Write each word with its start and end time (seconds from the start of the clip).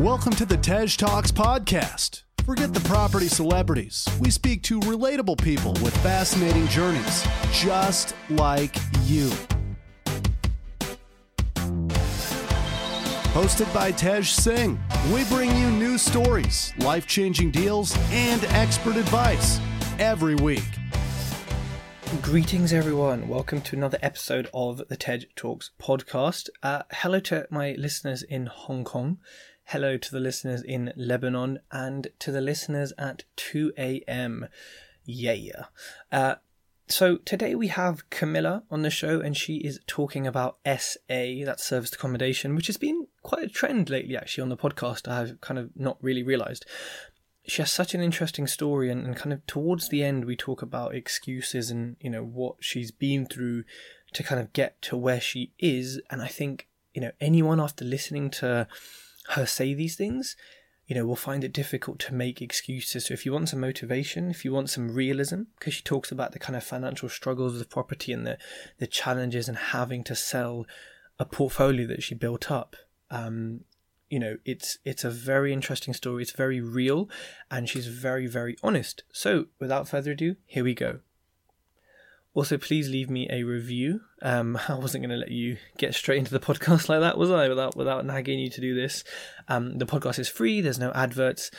Welcome 0.00 0.32
to 0.32 0.44
the 0.44 0.56
Tej 0.56 0.96
Talks 0.96 1.30
podcast. 1.30 2.24
Forget 2.44 2.74
the 2.74 2.80
property 2.80 3.28
celebrities. 3.28 4.08
We 4.18 4.28
speak 4.28 4.64
to 4.64 4.80
relatable 4.80 5.40
people 5.40 5.74
with 5.74 5.96
fascinating 5.98 6.66
journeys, 6.66 7.24
just 7.52 8.16
like 8.28 8.74
you. 9.04 9.30
Hosted 13.34 13.72
by 13.72 13.92
Tej 13.92 14.22
Singh, 14.22 14.80
we 15.12 15.22
bring 15.26 15.56
you 15.56 15.70
new 15.70 15.96
stories, 15.96 16.74
life 16.78 17.06
changing 17.06 17.52
deals, 17.52 17.96
and 18.10 18.44
expert 18.46 18.96
advice 18.96 19.60
every 20.00 20.34
week. 20.34 20.64
Greetings, 22.20 22.72
everyone. 22.72 23.28
Welcome 23.28 23.60
to 23.60 23.76
another 23.76 23.98
episode 24.02 24.50
of 24.52 24.82
the 24.88 24.96
Tej 24.96 25.26
Talks 25.36 25.70
podcast. 25.80 26.48
Uh, 26.64 26.82
hello 26.90 27.20
to 27.20 27.46
my 27.48 27.76
listeners 27.78 28.24
in 28.24 28.46
Hong 28.46 28.82
Kong. 28.82 29.18
Hello 29.68 29.96
to 29.96 30.10
the 30.10 30.20
listeners 30.20 30.62
in 30.62 30.92
Lebanon 30.94 31.58
and 31.72 32.08
to 32.18 32.30
the 32.30 32.42
listeners 32.42 32.92
at 32.98 33.24
2 33.36 33.72
a.m. 33.78 34.46
Yeah. 35.06 35.64
Uh, 36.12 36.34
so 36.86 37.16
today 37.16 37.54
we 37.54 37.68
have 37.68 38.08
Camilla 38.10 38.64
on 38.70 38.82
the 38.82 38.90
show, 38.90 39.20
and 39.20 39.34
she 39.34 39.56
is 39.56 39.80
talking 39.86 40.26
about 40.26 40.58
SA, 40.66 40.98
that's 41.44 41.64
serviced 41.64 41.94
accommodation, 41.94 42.54
which 42.54 42.66
has 42.66 42.76
been 42.76 43.06
quite 43.22 43.42
a 43.42 43.48
trend 43.48 43.88
lately, 43.88 44.16
actually, 44.18 44.42
on 44.42 44.50
the 44.50 44.56
podcast. 44.56 45.08
I've 45.08 45.40
kind 45.40 45.58
of 45.58 45.70
not 45.74 45.96
really 46.02 46.22
realized 46.22 46.66
she 47.46 47.62
has 47.62 47.72
such 47.72 47.94
an 47.94 48.02
interesting 48.02 48.46
story 48.46 48.90
and, 48.90 49.06
and 49.06 49.16
kind 49.16 49.32
of 49.32 49.46
towards 49.46 49.88
the 49.88 50.04
end 50.04 50.24
we 50.24 50.36
talk 50.36 50.62
about 50.62 50.94
excuses 50.94 51.70
and 51.70 51.96
you 52.00 52.10
know 52.10 52.24
what 52.24 52.56
she's 52.60 52.90
been 52.90 53.26
through 53.26 53.64
to 54.12 54.22
kind 54.22 54.40
of 54.40 54.52
get 54.52 54.80
to 54.80 54.96
where 54.96 55.20
she 55.20 55.52
is 55.58 56.00
and 56.08 56.22
i 56.22 56.26
think 56.26 56.68
you 56.94 57.02
know 57.02 57.10
anyone 57.20 57.60
after 57.60 57.84
listening 57.84 58.30
to 58.30 58.66
her 59.30 59.46
say 59.46 59.74
these 59.74 59.96
things 59.96 60.36
you 60.86 60.94
know 60.94 61.06
will 61.06 61.16
find 61.16 61.44
it 61.44 61.52
difficult 61.52 61.98
to 61.98 62.14
make 62.14 62.42
excuses. 62.42 63.06
So 63.06 63.14
if 63.14 63.24
you 63.24 63.32
want 63.32 63.48
some 63.48 63.60
motivation 63.60 64.30
if 64.30 64.44
you 64.44 64.52
want 64.52 64.70
some 64.70 64.90
realism 64.90 65.42
because 65.58 65.74
she 65.74 65.82
talks 65.82 66.12
about 66.12 66.32
the 66.32 66.38
kind 66.38 66.56
of 66.56 66.64
financial 66.64 67.08
struggles 67.08 67.60
of 67.60 67.70
property 67.70 68.12
and 68.12 68.26
the 68.26 68.38
the 68.78 68.86
challenges 68.86 69.48
and 69.48 69.56
having 69.56 70.04
to 70.04 70.14
sell 70.14 70.66
a 71.18 71.24
portfolio 71.24 71.86
that 71.86 72.02
she 72.02 72.14
built 72.14 72.50
up 72.50 72.76
um, 73.10 73.60
you 74.10 74.18
know 74.18 74.36
it's 74.44 74.78
it's 74.84 75.04
a 75.04 75.10
very 75.10 75.52
interesting 75.52 75.94
story. 75.94 76.22
It's 76.22 76.32
very 76.32 76.60
real 76.60 77.08
and 77.50 77.68
she's 77.68 77.86
very 77.86 78.26
very 78.26 78.56
honest. 78.62 79.04
So 79.12 79.46
without 79.58 79.88
further 79.88 80.12
ado 80.12 80.36
here 80.46 80.64
we 80.64 80.74
go 80.74 81.00
also 82.34 82.58
please 82.58 82.88
leave 82.90 83.08
me 83.08 83.28
a 83.30 83.44
review. 83.44 84.00
Um, 84.20 84.58
i 84.68 84.74
wasn't 84.74 85.02
going 85.02 85.10
to 85.10 85.16
let 85.16 85.30
you 85.30 85.56
get 85.78 85.94
straight 85.94 86.18
into 86.18 86.32
the 86.32 86.40
podcast 86.40 86.88
like 86.88 87.00
that 87.00 87.16
was 87.16 87.30
i? 87.30 87.48
Without 87.48 87.76
without 87.76 88.04
nagging 88.04 88.38
you 88.38 88.50
to 88.50 88.60
do 88.60 88.74
this. 88.74 89.04
Um, 89.48 89.78
the 89.78 89.86
podcast 89.86 90.18
is 90.18 90.28
free 90.28 90.60
there's 90.60 90.78
no 90.78 90.92
adverts 90.92 91.50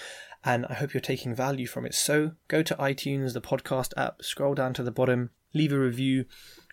and 0.44 0.66
i 0.68 0.74
hope 0.76 0.94
you're 0.94 1.02
taking 1.02 1.34
value 1.34 1.68
from 1.68 1.86
it. 1.86 1.96
So 1.96 2.34
go 2.48 2.62
to 2.62 2.76
itunes 2.76 3.34
the 3.34 3.42
podcast 3.42 3.94
app 3.98 4.22
scroll 4.22 4.54
down 4.54 4.74
to 4.76 4.84
the 4.84 4.92
bottom 4.92 5.32
leave 5.54 5.74
a 5.74 5.80
review. 5.80 6.26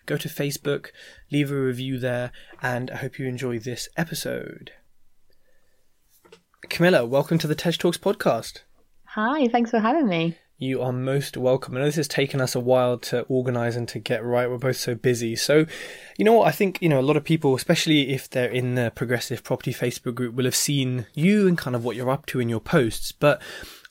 Go 0.05 0.17
to 0.17 0.27
facebook 0.27 0.87
leave 1.31 1.51
a 1.51 1.55
review 1.55 1.97
there 1.97 2.31
and 2.61 2.91
i 2.91 2.97
hope 2.97 3.17
you 3.17 3.25
enjoy 3.25 3.59
this 3.59 3.87
episode. 3.97 4.71
Camilla, 6.69 7.05
welcome 7.05 7.37
to 7.37 7.47
the 7.47 7.55
Tej 7.55 7.73
Talks 7.73 7.97
podcast. 7.97 8.61
Hi, 9.05 9.47
thanks 9.49 9.69
for 9.69 9.79
having 9.79 10.07
me. 10.07 10.37
You 10.63 10.81
are 10.81 10.93
most 10.93 11.35
welcome. 11.35 11.75
I 11.75 11.81
know 11.81 11.87
this 11.87 11.97
has 11.97 12.07
taken 12.07 12.39
us 12.39 12.55
a 12.55 12.59
while 12.61 12.97
to 12.99 13.23
organize 13.23 13.75
and 13.75 13.85
to 13.89 13.99
get 13.99 14.23
right. 14.23 14.49
We're 14.49 14.57
both 14.57 14.77
so 14.77 14.95
busy. 14.95 15.35
So, 15.35 15.65
you 16.17 16.23
know 16.23 16.31
what? 16.31 16.47
I 16.47 16.51
think, 16.51 16.81
you 16.81 16.87
know, 16.87 17.01
a 17.01 17.03
lot 17.03 17.17
of 17.17 17.25
people, 17.25 17.53
especially 17.53 18.13
if 18.13 18.29
they're 18.29 18.49
in 18.49 18.75
the 18.75 18.89
Progressive 18.95 19.43
Property 19.43 19.73
Facebook 19.73 20.15
group, 20.15 20.35
will 20.35 20.45
have 20.45 20.55
seen 20.55 21.05
you 21.13 21.49
and 21.49 21.57
kind 21.57 21.75
of 21.75 21.83
what 21.83 21.97
you're 21.97 22.09
up 22.09 22.25
to 22.27 22.39
in 22.39 22.47
your 22.47 22.61
posts. 22.61 23.11
But 23.11 23.41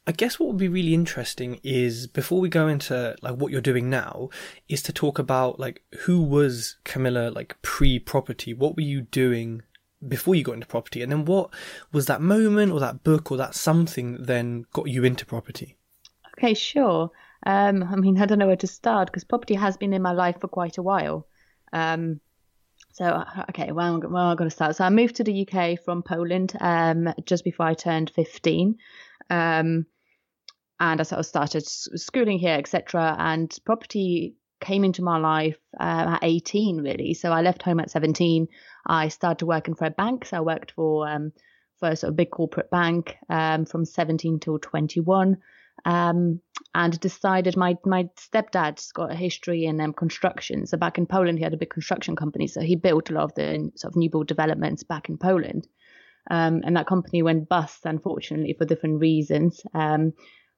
I 0.07 0.13
guess 0.13 0.41
what 0.41 0.47
would 0.47 0.57
be 0.57 0.69
really 0.69 0.95
interesting 0.95 1.61
is 1.63 2.07
before 2.07 2.41
we 2.41 2.49
go 2.49 2.69
into 2.69 3.17
like 3.21 3.37
what 3.37 3.53
you're 3.53 3.61
doing 3.61 3.91
now, 3.91 4.31
is 4.67 4.83
to 4.85 4.95
talk 4.95 5.19
about 5.19 5.61
like 5.61 5.83
who 6.07 6.23
was 6.23 6.79
Camilla 6.85 7.29
like 7.29 7.55
pre 7.61 7.99
property? 7.99 8.55
What 8.55 8.77
were 8.77 8.83
you 8.83 9.03
doing 9.03 9.61
before 10.09 10.35
you 10.35 10.43
got 10.43 10.55
into 10.55 10.67
property? 10.67 11.03
And 11.03 11.13
then 11.13 11.27
what 11.27 11.51
was 11.93 12.07
that 12.07 12.23
moment 12.23 12.73
or 12.73 12.81
that 12.81 13.05
book 13.05 13.31
or 13.31 13.37
that 13.37 13.55
something 13.55 14.13
that 14.15 14.27
then 14.27 14.65
got 14.73 14.89
you 14.89 15.05
into 15.05 15.27
property? 15.27 15.77
Okay, 16.39 16.55
sure. 16.55 17.11
Um, 17.45 17.83
I 17.83 17.97
mean, 17.97 18.21
I 18.21 18.27
don't 18.27 18.39
know 18.39 18.47
where 18.47 18.57
to 18.57 18.67
start 18.67 19.09
because 19.09 19.25
property 19.25 19.55
has 19.55 19.77
been 19.77 19.93
in 19.93 20.03
my 20.03 20.13
life 20.13 20.41
for 20.41 20.49
quite 20.49 20.79
a 20.79 20.83
while. 20.83 21.27
Um, 21.73 22.21
so, 22.93 23.05
uh, 23.05 23.45
okay, 23.51 23.73
well, 23.73 24.01
well, 24.01 24.27
I'm 24.27 24.37
going 24.37 24.51
to 24.51 24.55
start. 24.55 24.77
So, 24.77 24.85
I 24.85 24.91
moved 24.91 25.17
to 25.17 25.25
the 25.25 25.47
UK 25.47 25.81
from 25.83 26.03
Poland 26.03 26.55
um, 26.61 27.13
just 27.25 27.45
before 27.45 27.67
I 27.67 27.75
turned 27.75 28.11
15. 28.11 28.77
Um, 29.31 29.87
and 30.81 31.01
I 31.01 31.03
sort 31.05 31.21
of 31.21 31.27
started 31.27 31.67
schooling 31.67 32.39
here, 32.39 32.57
etc. 32.57 33.17
And 33.19 33.57
property 33.65 34.35
came 34.61 34.85
into 34.85 35.03
my 35.03 35.19
life 35.19 35.59
uh, 35.81 36.17
at 36.17 36.21
18, 36.23 36.83
really. 36.83 37.15
So, 37.15 37.33
I 37.33 37.41
left 37.43 37.63
home 37.63 37.81
at 37.81 37.91
17. 37.91 38.47
I 38.87 39.09
started 39.09 39.47
working 39.47 39.75
for 39.75 39.87
a 39.87 39.91
bank. 39.91 40.27
So 40.27 40.37
I 40.37 40.41
worked 40.41 40.73
for 40.73 41.09
um, 41.09 41.33
for 41.79 41.89
a 41.89 41.97
sort 41.97 42.11
of 42.11 42.17
big 42.17 42.31
corporate 42.31 42.71
bank 42.71 43.17
from 43.29 43.85
17 43.85 44.39
till 44.39 44.59
21. 44.59 45.39
Um, 45.85 46.41
and 46.75 46.99
decided 47.01 47.57
my 47.57 47.77
my 47.85 48.09
stepdad's 48.17 48.93
got 48.93 49.11
a 49.11 49.17
history 49.17 49.65
in 49.65 49.81
um, 49.81 49.93
construction. 49.93 50.67
So 50.67 50.77
back 50.77 50.97
in 50.97 51.07
Poland, 51.07 51.39
he 51.39 51.45
had 51.45 51.55
a 51.55 51.59
big 51.59 51.71
construction 51.71 52.17
company. 52.17 52.47
So 52.47 52.61
he 52.61 52.77
built 52.77 53.11
a 53.11 53.15
lot 53.15 53.25
of 53.25 53.35
the 53.35 53.71
sort 53.77 53.93
of 53.93 53.97
new 53.97 54.09
build 54.09 54.29
developments 54.29 54.83
back 54.85 55.09
in 55.09 55.19
Poland. 55.19 55.67
Um, 56.31 56.63
and 56.65 56.77
that 56.77 56.87
company 56.87 57.23
went 57.23 57.49
bust, 57.49 57.85
unfortunately, 57.85 58.55
for 58.55 58.65
different 58.65 59.01
reasons. 59.01 59.61
Um, 59.75 60.13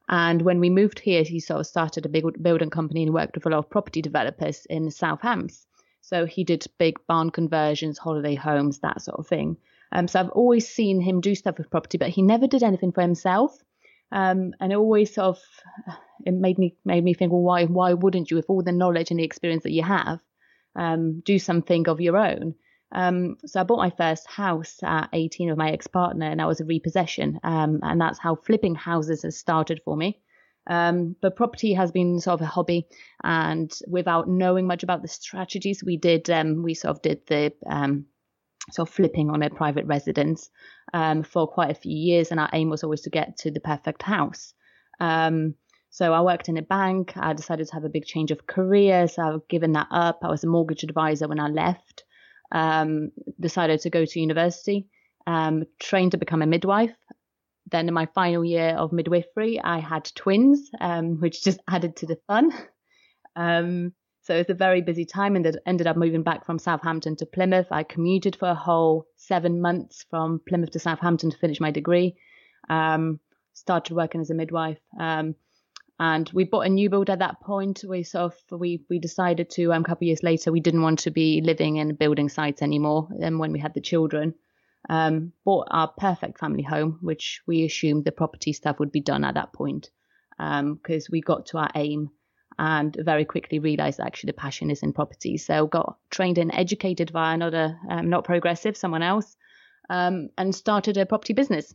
and 0.09 0.43
when 0.43 0.61
we 0.61 0.69
moved 0.69 1.01
here, 1.01 1.23
he 1.23 1.41
sort 1.41 1.61
of 1.61 1.67
started 1.67 2.05
a 2.05 2.11
big 2.11 2.25
building 2.43 2.71
company 2.71 3.03
and 3.03 3.15
worked 3.15 3.37
with 3.37 3.47
a 3.47 3.49
lot 3.49 3.59
of 3.59 3.71
property 3.71 4.03
developers 4.03 4.67
in 4.67 4.91
South 4.91 5.23
Hams. 5.23 5.67
So 6.03 6.27
he 6.27 6.45
did 6.45 6.67
big 6.79 6.99
barn 7.07 7.31
conversions, 7.31 7.97
holiday 7.97 8.35
homes, 8.35 8.81
that 8.81 9.01
sort 9.01 9.19
of 9.19 9.27
thing. 9.27 9.57
Um, 9.91 10.07
so 10.07 10.21
I've 10.21 10.31
always 10.31 10.69
seen 10.69 11.01
him 11.01 11.23
do 11.23 11.35
stuff 11.35 11.57
with 11.57 11.71
property, 11.71 11.97
but 11.97 12.11
he 12.11 12.21
never 12.21 12.47
did 12.47 12.63
anything 12.63 12.93
for 12.93 13.01
himself. 13.01 13.57
Um, 14.15 14.55
and 14.61 14.73
it 14.73 14.77
always 14.77 15.13
sort 15.13 15.27
of 15.27 15.39
it 16.25 16.33
made 16.33 16.57
me 16.57 16.77
made 16.85 17.03
me 17.03 17.15
think, 17.15 17.33
well, 17.33 17.43
why 17.43 17.65
why 17.65 17.93
wouldn't 17.93 18.31
you, 18.31 18.37
with 18.37 18.47
all 18.49 18.63
the 18.63 18.73
knowledge 18.73 19.11
and 19.11 19.19
the 19.19 19.25
experience 19.25 19.65
that 19.65 19.73
you 19.73 19.83
have, 19.83 20.21
um, 20.77 21.21
do 21.25 21.39
something 21.39 21.89
of 21.89 22.01
your 22.01 22.17
own? 22.17 22.55
Um, 22.93 23.37
so 23.45 23.61
I 23.61 23.65
bought 23.65 23.79
my 23.79 23.91
first 23.91 24.29
house 24.29 24.79
at 24.85 25.09
18 25.13 25.49
with 25.49 25.59
my 25.59 25.73
ex-partner, 25.73 26.27
and 26.27 26.39
that 26.39 26.47
was 26.47 26.61
a 26.61 26.65
repossession, 26.65 27.41
um, 27.43 27.81
and 27.83 28.01
that's 28.01 28.21
how 28.21 28.37
flipping 28.37 28.77
houses 28.77 29.23
has 29.23 29.37
started 29.37 29.81
for 29.85 29.97
me. 29.97 30.21
Um, 30.69 31.17
but 31.21 31.35
property 31.35 31.75
has 31.75 31.91
been 31.91 32.21
sort 32.21 32.35
of 32.35 32.47
a 32.47 32.51
hobby, 32.51 32.87
and 33.25 33.77
without 33.89 34.29
knowing 34.29 34.69
much 34.69 34.85
about 34.85 35.03
the 35.03 35.09
strategies, 35.09 35.83
we 35.85 35.97
did 35.97 36.31
um, 36.31 36.63
we 36.63 36.75
sort 36.75 36.97
of 36.97 37.03
did 37.03 37.27
the 37.27 37.53
sort 38.71 38.89
of 38.89 38.95
flipping 38.95 39.31
on 39.31 39.43
a 39.43 39.51
private 39.51 39.87
residence 39.87 40.51
um, 40.93 41.23
for 41.23 41.47
quite 41.47 41.71
a 41.71 41.75
few 41.75 41.97
years, 41.97 42.31
and 42.31 42.41
our 42.41 42.51
aim 42.53 42.71
was 42.71 42.85
always 42.85 43.03
to 43.03 43.11
get 43.11 43.37
to 43.39 43.51
the 43.51 43.61
perfect 43.61 44.03
house. 44.03 44.55
Um, 45.01 45.55
so 45.91 46.13
I 46.13 46.23
worked 46.23 46.49
in 46.49 46.57
a 46.57 46.63
bank. 46.63 47.13
I 47.17 47.33
decided 47.35 47.69
to 47.69 47.75
have 47.75 47.85
a 47.85 47.89
big 47.89 48.05
change 48.05 48.31
of 48.31 48.47
career, 48.47 49.07
so 49.07 49.23
I've 49.23 49.49
given 49.49 49.73
that 49.73 49.89
up. 49.91 50.21
I 50.23 50.29
was 50.29 50.45
a 50.45 50.49
mortgage 50.49 50.83
advisor 50.83 51.29
when 51.29 51.41
I 51.41 51.49
left. 51.49 52.05
Um, 52.53 53.11
decided 53.41 53.81
to 53.81 53.91
go 53.91 54.05
to 54.05 54.21
university. 54.21 54.87
trained 55.81 56.13
to 56.13 56.19
become 56.19 56.43
a 56.43 56.47
midwife 56.47 56.95
then 57.71 57.89
in 57.89 57.95
my 57.95 58.07
final 58.15 58.45
year 58.45 58.71
of 58.71 58.93
midwifery, 58.93 59.61
I 59.61 59.79
had 59.79 60.11
twins, 60.15 60.71
um, 60.81 61.21
which 61.21 61.43
just 61.43 61.61
added 61.69 61.97
to 61.97 62.07
the 62.07 62.19
fun. 62.27 62.53
Um, 64.25 64.27
so 64.27 64.35
it 64.35 64.39
was 64.39 64.51
a 64.51 64.59
very 64.59 64.81
busy 64.81 65.05
time 65.05 65.37
and 65.37 65.61
ended 65.67 65.87
up 65.87 65.97
moving 65.97 66.23
back 66.23 66.47
from 66.47 66.59
Southampton 66.59 67.17
to 67.17 67.27
Plymouth. 67.27 67.67
I 67.71 67.83
commuted 67.83 68.37
for 68.37 68.49
a 68.49 68.55
whole 68.55 69.07
seven 69.17 69.61
months 69.61 70.05
from 70.11 70.41
Plymouth 70.49 70.71
to 70.73 70.79
Southampton 70.79 71.31
to 71.31 71.39
finish 71.39 71.61
my 71.61 71.71
degree. 71.71 72.17
Um, 72.71 73.21
started 73.53 73.95
working 73.95 74.21
as 74.21 74.31
a 74.31 74.35
midwife. 74.35 74.81
Um, 74.99 75.35
and 76.01 76.29
we 76.35 76.45
bought 76.45 76.67
a 76.67 76.69
new 76.69 76.91
build 76.91 77.09
at 77.09 77.21
that 77.21 77.41
point. 77.41 77.85
We 77.89 78.03
sort 78.03 78.33
of 78.33 78.59
we 78.61 78.85
we 78.91 78.99
decided 78.99 79.51
to 79.51 79.73
um, 79.73 79.83
a 79.83 79.85
couple 79.85 80.05
of 80.05 80.09
years 80.09 80.25
later 80.25 80.51
we 80.51 80.61
didn't 80.61 80.83
want 80.83 81.01
to 81.01 81.13
be 81.13 81.41
living 81.41 81.77
in 81.77 81.95
building 81.95 82.29
sites 82.29 82.63
anymore. 82.63 83.09
And 83.21 83.39
when 83.39 83.53
we 83.53 83.61
had 83.61 83.75
the 83.75 83.81
children, 83.81 84.35
um, 84.89 85.33
bought 85.45 85.69
our 85.71 85.89
perfect 85.97 86.41
family 86.41 86.65
home, 86.65 86.99
which 87.01 87.43
we 87.47 87.65
assumed 87.65 88.05
the 88.05 88.13
property 88.13 88.53
stuff 88.53 88.81
would 88.81 88.91
be 88.91 89.01
done 89.01 89.25
at 89.25 89.35
that 89.35 89.53
point 89.53 89.91
because 90.37 91.07
um, 91.07 91.13
we 91.13 91.21
got 91.21 91.47
to 91.47 91.59
our 91.59 91.71
aim 91.77 92.11
and 92.59 92.97
very 93.01 93.25
quickly 93.25 93.59
realized 93.59 94.01
actually 94.01 94.29
the 94.29 94.35
passion 94.35 94.71
is 94.71 94.83
in 94.83 94.93
property. 94.93 95.37
So 95.37 95.67
got 95.67 95.97
trained 96.11 96.39
and 96.39 96.53
educated 96.55 97.11
via 97.11 97.35
another, 97.35 97.79
um, 97.89 98.11
not 98.11 98.25
progressive, 98.25 98.77
someone 98.77 99.03
else, 99.03 99.37
um, 99.91 100.29
and 100.39 100.55
started 100.55 100.97
a 100.97 101.07
property 101.07 101.33
business. 101.33 101.75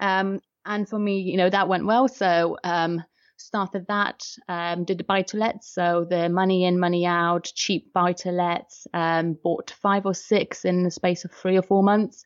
Um, 0.00 0.40
and 0.64 0.88
for 0.88 0.98
me, 0.98 1.20
you 1.20 1.36
know, 1.36 1.50
that 1.50 1.68
went 1.68 1.86
well. 1.86 2.08
So 2.08 2.58
um, 2.62 3.02
started 3.36 3.86
that, 3.88 4.22
um, 4.48 4.84
did 4.84 4.98
the 4.98 5.04
buy 5.04 5.22
to 5.22 5.36
let. 5.36 5.64
So 5.64 6.06
the 6.08 6.28
money 6.28 6.64
in, 6.64 6.78
money 6.78 7.06
out, 7.06 7.50
cheap 7.54 7.92
buy 7.92 8.12
to 8.14 8.30
lets, 8.30 8.86
um, 8.94 9.36
bought 9.42 9.70
five 9.70 10.06
or 10.06 10.14
six 10.14 10.64
in 10.64 10.82
the 10.82 10.90
space 10.90 11.24
of 11.24 11.32
three 11.32 11.56
or 11.56 11.62
four 11.62 11.82
months. 11.82 12.24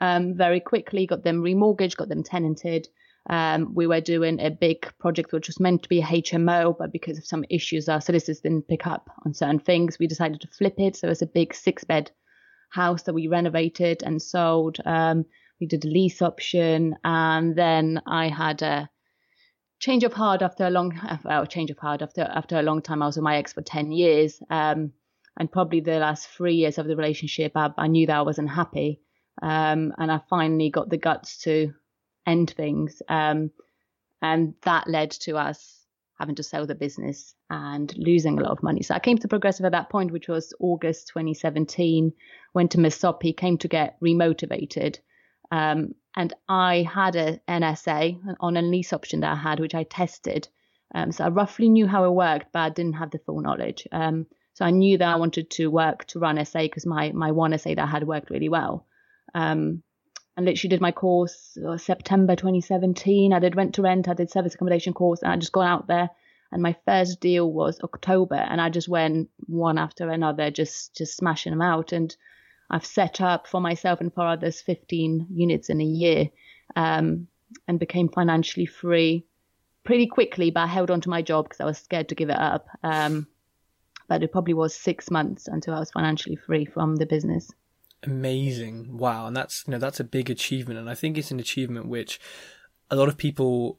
very 0.00 0.60
quickly, 0.60 1.06
got 1.06 1.24
them 1.24 1.42
remortgaged, 1.42 1.96
got 1.96 2.08
them 2.08 2.22
tenanted. 2.22 2.88
Um, 3.28 3.74
we 3.74 3.86
were 3.86 4.00
doing 4.00 4.40
a 4.40 4.50
big 4.50 4.90
project 4.98 5.32
which 5.32 5.48
was 5.48 5.60
meant 5.60 5.82
to 5.82 5.88
be 5.88 6.00
a 6.00 6.04
HMO, 6.04 6.76
but 6.78 6.92
because 6.92 7.18
of 7.18 7.26
some 7.26 7.44
issues, 7.50 7.88
our 7.88 8.00
solicitors 8.00 8.40
didn't 8.40 8.68
pick 8.68 8.86
up 8.86 9.10
on 9.24 9.34
certain 9.34 9.58
things. 9.58 9.98
We 9.98 10.06
decided 10.06 10.40
to 10.40 10.48
flip 10.48 10.74
it. 10.78 10.96
So 10.96 11.08
it's 11.08 11.22
a 11.22 11.26
big 11.26 11.54
six 11.54 11.84
bed 11.84 12.10
house 12.70 13.02
that 13.02 13.14
we 13.14 13.28
renovated 13.28 14.02
and 14.02 14.20
sold. 14.20 14.78
Um, 14.84 15.26
we 15.60 15.66
did 15.66 15.84
a 15.84 15.88
lease 15.88 16.22
option, 16.22 16.96
and 17.04 17.56
then 17.56 18.00
I 18.06 18.28
had 18.28 18.62
a 18.62 18.88
change 19.80 20.04
of 20.04 20.12
heart 20.12 20.42
after 20.42 20.66
a 20.66 20.70
long 20.70 20.98
well 21.24 21.46
change 21.46 21.70
of 21.70 21.78
heart 21.78 22.02
after 22.02 22.22
after 22.22 22.58
a 22.58 22.62
long 22.62 22.82
time. 22.82 23.02
I 23.02 23.06
was 23.06 23.16
with 23.16 23.24
my 23.24 23.36
ex 23.36 23.52
for 23.52 23.62
ten 23.62 23.90
years, 23.90 24.40
um, 24.50 24.92
and 25.36 25.50
probably 25.50 25.80
the 25.80 25.98
last 25.98 26.28
three 26.28 26.54
years 26.54 26.78
of 26.78 26.86
the 26.86 26.96
relationship, 26.96 27.52
I, 27.56 27.70
I 27.76 27.88
knew 27.88 28.06
that 28.06 28.16
I 28.16 28.22
wasn't 28.22 28.50
happy, 28.50 29.00
um, 29.42 29.92
and 29.98 30.12
I 30.12 30.20
finally 30.30 30.70
got 30.70 30.90
the 30.90 30.96
guts 30.96 31.38
to 31.42 31.74
end 32.28 32.50
things, 32.50 33.02
um, 33.08 33.50
and 34.20 34.54
that 34.62 34.88
led 34.88 35.10
to 35.12 35.36
us 35.36 35.78
having 36.18 36.34
to 36.34 36.42
sell 36.42 36.66
the 36.66 36.74
business 36.74 37.34
and 37.48 37.94
losing 37.96 38.38
a 38.38 38.42
lot 38.42 38.50
of 38.50 38.62
money. 38.62 38.82
So 38.82 38.94
I 38.94 38.98
came 38.98 39.18
to 39.18 39.28
Progressive 39.28 39.64
at 39.66 39.72
that 39.72 39.88
point, 39.88 40.10
which 40.10 40.28
was 40.28 40.52
August 40.58 41.08
2017. 41.08 42.12
Went 42.54 42.72
to 42.72 42.78
Misopi, 42.78 43.36
came 43.36 43.56
to 43.58 43.68
get 43.68 44.00
remotivated. 44.00 44.98
Um, 45.52 45.94
and 46.16 46.34
I 46.48 46.82
had 46.92 47.14
an 47.14 47.76
SA 47.76 48.10
on 48.40 48.56
a 48.56 48.62
lease 48.62 48.92
option 48.92 49.20
that 49.20 49.32
I 49.32 49.36
had, 49.36 49.60
which 49.60 49.74
I 49.74 49.84
tested. 49.84 50.48
Um, 50.94 51.12
so 51.12 51.24
I 51.24 51.28
roughly 51.28 51.68
knew 51.68 51.86
how 51.86 52.04
it 52.04 52.10
worked, 52.10 52.52
but 52.52 52.60
I 52.60 52.70
didn't 52.70 52.94
have 52.94 53.12
the 53.12 53.20
full 53.20 53.40
knowledge. 53.40 53.86
Um, 53.92 54.26
so 54.54 54.64
I 54.64 54.70
knew 54.70 54.98
that 54.98 55.08
I 55.08 55.16
wanted 55.16 55.50
to 55.50 55.68
work 55.68 56.04
to 56.06 56.18
run 56.18 56.44
SA 56.44 56.62
because 56.62 56.84
my 56.84 57.12
my 57.12 57.30
one 57.30 57.56
SA 57.56 57.74
that 57.74 57.78
I 57.78 57.86
had 57.86 58.04
worked 58.04 58.30
really 58.30 58.48
well. 58.48 58.86
Um, 59.34 59.84
and 60.38 60.46
literally 60.46 60.68
did 60.68 60.80
my 60.80 60.92
course 60.92 61.58
uh, 61.68 61.76
September 61.76 62.36
2017. 62.36 63.32
I 63.32 63.40
did 63.40 63.56
rent 63.56 63.74
to 63.74 63.82
rent, 63.82 64.06
I 64.06 64.14
did 64.14 64.30
service 64.30 64.54
accommodation 64.54 64.94
course, 64.94 65.20
and 65.20 65.32
I 65.32 65.36
just 65.36 65.50
got 65.50 65.66
out 65.66 65.88
there. 65.88 66.10
And 66.52 66.62
my 66.62 66.76
first 66.86 67.18
deal 67.18 67.52
was 67.52 67.80
October, 67.80 68.36
and 68.36 68.60
I 68.60 68.70
just 68.70 68.88
went 68.88 69.30
one 69.46 69.78
after 69.78 70.08
another, 70.08 70.52
just 70.52 70.94
just 70.96 71.16
smashing 71.16 71.50
them 71.50 71.60
out. 71.60 71.90
And 71.90 72.16
I've 72.70 72.86
set 72.86 73.20
up 73.20 73.48
for 73.48 73.60
myself 73.60 74.00
and 74.00 74.14
for 74.14 74.28
others 74.28 74.60
15 74.60 75.26
units 75.28 75.70
in 75.70 75.80
a 75.80 75.84
year 75.84 76.30
um, 76.76 77.26
and 77.66 77.80
became 77.80 78.08
financially 78.08 78.66
free 78.66 79.26
pretty 79.82 80.06
quickly, 80.06 80.52
but 80.52 80.60
I 80.60 80.66
held 80.68 80.92
on 80.92 81.00
to 81.00 81.10
my 81.10 81.20
job 81.20 81.46
because 81.46 81.60
I 81.60 81.64
was 81.64 81.78
scared 81.78 82.10
to 82.10 82.14
give 82.14 82.30
it 82.30 82.38
up. 82.38 82.68
Um, 82.84 83.26
but 84.06 84.22
it 84.22 84.30
probably 84.30 84.54
was 84.54 84.72
six 84.72 85.10
months 85.10 85.48
until 85.48 85.74
I 85.74 85.80
was 85.80 85.90
financially 85.90 86.36
free 86.36 86.64
from 86.64 86.94
the 86.94 87.06
business. 87.06 87.50
Amazing. 88.02 88.96
Wow. 88.96 89.26
And 89.26 89.36
that's, 89.36 89.64
you 89.66 89.72
know, 89.72 89.78
that's 89.78 90.00
a 90.00 90.04
big 90.04 90.30
achievement. 90.30 90.78
And 90.78 90.88
I 90.88 90.94
think 90.94 91.18
it's 91.18 91.30
an 91.30 91.40
achievement 91.40 91.86
which 91.86 92.20
a 92.90 92.96
lot 92.96 93.08
of 93.08 93.16
people 93.16 93.78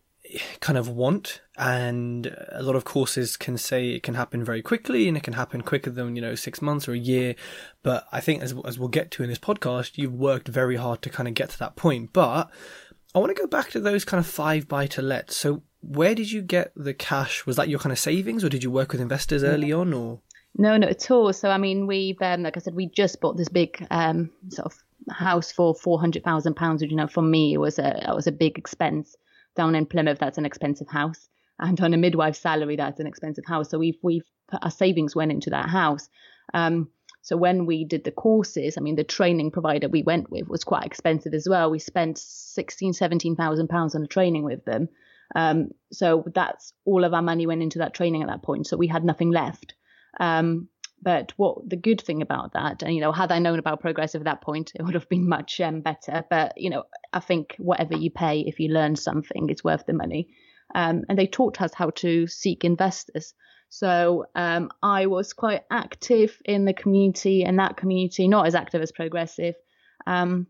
kind 0.60 0.78
of 0.78 0.88
want 0.88 1.42
and 1.58 2.36
a 2.52 2.62
lot 2.62 2.76
of 2.76 2.84
courses 2.84 3.36
can 3.36 3.58
say 3.58 3.90
it 3.90 4.04
can 4.04 4.14
happen 4.14 4.44
very 4.44 4.62
quickly 4.62 5.08
and 5.08 5.18
it 5.18 5.24
can 5.24 5.34
happen 5.34 5.62
quicker 5.62 5.90
than 5.90 6.16
you 6.16 6.22
know 6.22 6.36
six 6.36 6.62
months 6.62 6.88
or 6.88 6.94
a 6.94 7.00
year 7.00 7.36
but 7.82 8.06
i 8.12 8.20
think 8.20 8.44
as, 8.44 8.54
as 8.66 8.78
we'll 8.78 8.90
get 8.90 9.10
to 9.10 9.24
in 9.24 9.30
this 9.30 9.40
podcast 9.40 9.98
you've 9.98 10.14
worked 10.14 10.48
very 10.48 10.76
hard 10.76 11.02
to 11.02 11.10
kind 11.10 11.28
of 11.28 11.34
get 11.34 11.50
to 11.50 11.58
that 11.58 11.76
point 11.76 12.14
but 12.14 12.50
i 13.16 13.20
want 13.20 13.36
to 13.36 13.42
go 13.42 13.48
back 13.48 13.72
to 13.72 13.80
those 13.80 14.06
kind 14.06 14.20
of 14.20 14.28
five 14.28 14.68
buy 14.68 14.86
to 14.86 15.02
let 15.02 15.32
so 15.32 15.64
where 15.82 16.14
did 16.14 16.32
you 16.32 16.42
get 16.42 16.72
the 16.76 16.94
cash 16.94 17.46
was 17.46 17.56
that 17.56 17.70
your 17.70 17.80
kind 17.80 17.94
of 17.94 18.00
savings 18.00 18.44
or 18.44 18.50
did 18.50 18.64
you 18.64 18.70
work 18.70 18.92
with 18.92 19.02
investors 19.02 19.44
early 19.44 19.72
on 19.72 19.94
or 19.94 20.20
no 20.60 20.78
not 20.78 20.90
at 20.90 21.10
all 21.12 21.34
so 21.34 21.50
i 21.50 21.58
mean 21.58 21.88
we've 21.88 22.22
um, 22.22 22.44
like 22.44 22.58
i 22.58 22.60
said 22.60 22.76
we 22.76 22.88
just 22.88 23.20
bought 23.22 23.38
this 23.38 23.50
big 23.50 23.86
um, 23.90 24.30
sort 24.50 24.66
of 24.66 24.78
house 25.12 25.52
for 25.52 25.74
400000 25.74 26.56
pounds 26.56 26.82
which 26.82 26.92
you 26.92 26.98
know 26.98 27.08
for 27.08 27.24
me 27.24 27.54
it 27.54 27.58
was 27.58 27.80
a 27.80 28.10
it 28.10 28.16
was 28.16 28.28
a 28.28 28.32
big 28.32 28.58
expense 28.58 29.16
down 29.60 29.76
in 29.76 29.86
Plymouth, 29.86 30.20
that's 30.20 30.38
an 30.38 30.46
expensive 30.46 30.88
house. 30.88 31.28
And 31.60 31.80
on 31.82 31.94
a 31.94 31.98
midwife 31.98 32.38
salary, 32.38 32.78
that's 32.78 33.02
an 33.02 33.08
expensive 33.08 33.44
house. 33.46 33.70
So 33.70 33.78
we've 33.78 33.98
we've 34.02 34.24
put 34.48 34.64
our 34.64 34.72
savings 34.72 35.16
went 35.16 35.32
into 35.32 35.50
that 35.50 35.70
house. 35.70 36.08
Um, 36.54 36.90
so 37.22 37.36
when 37.36 37.66
we 37.66 37.84
did 37.84 38.06
the 38.06 38.12
courses, 38.12 38.78
I 38.78 38.82
mean, 38.82 38.96
the 38.96 39.04
training 39.04 39.52
provider 39.52 39.90
we 39.90 40.04
went 40.04 40.32
with 40.32 40.48
was 40.48 40.64
quite 40.64 40.86
expensive 40.86 41.34
as 41.34 41.48
well. 41.50 41.70
We 41.70 41.80
spent 41.80 42.18
16, 42.18 42.94
17,000 42.94 43.68
pounds 43.68 43.94
on 43.94 44.04
a 44.04 44.08
training 44.08 44.44
with 44.44 44.64
them. 44.64 44.88
Um, 45.36 45.72
so 45.92 46.24
that's 46.34 46.74
all 46.86 47.04
of 47.04 47.14
our 47.14 47.22
money 47.22 47.46
went 47.46 47.62
into 47.62 47.80
that 47.80 47.94
training 47.94 48.24
at 48.24 48.30
that 48.30 48.42
point. 48.42 48.68
So 48.68 48.78
we 48.78 48.88
had 48.88 49.04
nothing 49.04 49.30
left. 49.30 49.74
Um, 50.20 50.70
but 51.02 51.32
what 51.38 51.70
the 51.70 51.76
good 51.78 52.02
thing 52.02 52.22
about 52.22 52.54
that, 52.54 52.84
and 52.84 52.94
you 52.94 53.02
know, 53.02 53.12
had 53.12 53.32
I 53.32 53.40
known 53.40 53.60
about 53.60 53.80
progressive 53.80 54.22
at 54.22 54.26
that 54.26 54.42
point, 54.42 54.72
it 54.76 54.84
would 54.84 54.96
have 54.96 55.10
been 55.10 55.28
much 55.28 55.62
um, 55.62 55.82
better. 55.82 56.24
But 56.30 56.54
you 56.58 56.70
know, 56.70 56.84
I 57.14 57.20
think 57.20 57.56
whatever 57.58 57.96
you 57.96 58.12
pay, 58.12 58.42
if 58.42 58.60
you 58.60 58.70
learn 58.70 58.96
something, 58.96 59.50
it's 59.50 59.64
worth 59.64 59.86
the 59.86 59.94
money. 59.94 60.30
Um, 60.76 61.04
and 61.10 61.18
they 61.18 61.28
taught 61.28 61.62
us 61.62 61.74
how 61.74 61.90
to 61.92 62.28
seek 62.28 62.64
investors. 62.64 63.34
So 63.70 64.26
um, 64.36 64.70
I 64.84 65.06
was 65.06 65.34
quite 65.34 65.62
active 65.72 66.38
in 66.46 66.66
the 66.66 66.74
community, 66.74 67.44
and 67.44 67.60
that 67.60 67.78
community, 67.78 68.28
not 68.28 68.48
as 68.48 68.56
active 68.56 68.82
as 68.82 68.92
progressive. 68.92 69.56
Um, 70.06 70.48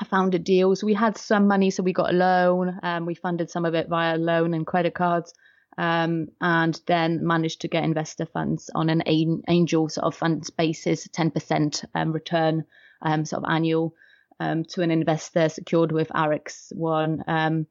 I 0.00 0.04
founded 0.04 0.44
deals. 0.44 0.84
We 0.84 0.94
had 0.94 1.16
some 1.16 1.48
money, 1.48 1.70
so 1.70 1.82
we 1.82 1.92
got 1.92 2.10
a 2.10 2.16
loan. 2.16 2.78
Um, 2.82 3.06
we 3.06 3.14
funded 3.14 3.50
some 3.50 3.64
of 3.64 3.74
it 3.74 3.88
via 3.88 4.16
loan 4.16 4.54
and 4.54 4.66
credit 4.66 4.94
cards 4.94 5.32
um, 5.78 6.26
and 6.40 6.78
then 6.86 7.24
managed 7.24 7.60
to 7.60 7.68
get 7.68 7.84
investor 7.84 8.26
funds 8.26 8.68
on 8.74 8.90
an 8.90 9.04
angel 9.06 9.88
sort 9.88 10.06
of 10.06 10.14
funds 10.16 10.50
basis, 10.50 11.06
10% 11.06 11.84
um, 11.94 12.12
return 12.12 12.64
um, 13.00 13.24
sort 13.24 13.44
of 13.44 13.50
annual 13.50 13.94
um, 14.40 14.64
to 14.64 14.82
an 14.82 14.90
investor 14.90 15.48
secured 15.48 15.92
with 15.92 16.08
RX1, 16.08 17.22
um, 17.28 17.66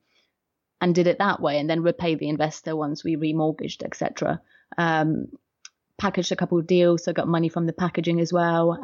and 0.79 0.95
did 0.95 1.07
it 1.07 1.19
that 1.19 1.41
way, 1.41 1.59
and 1.59 1.69
then 1.69 1.83
repay 1.83 2.15
the 2.15 2.29
investor 2.29 2.77
once 2.77 3.03
we 3.03 3.17
remortgaged, 3.17 3.83
etc. 3.83 4.41
Um, 4.77 5.27
packaged 5.97 6.31
a 6.31 6.37
couple 6.37 6.59
of 6.59 6.67
deals, 6.67 7.03
so 7.03 7.11
got 7.11 7.27
money 7.27 7.49
from 7.49 7.65
the 7.65 7.73
packaging 7.73 8.21
as 8.21 8.31
well. 8.31 8.79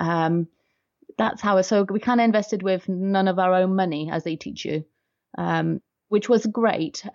that's 1.18 1.42
how. 1.42 1.62
So 1.62 1.84
we 1.84 2.02
kind 2.02 2.20
of 2.20 2.26
invested 2.26 2.62
with 2.62 2.90
none 2.90 3.30
of 3.30 3.40
our 3.40 3.54
own 3.54 3.74
money, 3.74 4.10
as 4.12 4.26
they 4.26 4.36
teach 4.36 4.66
you, 4.66 4.84
which 6.10 6.28
was 6.28 6.46
great. 6.46 7.06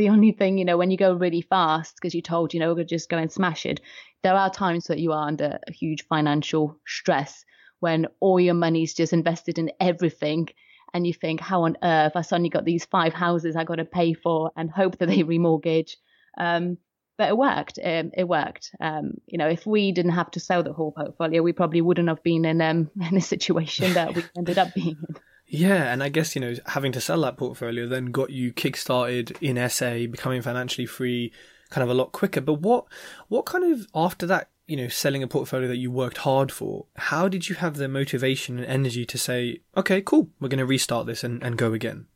The 0.00 0.08
only 0.08 0.32
thing, 0.32 0.56
you 0.56 0.64
know, 0.64 0.78
when 0.78 0.90
you 0.90 0.96
go 0.96 1.12
really 1.12 1.42
fast 1.42 1.96
because 1.96 2.14
you're 2.14 2.22
told, 2.22 2.54
you 2.54 2.60
know, 2.60 2.72
we're 2.72 2.84
just 2.84 3.10
go 3.10 3.18
and 3.18 3.30
smash 3.30 3.66
it, 3.66 3.82
there 4.22 4.32
are 4.32 4.48
times 4.48 4.86
that 4.86 4.98
you 4.98 5.12
are 5.12 5.28
under 5.28 5.58
a 5.68 5.72
huge 5.72 6.06
financial 6.06 6.80
stress 6.86 7.44
when 7.80 8.06
all 8.18 8.40
your 8.40 8.54
money's 8.54 8.94
just 8.94 9.12
invested 9.12 9.58
in 9.58 9.70
everything 9.78 10.48
and 10.94 11.06
you 11.06 11.12
think, 11.12 11.40
how 11.40 11.64
on 11.64 11.76
earth 11.82 12.12
I 12.14 12.22
suddenly 12.22 12.48
got 12.48 12.64
these 12.64 12.86
five 12.86 13.12
houses 13.12 13.56
I 13.56 13.64
got 13.64 13.74
to 13.74 13.84
pay 13.84 14.14
for 14.14 14.50
and 14.56 14.70
hope 14.70 14.96
that 14.96 15.06
they 15.10 15.18
remortgage. 15.22 15.96
Um, 16.38 16.78
but 17.18 17.28
it 17.28 17.36
worked. 17.36 17.78
Um, 17.84 18.10
it 18.16 18.26
worked. 18.26 18.70
Um, 18.80 19.18
you 19.26 19.36
know, 19.36 19.48
if 19.48 19.66
we 19.66 19.92
didn't 19.92 20.12
have 20.12 20.30
to 20.30 20.40
sell 20.40 20.62
the 20.62 20.72
whole 20.72 20.92
portfolio, 20.92 21.42
we 21.42 21.52
probably 21.52 21.82
wouldn't 21.82 22.08
have 22.08 22.22
been 22.22 22.46
in 22.46 22.62
um, 22.62 22.90
in 23.10 23.18
a 23.18 23.20
situation 23.20 23.92
that 23.92 24.14
we 24.14 24.24
ended 24.34 24.56
up 24.56 24.72
being 24.72 24.96
in. 25.06 25.16
Yeah, 25.52 25.92
and 25.92 26.00
I 26.00 26.08
guess 26.10 26.36
you 26.36 26.40
know 26.40 26.54
having 26.66 26.92
to 26.92 27.00
sell 27.00 27.20
that 27.22 27.36
portfolio 27.36 27.88
then 27.88 28.06
got 28.06 28.30
you 28.30 28.52
kickstarted 28.52 29.36
in 29.40 29.68
SA, 29.68 30.10
becoming 30.10 30.42
financially 30.42 30.86
free, 30.86 31.32
kind 31.70 31.82
of 31.82 31.90
a 31.90 31.94
lot 31.94 32.12
quicker. 32.12 32.40
But 32.40 32.60
what 32.60 32.84
what 33.26 33.46
kind 33.46 33.72
of 33.72 33.88
after 33.92 34.26
that, 34.26 34.48
you 34.68 34.76
know, 34.76 34.86
selling 34.86 35.24
a 35.24 35.28
portfolio 35.28 35.66
that 35.66 35.78
you 35.78 35.90
worked 35.90 36.18
hard 36.18 36.52
for, 36.52 36.86
how 36.96 37.26
did 37.26 37.48
you 37.48 37.56
have 37.56 37.76
the 37.76 37.88
motivation 37.88 38.58
and 38.58 38.66
energy 38.66 39.04
to 39.04 39.18
say, 39.18 39.60
okay, 39.76 40.00
cool, 40.00 40.28
we're 40.38 40.48
going 40.48 40.58
to 40.58 40.66
restart 40.66 41.06
this 41.06 41.24
and, 41.24 41.42
and 41.42 41.58
go 41.58 41.72
again? 41.72 42.06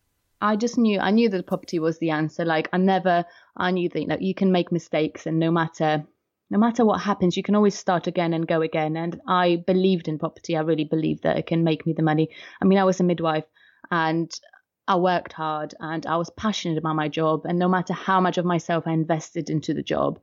I 0.41 0.55
just 0.55 0.79
knew 0.79 1.01
I 1.01 1.11
knew 1.11 1.29
that 1.31 1.47
property 1.49 1.81
was 1.81 1.99
the 1.99 2.11
answer. 2.11 2.45
Like 2.45 2.69
I 2.73 2.77
never 2.77 3.25
I 3.57 3.73
knew 3.73 3.89
that 3.89 4.01
you 4.01 4.07
know 4.07 4.17
you 4.21 4.35
can 4.35 4.53
make 4.53 4.71
mistakes 4.71 5.27
and 5.27 5.41
no 5.41 5.51
matter 5.51 6.05
no 6.51 6.59
matter 6.59 6.85
what 6.85 7.01
happens, 7.01 7.37
you 7.37 7.43
can 7.43 7.55
always 7.55 7.77
start 7.77 8.07
again 8.07 8.33
and 8.33 8.47
go 8.47 8.61
again. 8.61 8.97
And 8.97 9.21
I 9.27 9.63
believed 9.67 10.09
in 10.09 10.19
property. 10.19 10.57
I 10.57 10.61
really 10.61 10.85
believed 10.85 11.23
that 11.23 11.39
it 11.39 11.47
can 11.47 11.65
make 11.65 11.87
me 11.87 11.95
the 11.95 12.03
money. 12.03 12.29
I 12.61 12.65
mean, 12.65 12.79
I 12.79 12.85
was 12.85 13.01
a 13.01 13.05
midwife 13.05 13.45
and 13.91 14.31
I 14.87 14.97
worked 14.97 15.33
hard 15.33 15.75
and 15.81 16.05
I 16.07 16.17
was 16.17 16.31
passionate 16.31 16.79
about 16.79 16.97
my 16.97 17.09
job. 17.09 17.47
And 17.47 17.59
no 17.59 17.69
matter 17.69 17.95
how 17.95 18.21
much 18.21 18.39
of 18.39 18.45
myself 18.45 18.85
I 18.87 18.93
invested 18.93 19.49
into 19.49 19.73
the 19.73 19.83
job, 19.83 20.21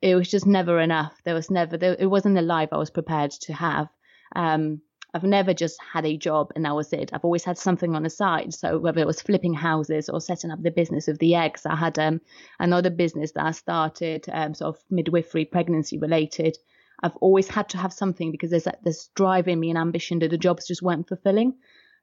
it 0.00 0.14
was 0.14 0.30
just 0.30 0.46
never 0.46 0.80
enough. 0.80 1.14
There 1.24 1.34
was 1.34 1.50
never, 1.50 1.76
there, 1.76 1.96
it 1.98 2.06
wasn't 2.06 2.36
the 2.36 2.42
life 2.42 2.70
I 2.72 2.78
was 2.78 2.90
prepared 2.90 3.32
to 3.42 3.52
have. 3.52 3.88
Um, 4.34 4.80
I've 5.12 5.24
never 5.24 5.52
just 5.52 5.78
had 5.92 6.06
a 6.06 6.16
job 6.16 6.52
and 6.54 6.64
that 6.64 6.74
was 6.74 6.92
it. 6.92 7.10
I've 7.12 7.24
always 7.24 7.44
had 7.44 7.58
something 7.58 7.96
on 7.96 8.02
the 8.02 8.10
side. 8.10 8.54
So 8.54 8.78
whether 8.78 9.00
it 9.00 9.06
was 9.06 9.20
flipping 9.20 9.54
houses 9.54 10.08
or 10.08 10.20
setting 10.20 10.50
up 10.50 10.62
the 10.62 10.70
business 10.70 11.08
of 11.08 11.18
the 11.18 11.34
eggs, 11.34 11.66
I 11.66 11.76
had 11.76 11.98
um, 11.98 12.20
another 12.58 12.90
business 12.90 13.32
that 13.32 13.44
I 13.44 13.50
started, 13.50 14.26
um, 14.32 14.54
sort 14.54 14.76
of 14.76 14.82
midwifery, 14.90 15.44
pregnancy 15.44 15.98
related. 15.98 16.56
I've 17.02 17.16
always 17.16 17.48
had 17.48 17.70
to 17.70 17.78
have 17.78 17.92
something 17.92 18.30
because 18.30 18.50
there's 18.50 18.68
this 18.84 19.08
drive 19.14 19.48
in 19.48 19.58
me 19.58 19.70
and 19.70 19.78
ambition 19.78 20.20
that 20.20 20.30
the 20.30 20.38
jobs 20.38 20.68
just 20.68 20.82
weren't 20.82 21.08
fulfilling. 21.08 21.54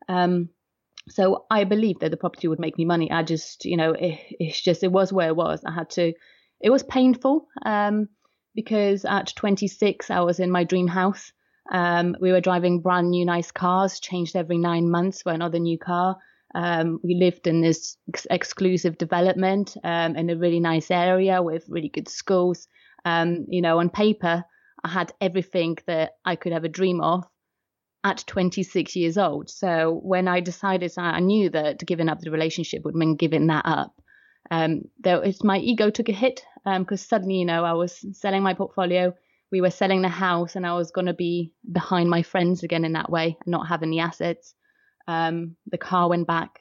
Um, 0.10 0.50
so 1.10 1.46
I 1.50 1.64
believed 1.64 2.02
that 2.02 2.12
the 2.12 2.18
property 2.18 2.48
would 2.48 2.60
make 2.60 2.78
me 2.78 2.86
money. 2.86 3.10
I 3.12 3.24
just, 3.24 3.64
you 3.64 3.78
know, 3.78 3.92
it, 3.94 4.20
it's 4.32 4.62
just 4.62 4.84
it 4.84 4.92
was 4.92 5.14
where 5.14 5.30
it 5.30 5.36
was. 5.36 5.64
I 5.66 5.72
had 5.72 5.90
to. 5.92 6.14
It 6.60 6.72
was 6.72 6.84
painful 6.84 7.48
um, 7.66 8.10
because 8.56 9.06
at 9.06 9.34
26 9.36 10.10
I 10.10 10.22
was 10.22 10.40
in 10.40 10.52
my 10.52 10.64
dream 10.64 10.88
house 10.88 11.32
Um, 11.72 12.16
we 12.22 12.32
were 12.32 12.42
driving 12.42 12.82
brand 12.82 13.10
new, 13.10 13.26
nice 13.26 13.52
cars, 13.52 14.00
changed 14.00 14.36
every 14.36 14.58
nine 14.58 14.90
months 14.90 15.22
for 15.22 15.32
another 15.32 15.60
new 15.60 15.78
car. 15.78 16.18
Um, 16.56 17.00
we 17.04 17.16
lived 17.16 17.46
in 17.48 17.62
this 17.62 17.98
ex- 18.10 18.28
exclusive 18.30 18.98
development 18.98 19.76
um, 19.84 20.16
in 20.16 20.30
a 20.30 20.38
really 20.38 20.60
nice 20.60 20.90
area 20.90 21.42
with 21.42 21.66
really 21.68 21.90
good 21.90 22.08
schools. 22.08 22.68
Um, 23.06 23.46
you 23.50 23.62
know, 23.62 23.80
on 23.80 23.90
paper, 23.90 24.44
I 24.84 24.90
had 24.90 25.14
everything 25.20 25.78
that 25.88 26.14
I 26.26 26.36
could 26.36 26.54
ever 26.54 26.68
dream 26.68 27.02
of 27.02 27.26
at 28.04 28.24
26 28.28 28.96
years 28.96 29.18
old. 29.18 29.50
So 29.50 30.00
when 30.04 30.28
I 30.28 30.40
decided, 30.40 30.94
I 30.98 31.20
knew 31.20 31.50
that 31.50 31.86
giving 31.86 32.10
up 32.10 32.22
the 32.22 32.32
relationship 32.32 32.86
would 32.86 32.96
mean 32.96 33.16
giving 33.16 33.48
that 33.48 33.66
up. 33.66 33.94
Um, 34.50 34.84
though 35.04 35.20
it's 35.20 35.44
my 35.44 35.58
ego 35.58 35.90
took 35.90 36.08
a 36.08 36.14
hit 36.14 36.42
because 36.64 37.02
um, 37.02 37.08
suddenly, 37.10 37.36
you 37.36 37.46
know, 37.46 37.66
I 37.66 37.74
was 37.74 38.06
selling 38.14 38.44
my 38.44 38.54
portfolio, 38.54 39.14
we 39.52 39.62
were 39.62 39.70
selling 39.72 40.02
the 40.02 40.10
house, 40.10 40.56
and 40.56 40.66
I 40.66 40.74
was 40.74 40.92
going 40.92 41.08
to 41.08 41.14
be 41.14 41.54
behind 41.72 42.10
my 42.10 42.24
friends 42.24 42.64
again 42.64 42.86
in 42.86 42.94
that 42.94 43.10
way, 43.10 43.38
not 43.46 43.68
having 43.68 43.90
the 43.90 44.00
assets. 44.00 44.54
Um, 45.08 45.56
the 45.72 45.78
car 45.78 46.10
went 46.10 46.28
back. 46.28 46.60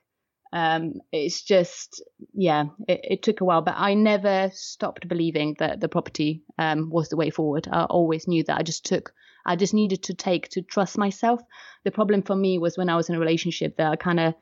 Um, 0.52 0.94
it's 1.12 1.42
just, 1.42 2.02
yeah, 2.32 2.66
it, 2.88 3.00
it, 3.02 3.22
took 3.22 3.40
a 3.40 3.44
while, 3.44 3.62
but 3.62 3.74
I 3.76 3.94
never 3.94 4.50
stopped 4.54 5.08
believing 5.08 5.56
that 5.58 5.80
the 5.80 5.88
property 5.88 6.44
um, 6.58 6.88
was 6.88 7.08
the 7.08 7.16
way 7.16 7.30
forward. 7.30 7.68
I 7.70 7.84
always 7.84 8.28
knew 8.28 8.44
that. 8.44 8.56
I 8.56 8.62
just 8.62 8.86
took, 8.86 9.12
I 9.44 9.56
just 9.56 9.74
needed 9.74 10.04
to 10.04 10.14
take 10.14 10.48
to 10.50 10.62
trust 10.62 10.96
myself. 10.96 11.40
The 11.84 11.90
problem 11.90 12.22
for 12.22 12.36
me 12.36 12.58
was 12.58 12.78
when 12.78 12.88
I 12.88 12.96
was 12.96 13.08
in 13.08 13.16
a 13.16 13.20
relationship 13.20 13.76
that 13.76 13.90
I 13.90 13.96
kind 13.96 14.20
of, 14.20 14.34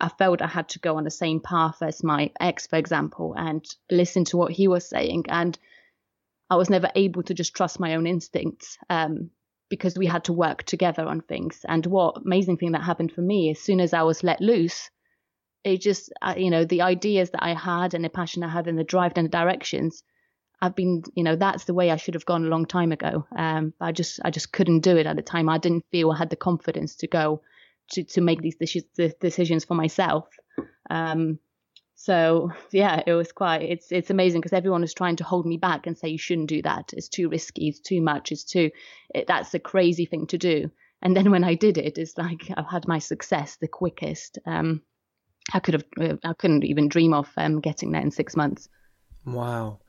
I 0.00 0.08
felt 0.08 0.40
I 0.40 0.46
had 0.46 0.68
to 0.70 0.78
go 0.78 0.96
on 0.96 1.04
the 1.04 1.10
same 1.10 1.40
path 1.40 1.82
as 1.82 2.04
my 2.04 2.30
ex, 2.40 2.68
for 2.68 2.76
example, 2.76 3.34
and 3.36 3.64
listen 3.90 4.24
to 4.26 4.36
what 4.36 4.52
he 4.52 4.68
was 4.68 4.88
saying. 4.88 5.24
And 5.28 5.58
I 6.50 6.56
was 6.56 6.70
never 6.70 6.90
able 6.94 7.22
to 7.24 7.34
just 7.34 7.54
trust 7.54 7.80
my 7.80 7.94
own 7.94 8.06
instincts. 8.06 8.78
Um, 8.88 9.30
because 9.68 9.96
we 9.96 10.06
had 10.06 10.24
to 10.24 10.32
work 10.32 10.62
together 10.62 11.04
on 11.04 11.20
things. 11.20 11.64
And 11.68 11.84
what 11.86 12.22
amazing 12.24 12.56
thing 12.56 12.72
that 12.72 12.82
happened 12.82 13.12
for 13.12 13.20
me, 13.20 13.50
as 13.50 13.60
soon 13.60 13.80
as 13.80 13.92
I 13.92 14.02
was 14.02 14.24
let 14.24 14.40
loose, 14.40 14.90
it 15.64 15.80
just, 15.80 16.12
uh, 16.22 16.34
you 16.36 16.50
know, 16.50 16.64
the 16.64 16.82
ideas 16.82 17.30
that 17.30 17.44
I 17.44 17.54
had 17.54 17.94
and 17.94 18.04
the 18.04 18.08
passion 18.08 18.42
I 18.42 18.48
had 18.48 18.66
and 18.66 18.78
the 18.78 18.84
drive 18.84 19.12
and 19.16 19.26
the 19.26 19.30
directions, 19.30 20.02
I've 20.60 20.74
been, 20.74 21.02
you 21.14 21.22
know, 21.22 21.36
that's 21.36 21.64
the 21.64 21.74
way 21.74 21.90
I 21.90 21.96
should 21.96 22.14
have 22.14 22.24
gone 22.24 22.44
a 22.44 22.48
long 22.48 22.66
time 22.66 22.92
ago. 22.92 23.26
Um, 23.36 23.74
I 23.80 23.92
just, 23.92 24.20
I 24.24 24.30
just 24.30 24.52
couldn't 24.52 24.80
do 24.80 24.96
it 24.96 25.06
at 25.06 25.16
the 25.16 25.22
time. 25.22 25.48
I 25.48 25.58
didn't 25.58 25.84
feel 25.90 26.10
I 26.10 26.18
had 26.18 26.30
the 26.30 26.36
confidence 26.36 26.96
to 26.96 27.06
go 27.06 27.42
to, 27.92 28.04
to 28.04 28.20
make 28.20 28.40
these 28.40 28.56
decisions 29.20 29.64
for 29.64 29.74
myself. 29.74 30.28
Um, 30.90 31.38
so 31.98 32.52
yeah, 32.70 33.02
it 33.06 33.12
was 33.12 33.32
quite. 33.32 33.62
It's 33.62 33.92
it's 33.92 34.10
amazing 34.10 34.40
because 34.40 34.54
everyone 34.54 34.84
is 34.84 34.94
trying 34.94 35.16
to 35.16 35.24
hold 35.24 35.44
me 35.44 35.58
back 35.58 35.86
and 35.86 35.98
say 35.98 36.08
you 36.08 36.18
shouldn't 36.18 36.48
do 36.48 36.62
that. 36.62 36.94
It's 36.96 37.08
too 37.08 37.28
risky. 37.28 37.68
It's 37.68 37.80
too 37.80 38.00
much. 38.00 38.32
It's 38.32 38.44
too. 38.44 38.70
It, 39.14 39.26
that's 39.26 39.52
a 39.52 39.58
crazy 39.58 40.06
thing 40.06 40.28
to 40.28 40.38
do. 40.38 40.70
And 41.02 41.16
then 41.16 41.30
when 41.30 41.44
I 41.44 41.54
did 41.54 41.76
it, 41.76 41.98
it's 41.98 42.16
like 42.16 42.50
I've 42.56 42.70
had 42.70 42.88
my 42.88 42.98
success 42.98 43.56
the 43.56 43.68
quickest. 43.68 44.38
Um, 44.46 44.82
I 45.52 45.58
could 45.58 45.74
have. 45.74 45.84
Uh, 46.00 46.16
I 46.24 46.32
couldn't 46.34 46.64
even 46.64 46.88
dream 46.88 47.12
of 47.12 47.28
um, 47.36 47.60
getting 47.60 47.92
there 47.92 48.02
in 48.02 48.10
six 48.10 48.36
months. 48.36 48.68
Wow. 49.24 49.80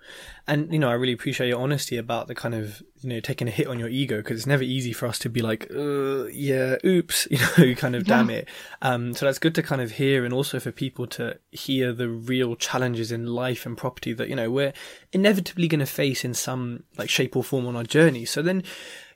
And, 0.48 0.72
you 0.74 0.80
know, 0.80 0.90
I 0.90 0.94
really 0.94 1.14
appreciate 1.14 1.48
your 1.48 1.62
honesty 1.62 1.96
about 1.98 2.28
the 2.28 2.36
kind 2.36 2.54
of, 2.56 2.82
you 3.02 3.10
know, 3.10 3.20
taking 3.20 3.48
a 3.48 3.52
hit 3.52 3.68
on 3.68 3.80
your 3.80 3.88
ego 3.88 4.18
because 4.18 4.38
it's 4.38 4.48
never 4.48 4.64
easy 4.64 4.92
for 4.92 5.08
us 5.08 5.20
to 5.20 5.30
be 5.30 5.42
like, 5.42 5.68
yeah, 5.70 6.76
oops, 6.84 7.28
you 7.32 7.38
know, 7.38 7.74
kind 7.76 7.96
of 7.96 8.06
damn 8.06 8.30
it. 8.30 8.50
Um, 8.82 9.14
so 9.14 9.26
that's 9.26 9.40
good 9.40 9.56
to 9.56 9.64
kind 9.64 9.82
of 9.82 9.92
hear 9.92 10.26
and 10.26 10.34
also 10.34 10.60
for 10.60 10.72
people 10.72 11.08
to 11.08 11.40
hear 11.52 11.94
the 11.94 12.10
real 12.10 12.56
challenges 12.56 13.12
in 13.12 13.28
life 13.28 13.66
and 13.66 13.78
property 13.78 14.14
that, 14.14 14.30
you 14.30 14.36
know, 14.36 14.50
we're 14.50 14.74
inevitably 15.14 15.68
going 15.68 15.80
to 15.80 15.86
face 15.86 16.26
in 16.26 16.34
some 16.34 16.84
like 16.98 17.10
shape 17.10 17.36
or 17.36 17.44
form 17.44 17.68
on 17.68 17.76
our 17.76 17.84
journey. 17.84 18.26
So 18.26 18.42
then, 18.42 18.64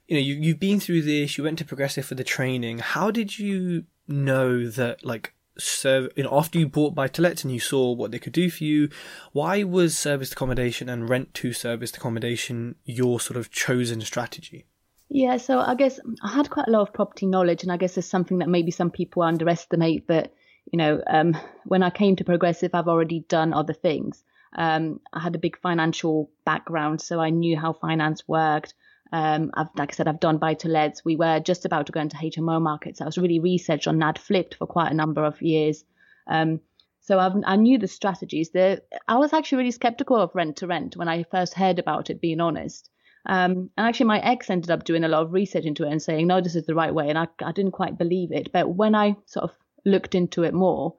you 0.07 0.15
know, 0.15 0.21
you, 0.21 0.35
you've 0.35 0.59
been 0.59 0.79
through 0.79 1.01
this, 1.01 1.37
you 1.37 1.43
went 1.43 1.57
to 1.59 1.65
Progressive 1.65 2.05
for 2.05 2.15
the 2.15 2.23
training. 2.23 2.79
How 2.79 3.11
did 3.11 3.39
you 3.39 3.85
know 4.07 4.69
that 4.69 5.05
like 5.05 5.33
serve 5.57 6.09
you 6.15 6.23
know 6.23 6.35
after 6.37 6.57
you 6.57 6.67
bought 6.67 6.95
buy 6.95 7.07
to 7.07 7.21
let 7.21 7.43
and 7.43 7.53
you 7.53 7.59
saw 7.59 7.91
what 7.91 8.11
they 8.11 8.19
could 8.19 8.33
do 8.33 8.49
for 8.49 8.63
you 8.63 8.89
why 9.33 9.63
was 9.63 9.97
service 9.97 10.31
accommodation 10.31 10.89
and 10.89 11.09
rent 11.09 11.33
to 11.33 11.53
service 11.53 11.91
accommodation 11.91 12.75
your 12.85 13.19
sort 13.19 13.37
of 13.37 13.51
chosen 13.51 14.01
strategy? 14.01 14.65
Yeah 15.09 15.37
so 15.37 15.59
i 15.59 15.75
guess 15.75 15.99
i 16.23 16.29
had 16.29 16.49
quite 16.49 16.67
a 16.67 16.71
lot 16.71 16.81
of 16.81 16.93
property 16.93 17.27
knowledge 17.27 17.63
and 17.63 17.71
i 17.71 17.77
guess 17.77 17.95
there's 17.95 18.09
something 18.09 18.39
that 18.39 18.49
maybe 18.49 18.71
some 18.71 18.89
people 18.89 19.21
underestimate 19.21 20.07
that 20.07 20.33
you 20.71 20.77
know 20.77 21.01
um, 21.07 21.37
when 21.65 21.83
i 21.83 21.89
came 21.89 22.15
to 22.15 22.23
progressive 22.23 22.71
i've 22.73 22.87
already 22.87 23.21
done 23.27 23.53
other 23.53 23.73
things. 23.73 24.23
Um, 24.55 24.99
i 25.11 25.19
had 25.19 25.35
a 25.35 25.39
big 25.39 25.59
financial 25.59 26.31
background 26.45 27.01
so 27.01 27.19
i 27.19 27.29
knew 27.29 27.57
how 27.57 27.73
finance 27.73 28.27
worked 28.27 28.73
um, 29.13 29.51
I've, 29.53 29.67
like 29.77 29.91
I 29.91 29.95
said, 29.95 30.07
I've 30.07 30.19
done 30.19 30.39
buy 30.39 30.55
to 30.55 30.67
lets. 30.67 31.05
We 31.05 31.15
were 31.15 31.39
just 31.39 31.65
about 31.65 31.85
to 31.85 31.91
go 31.91 31.99
into 31.99 32.17
HMO 32.17 32.59
markets. 32.59 32.99
I 32.99 33.05
was 33.05 33.19
really 33.19 33.39
researched 33.39 33.87
on 33.87 33.99
NAD 33.99 34.17
flipped 34.17 34.55
for 34.55 34.65
quite 34.65 34.91
a 34.91 34.95
number 34.95 35.23
of 35.23 35.39
years. 35.39 35.85
Um, 36.25 36.61
so 36.99 37.19
I've, 37.19 37.33
i 37.45 37.55
knew 37.55 37.77
the 37.77 37.87
strategies. 37.87 38.49
The, 38.49 38.81
I 39.07 39.17
was 39.17 39.31
actually 39.31 39.59
really 39.59 39.71
skeptical 39.71 40.17
of 40.17 40.33
rent 40.33 40.57
to 40.57 40.67
rent 40.67 40.97
when 40.97 41.07
I 41.07 41.23
first 41.29 41.53
heard 41.53 41.77
about 41.77 42.09
it, 42.09 42.21
being 42.21 42.41
honest. 42.41 42.89
Um, 43.27 43.69
and 43.77 43.87
actually, 43.87 44.07
my 44.07 44.19
ex 44.19 44.49
ended 44.49 44.71
up 44.71 44.83
doing 44.83 45.03
a 45.03 45.07
lot 45.07 45.21
of 45.21 45.31
research 45.31 45.65
into 45.65 45.85
it 45.85 45.91
and 45.91 46.01
saying, 46.01 46.25
no, 46.25 46.41
this 46.41 46.55
is 46.55 46.65
the 46.65 46.73
right 46.73 46.93
way. 46.93 47.09
And 47.09 47.17
I, 47.17 47.27
I 47.43 47.51
didn't 47.51 47.73
quite 47.73 47.99
believe 47.99 48.31
it. 48.31 48.51
But 48.51 48.67
when 48.67 48.95
I 48.95 49.15
sort 49.27 49.43
of 49.43 49.55
looked 49.85 50.15
into 50.15 50.41
it 50.41 50.55
more, 50.55 50.95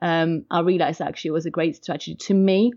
um, 0.00 0.44
I 0.52 0.60
realized 0.60 1.00
actually 1.00 1.30
it 1.30 1.32
was 1.32 1.46
a 1.46 1.50
great 1.50 1.74
strategy. 1.74 2.14
To 2.14 2.34
me, 2.34 2.72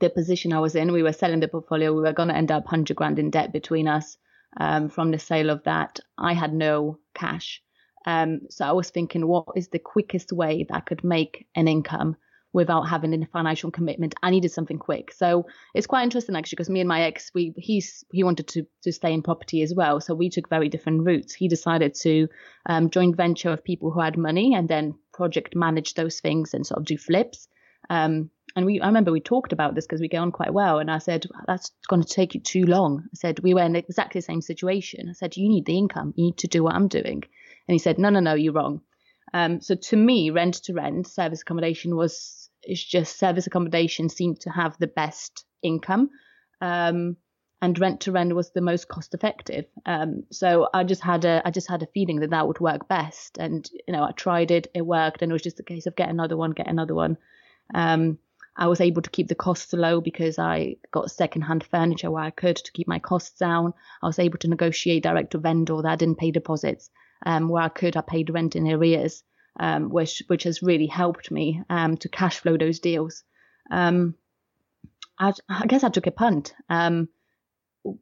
the 0.00 0.10
position 0.10 0.52
I 0.52 0.60
was 0.60 0.74
in. 0.74 0.92
We 0.92 1.02
were 1.02 1.12
selling 1.12 1.40
the 1.40 1.48
portfolio. 1.48 1.94
We 1.94 2.02
were 2.02 2.12
going 2.12 2.28
to 2.28 2.36
end 2.36 2.50
up 2.50 2.64
100 2.64 2.96
grand 2.96 3.18
in 3.18 3.30
debt 3.30 3.52
between 3.52 3.88
us 3.88 4.16
um, 4.56 4.88
from 4.88 5.10
the 5.10 5.18
sale 5.18 5.50
of 5.50 5.64
that. 5.64 6.00
I 6.16 6.34
had 6.34 6.52
no 6.52 6.98
cash. 7.14 7.62
Um, 8.06 8.42
so 8.50 8.64
I 8.64 8.72
was 8.72 8.90
thinking, 8.90 9.26
what 9.26 9.46
is 9.56 9.68
the 9.68 9.78
quickest 9.78 10.32
way 10.32 10.64
that 10.68 10.76
I 10.76 10.80
could 10.80 11.04
make 11.04 11.46
an 11.54 11.68
income 11.68 12.16
without 12.54 12.88
having 12.88 13.22
a 13.22 13.26
financial 13.26 13.70
commitment? 13.70 14.14
I 14.22 14.30
needed 14.30 14.50
something 14.50 14.78
quick. 14.78 15.12
So 15.12 15.46
it's 15.74 15.86
quite 15.86 16.04
interesting 16.04 16.36
actually, 16.36 16.56
because 16.56 16.70
me 16.70 16.80
and 16.80 16.88
my 16.88 17.02
ex, 17.02 17.30
we 17.34 17.52
he's 17.56 18.04
he 18.12 18.24
wanted 18.24 18.48
to 18.48 18.66
to 18.84 18.92
stay 18.92 19.12
in 19.12 19.22
property 19.22 19.62
as 19.62 19.74
well. 19.74 20.00
So 20.00 20.14
we 20.14 20.30
took 20.30 20.48
very 20.48 20.68
different 20.68 21.04
routes. 21.04 21.34
He 21.34 21.48
decided 21.48 21.94
to 22.02 22.28
um, 22.66 22.88
joint 22.88 23.16
venture 23.16 23.50
of 23.50 23.64
people 23.64 23.90
who 23.90 24.00
had 24.00 24.16
money 24.16 24.54
and 24.54 24.68
then 24.68 24.94
project 25.12 25.54
manage 25.54 25.94
those 25.94 26.20
things 26.20 26.54
and 26.54 26.66
sort 26.66 26.78
of 26.78 26.86
do 26.86 26.96
flips. 26.96 27.48
Um, 27.90 28.30
and 28.58 28.66
we, 28.66 28.80
I 28.80 28.88
remember 28.88 29.12
we 29.12 29.20
talked 29.20 29.52
about 29.52 29.76
this 29.76 29.86
because 29.86 30.00
we 30.00 30.08
get 30.08 30.18
on 30.18 30.32
quite 30.32 30.52
well. 30.52 30.80
And 30.80 30.90
I 30.90 30.98
said, 30.98 31.26
that's 31.46 31.70
going 31.86 32.02
to 32.02 32.08
take 32.08 32.34
you 32.34 32.40
too 32.40 32.64
long. 32.64 33.04
I 33.04 33.14
said, 33.14 33.38
we 33.38 33.54
were 33.54 33.62
in 33.62 33.76
exactly 33.76 34.18
the 34.18 34.24
same 34.24 34.40
situation. 34.40 35.08
I 35.08 35.12
said, 35.12 35.36
you 35.36 35.48
need 35.48 35.64
the 35.64 35.78
income. 35.78 36.12
You 36.16 36.24
need 36.24 36.38
to 36.38 36.48
do 36.48 36.64
what 36.64 36.74
I'm 36.74 36.88
doing. 36.88 37.22
And 37.68 37.72
he 37.72 37.78
said, 37.78 38.00
no, 38.00 38.10
no, 38.10 38.18
no, 38.18 38.34
you're 38.34 38.52
wrong. 38.52 38.80
Um, 39.32 39.60
so 39.60 39.76
to 39.76 39.96
me, 39.96 40.30
rent 40.30 40.56
to 40.64 40.74
rent 40.74 41.06
service 41.06 41.42
accommodation 41.42 41.94
was, 41.94 42.50
it's 42.64 42.82
just 42.82 43.16
service 43.16 43.46
accommodation 43.46 44.08
seemed 44.08 44.40
to 44.40 44.50
have 44.50 44.76
the 44.78 44.88
best 44.88 45.44
income. 45.62 46.10
Um, 46.60 47.16
and 47.62 47.78
rent 47.78 48.00
to 48.00 48.12
rent 48.12 48.34
was 48.34 48.50
the 48.50 48.60
most 48.60 48.88
cost 48.88 49.14
effective. 49.14 49.66
Um, 49.86 50.24
so 50.32 50.68
I 50.74 50.82
just 50.82 51.04
had 51.04 51.24
a 51.24 51.42
I 51.44 51.52
just 51.52 51.68
had 51.68 51.84
a 51.84 51.88
feeling 51.94 52.20
that 52.20 52.30
that 52.30 52.46
would 52.46 52.60
work 52.60 52.86
best, 52.86 53.36
and 53.38 53.68
you 53.86 53.92
know 53.92 54.04
I 54.04 54.12
tried 54.12 54.52
it, 54.52 54.68
it 54.74 54.86
worked, 54.86 55.22
and 55.22 55.30
it 55.30 55.32
was 55.32 55.42
just 55.42 55.58
a 55.58 55.64
case 55.64 55.86
of 55.86 55.96
get 55.96 56.08
another 56.08 56.36
one, 56.36 56.52
get 56.52 56.68
another 56.68 56.94
one. 56.94 57.16
Um, 57.74 58.18
I 58.58 58.66
was 58.66 58.80
able 58.80 59.02
to 59.02 59.10
keep 59.10 59.28
the 59.28 59.36
costs 59.36 59.72
low 59.72 60.00
because 60.00 60.36
I 60.36 60.76
got 60.90 61.12
secondhand 61.12 61.62
furniture 61.62 62.10
where 62.10 62.24
I 62.24 62.30
could 62.30 62.56
to 62.56 62.72
keep 62.72 62.88
my 62.88 62.98
costs 62.98 63.38
down. 63.38 63.72
I 64.02 64.06
was 64.06 64.18
able 64.18 64.38
to 64.38 64.48
negotiate 64.48 65.04
direct 65.04 65.30
to 65.30 65.38
vendor 65.38 65.80
that 65.80 65.92
I 65.92 65.96
didn't 65.96 66.18
pay 66.18 66.32
deposits. 66.32 66.90
Um, 67.24 67.48
where 67.48 67.62
I 67.62 67.68
could, 67.68 67.96
I 67.96 68.00
paid 68.00 68.30
rent 68.30 68.56
in 68.56 68.68
arrears, 68.68 69.24
um, 69.58 69.90
which 69.90 70.22
which 70.28 70.44
has 70.44 70.62
really 70.62 70.86
helped 70.86 71.30
me 71.30 71.62
um, 71.68 71.96
to 71.98 72.08
cash 72.08 72.38
flow 72.38 72.56
those 72.56 72.78
deals. 72.78 73.24
Um, 73.70 74.14
I, 75.18 75.32
I, 75.48 75.66
guess 75.66 75.82
I 75.82 75.88
took 75.88 76.06
a 76.06 76.12
punt. 76.12 76.54
Um, 76.68 77.08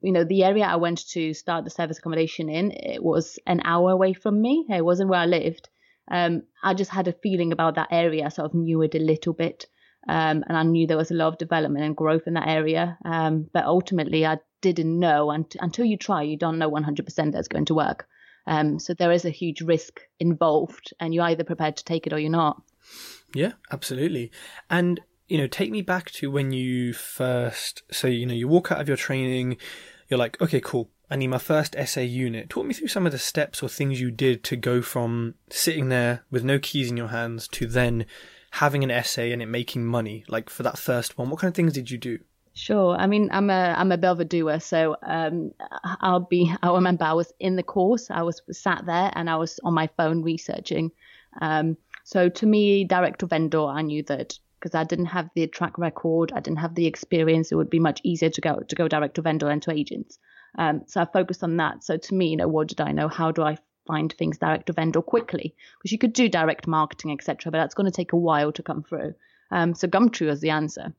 you 0.02 0.12
know, 0.12 0.24
the 0.24 0.44
area 0.44 0.64
I 0.64 0.76
went 0.76 1.06
to 1.08 1.32
start 1.32 1.64
the 1.64 1.70
service 1.70 1.98
accommodation 1.98 2.48
in, 2.48 2.72
it 2.72 3.02
was 3.02 3.38
an 3.46 3.60
hour 3.64 3.90
away 3.90 4.12
from 4.12 4.40
me. 4.40 4.66
It 4.68 4.84
wasn't 4.84 5.10
where 5.10 5.20
I 5.20 5.26
lived. 5.26 5.68
Um, 6.10 6.42
I 6.62 6.74
just 6.74 6.90
had 6.90 7.08
a 7.08 7.12
feeling 7.12 7.52
about 7.52 7.74
that 7.76 7.88
area. 7.90 8.26
I 8.26 8.28
sort 8.28 8.50
of 8.50 8.54
knew 8.54 8.82
it 8.82 8.94
a 8.94 8.98
little 8.98 9.32
bit. 9.32 9.66
Um, 10.08 10.44
and 10.48 10.56
I 10.56 10.62
knew 10.62 10.86
there 10.86 10.96
was 10.96 11.10
a 11.10 11.14
lot 11.14 11.28
of 11.28 11.38
development 11.38 11.84
and 11.84 11.96
growth 11.96 12.26
in 12.26 12.34
that 12.34 12.48
area. 12.48 12.96
Um, 13.04 13.48
but 13.52 13.64
ultimately, 13.64 14.24
I 14.24 14.38
didn't 14.60 14.98
know 14.98 15.30
and, 15.30 15.44
until 15.60 15.84
you 15.84 15.96
try, 15.96 16.22
you 16.22 16.36
don't 16.36 16.58
know 16.58 16.70
100% 16.70 17.32
that's 17.32 17.48
going 17.48 17.66
to 17.66 17.74
work. 17.74 18.08
Um, 18.46 18.78
so 18.78 18.94
there 18.94 19.12
is 19.12 19.24
a 19.24 19.30
huge 19.30 19.60
risk 19.60 20.00
involved, 20.20 20.94
and 21.00 21.12
you're 21.12 21.24
either 21.24 21.44
prepared 21.44 21.76
to 21.78 21.84
take 21.84 22.06
it 22.06 22.12
or 22.12 22.18
you're 22.18 22.30
not. 22.30 22.62
Yeah, 23.34 23.52
absolutely. 23.72 24.30
And 24.70 25.00
you 25.28 25.38
know, 25.38 25.48
take 25.48 25.72
me 25.72 25.82
back 25.82 26.10
to 26.12 26.30
when 26.30 26.52
you 26.52 26.92
first. 26.92 27.82
So 27.90 28.06
you 28.06 28.26
know, 28.26 28.34
you 28.34 28.46
walk 28.46 28.70
out 28.70 28.80
of 28.80 28.88
your 28.88 28.96
training, 28.96 29.56
you're 30.08 30.18
like, 30.18 30.40
okay, 30.40 30.60
cool. 30.60 30.90
I 31.10 31.16
need 31.16 31.28
my 31.28 31.38
first 31.38 31.76
SA 31.86 32.00
unit. 32.00 32.48
Talk 32.48 32.66
me 32.66 32.74
through 32.74 32.88
some 32.88 33.06
of 33.06 33.12
the 33.12 33.18
steps 33.18 33.62
or 33.62 33.68
things 33.68 34.00
you 34.00 34.10
did 34.10 34.42
to 34.44 34.56
go 34.56 34.82
from 34.82 35.34
sitting 35.50 35.88
there 35.88 36.24
with 36.30 36.42
no 36.42 36.58
keys 36.58 36.90
in 36.90 36.96
your 36.96 37.08
hands 37.08 37.46
to 37.48 37.66
then 37.66 38.06
having 38.56 38.82
an 38.90 39.04
SA 39.04 39.22
and 39.22 39.42
it 39.42 39.46
making 39.46 39.84
money, 39.84 40.24
like 40.28 40.48
for 40.48 40.62
that 40.62 40.78
first 40.78 41.18
one, 41.18 41.28
what 41.28 41.40
kind 41.40 41.50
of 41.50 41.54
things 41.54 41.74
did 41.74 41.90
you 41.90 41.98
do? 41.98 42.18
Sure. 42.54 42.96
I 42.96 43.06
mean, 43.06 43.28
I'm 43.32 43.50
a 43.50 43.74
I'm 43.76 43.92
a 43.92 43.98
bit 43.98 44.30
doer, 44.30 44.60
so 44.60 44.96
um, 45.02 45.52
I'll 46.00 46.20
be. 46.20 46.50
I 46.62 46.72
remember 46.72 47.04
I 47.04 47.12
was 47.12 47.30
in 47.38 47.56
the 47.56 47.62
course. 47.62 48.10
I 48.10 48.22
was 48.22 48.40
sat 48.50 48.86
there 48.86 49.12
and 49.14 49.28
I 49.28 49.36
was 49.36 49.60
on 49.62 49.74
my 49.74 49.88
phone 49.98 50.22
researching. 50.22 50.90
Um, 51.42 51.76
so 52.04 52.30
to 52.30 52.46
me, 52.46 52.84
direct 52.84 53.18
to 53.18 53.26
vendor, 53.26 53.66
I 53.66 53.82
knew 53.82 54.02
that 54.04 54.38
because 54.58 54.74
I 54.74 54.84
didn't 54.84 55.06
have 55.16 55.28
the 55.34 55.46
track 55.48 55.76
record, 55.76 56.32
I 56.34 56.40
didn't 56.40 56.60
have 56.60 56.74
the 56.74 56.86
experience. 56.86 57.52
It 57.52 57.56
would 57.56 57.68
be 57.68 57.78
much 57.78 58.00
easier 58.04 58.30
to 58.30 58.40
go 58.40 58.60
to 58.60 58.74
go 58.74 58.88
direct 58.88 59.16
to 59.16 59.22
vendor 59.22 59.50
and 59.50 59.60
to 59.64 59.72
agents. 59.72 60.18
Um, 60.58 60.82
so 60.86 61.02
I 61.02 61.04
focused 61.04 61.44
on 61.44 61.58
that. 61.58 61.84
So 61.84 61.98
to 61.98 62.14
me, 62.14 62.28
you 62.28 62.36
know, 62.38 62.48
what 62.48 62.68
did 62.68 62.80
I 62.80 62.92
know? 62.92 63.08
How 63.08 63.32
do 63.32 63.42
I 63.42 63.58
find 63.86 64.12
things 64.12 64.38
direct 64.38 64.66
to 64.66 64.72
vendor 64.72 65.02
quickly? 65.02 65.54
Because 65.78 65.92
you 65.92 65.98
could 65.98 66.12
do 66.12 66.28
direct 66.28 66.66
marketing, 66.66 67.12
etc., 67.12 67.50
but 67.50 67.58
that's 67.58 67.74
going 67.74 67.90
to 67.90 67.96
take 67.96 68.12
a 68.12 68.16
while 68.16 68.52
to 68.52 68.62
come 68.62 68.82
through. 68.82 69.14
Um, 69.50 69.74
so 69.74 69.86
Gumtree 69.88 70.26
was 70.26 70.40
the 70.40 70.50
answer. 70.50 70.92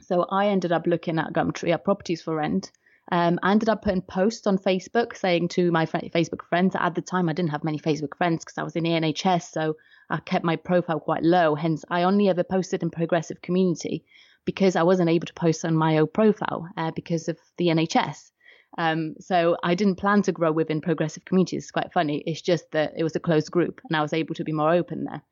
So 0.00 0.26
I 0.30 0.48
ended 0.48 0.72
up 0.72 0.86
looking 0.86 1.18
at 1.18 1.32
Gumtree 1.32 1.72
at 1.72 1.84
properties 1.84 2.22
for 2.22 2.36
rent. 2.36 2.70
Um, 3.10 3.38
I 3.42 3.50
ended 3.50 3.68
up 3.68 3.82
putting 3.82 4.02
posts 4.02 4.46
on 4.46 4.58
Facebook 4.58 5.16
saying 5.16 5.48
to 5.48 5.70
my 5.70 5.86
fr- 5.86 5.98
Facebook 6.14 6.42
friends. 6.48 6.76
At 6.78 6.94
the 6.94 7.02
time, 7.02 7.28
I 7.28 7.32
didn't 7.32 7.50
have 7.50 7.64
many 7.64 7.78
Facebook 7.78 8.16
friends 8.16 8.44
because 8.44 8.58
I 8.58 8.62
was 8.62 8.76
in 8.76 8.84
the 8.84 8.90
NHS, 8.90 9.50
so 9.50 9.76
I 10.08 10.18
kept 10.18 10.44
my 10.44 10.56
profile 10.56 11.00
quite 11.00 11.22
low. 11.22 11.54
Hence, 11.54 11.84
I 11.90 12.04
only 12.04 12.28
ever 12.28 12.44
posted 12.44 12.82
in 12.82 12.90
progressive 12.90 13.42
community 13.42 14.04
because 14.44 14.76
I 14.76 14.82
wasn't 14.82 15.10
able 15.10 15.26
to 15.26 15.34
post 15.34 15.64
on 15.64 15.76
my 15.76 15.98
own 15.98 16.08
profile 16.08 16.68
uh, 16.76 16.90
because 16.92 17.28
of 17.28 17.38
the 17.58 17.68
NHS. 17.68 18.30
Um, 18.78 19.14
so 19.20 19.56
I 19.62 19.74
didn't 19.74 19.96
plan 19.96 20.22
to 20.22 20.32
grow 20.32 20.50
within 20.52 20.80
progressive 20.80 21.24
communities. 21.24 21.64
It's 21.64 21.70
quite 21.70 21.92
funny. 21.92 22.22
It's 22.26 22.40
just 22.40 22.70
that 22.72 22.94
it 22.96 23.02
was 23.02 23.16
a 23.16 23.20
closed 23.20 23.50
group, 23.50 23.80
and 23.88 23.96
I 23.96 24.02
was 24.02 24.12
able 24.12 24.34
to 24.36 24.44
be 24.44 24.52
more 24.52 24.72
open 24.72 25.04
there. 25.04 25.22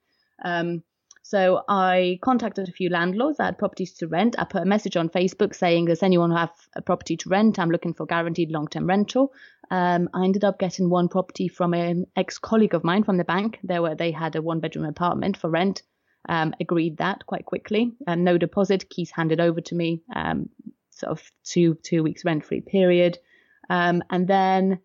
Um, 0.44 0.82
so 1.22 1.62
I 1.68 2.18
contacted 2.22 2.68
a 2.68 2.72
few 2.72 2.88
landlords 2.90 3.38
that 3.38 3.44
had 3.44 3.58
properties 3.58 3.94
to 3.98 4.08
rent. 4.08 4.34
I 4.38 4.44
put 4.44 4.62
a 4.62 4.66
message 4.66 4.96
on 4.96 5.08
Facebook 5.08 5.54
saying, 5.54 5.86
"Does 5.86 6.02
anyone 6.02 6.32
have 6.32 6.50
a 6.74 6.82
property 6.82 7.16
to 7.18 7.28
rent? 7.28 7.58
I'm 7.58 7.70
looking 7.70 7.94
for 7.94 8.06
guaranteed 8.06 8.50
long-term 8.50 8.86
rental." 8.86 9.32
Um, 9.70 10.08
I 10.12 10.24
ended 10.24 10.44
up 10.44 10.58
getting 10.58 10.90
one 10.90 11.08
property 11.08 11.46
from 11.46 11.72
an 11.74 12.06
ex-colleague 12.16 12.74
of 12.74 12.84
mine 12.84 13.04
from 13.04 13.16
the 13.16 13.24
bank. 13.24 13.60
They 13.62 13.78
were 13.78 13.94
they 13.94 14.10
had 14.10 14.34
a 14.34 14.42
one-bedroom 14.42 14.86
apartment 14.86 15.36
for 15.36 15.48
rent. 15.48 15.82
Um, 16.28 16.54
agreed 16.60 16.98
that 16.98 17.24
quite 17.26 17.46
quickly, 17.46 17.92
and 18.06 18.24
no 18.24 18.36
deposit. 18.36 18.90
Keys 18.90 19.10
handed 19.10 19.40
over 19.40 19.60
to 19.60 19.74
me. 19.74 20.02
Um, 20.14 20.48
sort 20.90 21.12
of 21.12 21.32
two 21.44 21.74
two 21.82 22.02
weeks 22.02 22.24
rent-free 22.24 22.62
period, 22.62 23.18
um, 23.68 24.02
and 24.10 24.26
then 24.26 24.80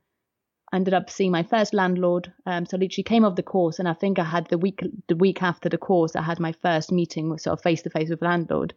I 0.71 0.77
ended 0.77 0.93
up 0.93 1.09
seeing 1.09 1.31
my 1.31 1.43
first 1.43 1.73
landlord. 1.73 2.33
Um, 2.45 2.65
so 2.65 2.77
literally 2.77 3.03
came 3.03 3.23
off 3.23 3.35
the 3.35 3.43
course, 3.43 3.79
and 3.79 3.87
I 3.87 3.93
think 3.93 4.19
I 4.19 4.23
had 4.23 4.47
the 4.47 4.57
week 4.57 4.81
the 5.07 5.15
week 5.15 5.41
after 5.41 5.69
the 5.69 5.77
course, 5.77 6.15
I 6.15 6.21
had 6.21 6.39
my 6.39 6.51
first 6.51 6.91
meeting, 6.91 7.37
sort 7.37 7.57
of 7.57 7.63
face 7.63 7.81
to 7.83 7.89
face 7.89 8.09
with 8.09 8.21
landlord. 8.21 8.73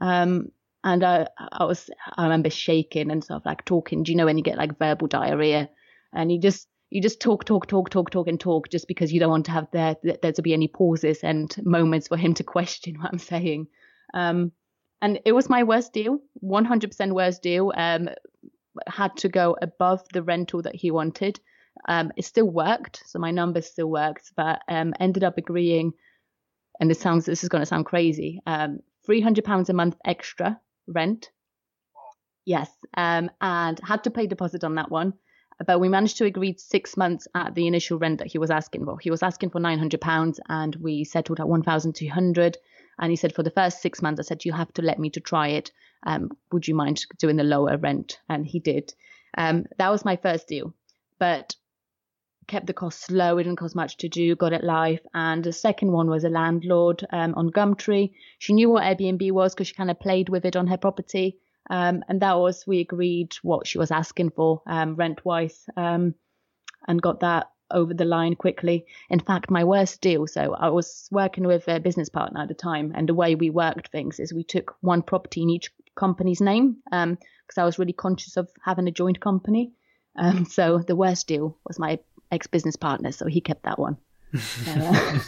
Um, 0.00 0.52
and 0.82 1.04
I, 1.04 1.26
I 1.38 1.64
was, 1.64 1.90
I 2.16 2.24
remember 2.24 2.48
shaking 2.50 3.10
and 3.10 3.22
sort 3.22 3.42
of 3.42 3.46
like 3.46 3.64
talking. 3.64 4.02
Do 4.02 4.12
you 4.12 4.16
know 4.16 4.24
when 4.24 4.38
you 4.38 4.44
get 4.44 4.58
like 4.58 4.78
verbal 4.78 5.08
diarrhea, 5.08 5.68
and 6.12 6.30
you 6.30 6.40
just 6.40 6.68
you 6.90 7.00
just 7.00 7.20
talk, 7.20 7.44
talk, 7.44 7.66
talk, 7.66 7.90
talk, 7.90 8.10
talk, 8.10 8.28
and 8.28 8.40
talk, 8.40 8.68
just 8.68 8.88
because 8.88 9.12
you 9.12 9.20
don't 9.20 9.30
want 9.30 9.46
to 9.46 9.52
have 9.52 9.68
there 9.72 9.96
there 10.22 10.32
to 10.32 10.42
be 10.42 10.52
any 10.52 10.68
pauses 10.68 11.20
and 11.22 11.54
moments 11.64 12.08
for 12.08 12.16
him 12.16 12.34
to 12.34 12.44
question 12.56 12.96
what 13.00 13.12
I'm 13.12 13.18
saying. 13.18 13.66
Um, 14.14 14.52
and 15.02 15.20
it 15.24 15.32
was 15.32 15.48
my 15.48 15.62
worst 15.62 15.92
deal, 15.94 16.18
100% 16.44 17.12
worst 17.12 17.42
deal. 17.42 17.72
Um, 17.74 18.10
had 18.86 19.16
to 19.18 19.28
go 19.28 19.56
above 19.60 20.02
the 20.12 20.22
rental 20.22 20.62
that 20.62 20.74
he 20.74 20.90
wanted. 20.90 21.40
Um, 21.88 22.12
it 22.16 22.24
still 22.24 22.48
worked, 22.48 23.02
so 23.06 23.18
my 23.18 23.30
numbers 23.30 23.66
still 23.66 23.90
worked, 23.90 24.32
but 24.36 24.60
um, 24.68 24.92
ended 25.00 25.24
up 25.24 25.38
agreeing. 25.38 25.92
And 26.80 26.90
this 26.90 27.00
sounds 27.00 27.26
this 27.26 27.42
is 27.42 27.48
going 27.48 27.62
to 27.62 27.66
sound 27.66 27.86
crazy. 27.86 28.40
Um, 28.46 28.80
Three 29.06 29.22
hundred 29.22 29.44
pounds 29.44 29.70
a 29.70 29.72
month 29.72 29.96
extra 30.04 30.60
rent. 30.86 31.30
Yes, 32.44 32.70
um, 32.96 33.30
and 33.40 33.80
had 33.82 34.04
to 34.04 34.10
pay 34.10 34.26
deposit 34.26 34.62
on 34.62 34.74
that 34.74 34.90
one. 34.90 35.14
But 35.66 35.80
we 35.80 35.88
managed 35.88 36.18
to 36.18 36.26
agree 36.26 36.54
six 36.58 36.96
months 36.96 37.26
at 37.34 37.54
the 37.54 37.66
initial 37.66 37.98
rent 37.98 38.18
that 38.18 38.30
he 38.30 38.38
was 38.38 38.50
asking 38.50 38.84
for. 38.84 38.98
He 38.98 39.10
was 39.10 39.22
asking 39.22 39.50
for 39.50 39.58
nine 39.58 39.78
hundred 39.78 40.02
pounds, 40.02 40.38
and 40.48 40.76
we 40.76 41.04
settled 41.04 41.40
at 41.40 41.48
one 41.48 41.62
thousand 41.62 41.94
two 41.94 42.10
hundred. 42.10 42.58
And 42.98 43.10
he 43.10 43.16
said 43.16 43.34
for 43.34 43.42
the 43.42 43.50
first 43.50 43.80
six 43.80 44.02
months, 44.02 44.20
I 44.20 44.22
said 44.22 44.44
you 44.44 44.52
have 44.52 44.72
to 44.74 44.82
let 44.82 44.98
me 44.98 45.08
to 45.10 45.20
try 45.20 45.48
it 45.48 45.72
um, 46.04 46.30
would 46.52 46.66
you 46.66 46.74
mind 46.74 47.04
doing 47.18 47.36
the 47.36 47.44
lower 47.44 47.76
rent? 47.76 48.18
And 48.28 48.46
he 48.46 48.58
did. 48.60 48.94
Um, 49.36 49.66
that 49.78 49.90
was 49.90 50.04
my 50.04 50.16
first 50.16 50.48
deal, 50.48 50.74
but 51.18 51.54
kept 52.50 52.66
the 52.66 52.72
costs 52.72 53.10
low. 53.10 53.38
It 53.38 53.44
didn't 53.44 53.58
cost 53.58 53.76
much 53.76 53.96
to 53.98 54.08
do, 54.08 54.34
got 54.34 54.52
it 54.52 54.64
live. 54.64 55.00
And 55.14 55.44
the 55.44 55.52
second 55.52 55.92
one 55.92 56.10
was 56.10 56.24
a 56.24 56.28
landlord 56.28 57.06
um, 57.10 57.34
on 57.36 57.50
Gumtree. 57.50 58.12
She 58.38 58.52
knew 58.52 58.68
what 58.68 58.82
Airbnb 58.82 59.30
was 59.30 59.54
because 59.54 59.68
she 59.68 59.74
kind 59.74 59.90
of 59.90 60.00
played 60.00 60.28
with 60.28 60.44
it 60.44 60.56
on 60.56 60.66
her 60.66 60.76
property. 60.76 61.38
Um, 61.70 62.02
and 62.08 62.20
that 62.22 62.38
was, 62.38 62.66
we 62.66 62.80
agreed 62.80 63.34
what 63.42 63.68
she 63.68 63.78
was 63.78 63.92
asking 63.92 64.30
for 64.30 64.62
um, 64.66 64.96
rent 64.96 65.24
wise 65.24 65.64
um, 65.76 66.14
and 66.88 67.00
got 67.00 67.20
that 67.20 67.46
over 67.70 67.94
the 67.94 68.04
line 68.04 68.34
quickly. 68.34 68.86
In 69.08 69.20
fact, 69.20 69.50
my 69.50 69.62
worst 69.62 70.00
deal. 70.00 70.26
So 70.26 70.54
I 70.54 70.70
was 70.70 71.08
working 71.12 71.46
with 71.46 71.68
a 71.68 71.78
business 71.78 72.08
partner 72.08 72.40
at 72.42 72.48
the 72.48 72.54
time, 72.54 72.92
and 72.96 73.08
the 73.08 73.14
way 73.14 73.36
we 73.36 73.50
worked 73.50 73.92
things 73.92 74.18
is 74.18 74.32
we 74.32 74.42
took 74.42 74.74
one 74.80 75.02
property 75.02 75.42
in 75.42 75.50
each 75.50 75.70
company's 76.00 76.40
name 76.40 76.78
because 76.84 77.04
um, 77.04 77.18
I 77.58 77.64
was 77.64 77.78
really 77.78 77.92
conscious 77.92 78.36
of 78.36 78.48
having 78.64 78.88
a 78.88 78.92
joint 78.92 79.20
company. 79.20 79.72
Um, 80.16 80.44
so 80.58 80.78
the 80.78 80.96
worst 80.96 81.28
deal 81.28 81.56
was 81.66 81.78
my 81.78 81.98
ex 82.32 82.46
business 82.46 82.76
partner, 82.76 83.12
so 83.12 83.26
he 83.26 83.40
kept 83.40 83.64
that 83.64 83.78
one. 83.78 83.96
Uh, 84.66 85.18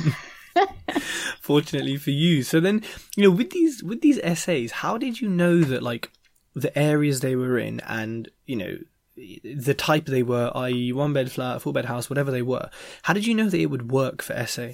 Fortunately 1.41 1.97
for 1.97 2.11
you. 2.11 2.43
So 2.43 2.61
then, 2.61 2.83
you 3.17 3.25
know, 3.25 3.31
with 3.31 3.51
these 3.51 3.83
with 3.83 4.01
these 4.01 4.21
SAs, 4.39 4.71
how 4.71 4.97
did 4.99 5.21
you 5.21 5.29
know 5.29 5.61
that 5.61 5.83
like 5.83 6.11
the 6.55 6.77
areas 6.79 7.21
they 7.21 7.37
were 7.37 7.59
in 7.59 7.81
and 7.81 8.29
you 8.47 8.57
know 8.57 8.77
the 9.17 9.75
type 9.75 10.07
they 10.07 10.23
were, 10.23 10.51
i.e., 10.55 10.93
one 10.93 11.13
bed 11.13 11.31
flat, 11.31 11.61
four 11.63 11.73
bed 11.73 11.85
house, 11.85 12.09
whatever 12.09 12.31
they 12.31 12.43
were. 12.43 12.71
How 13.03 13.13
did 13.13 13.27
you 13.27 13.35
know 13.35 13.49
that 13.49 13.61
it 13.61 13.67
would 13.67 13.91
work 13.91 14.23
for 14.23 14.47
SA? 14.47 14.69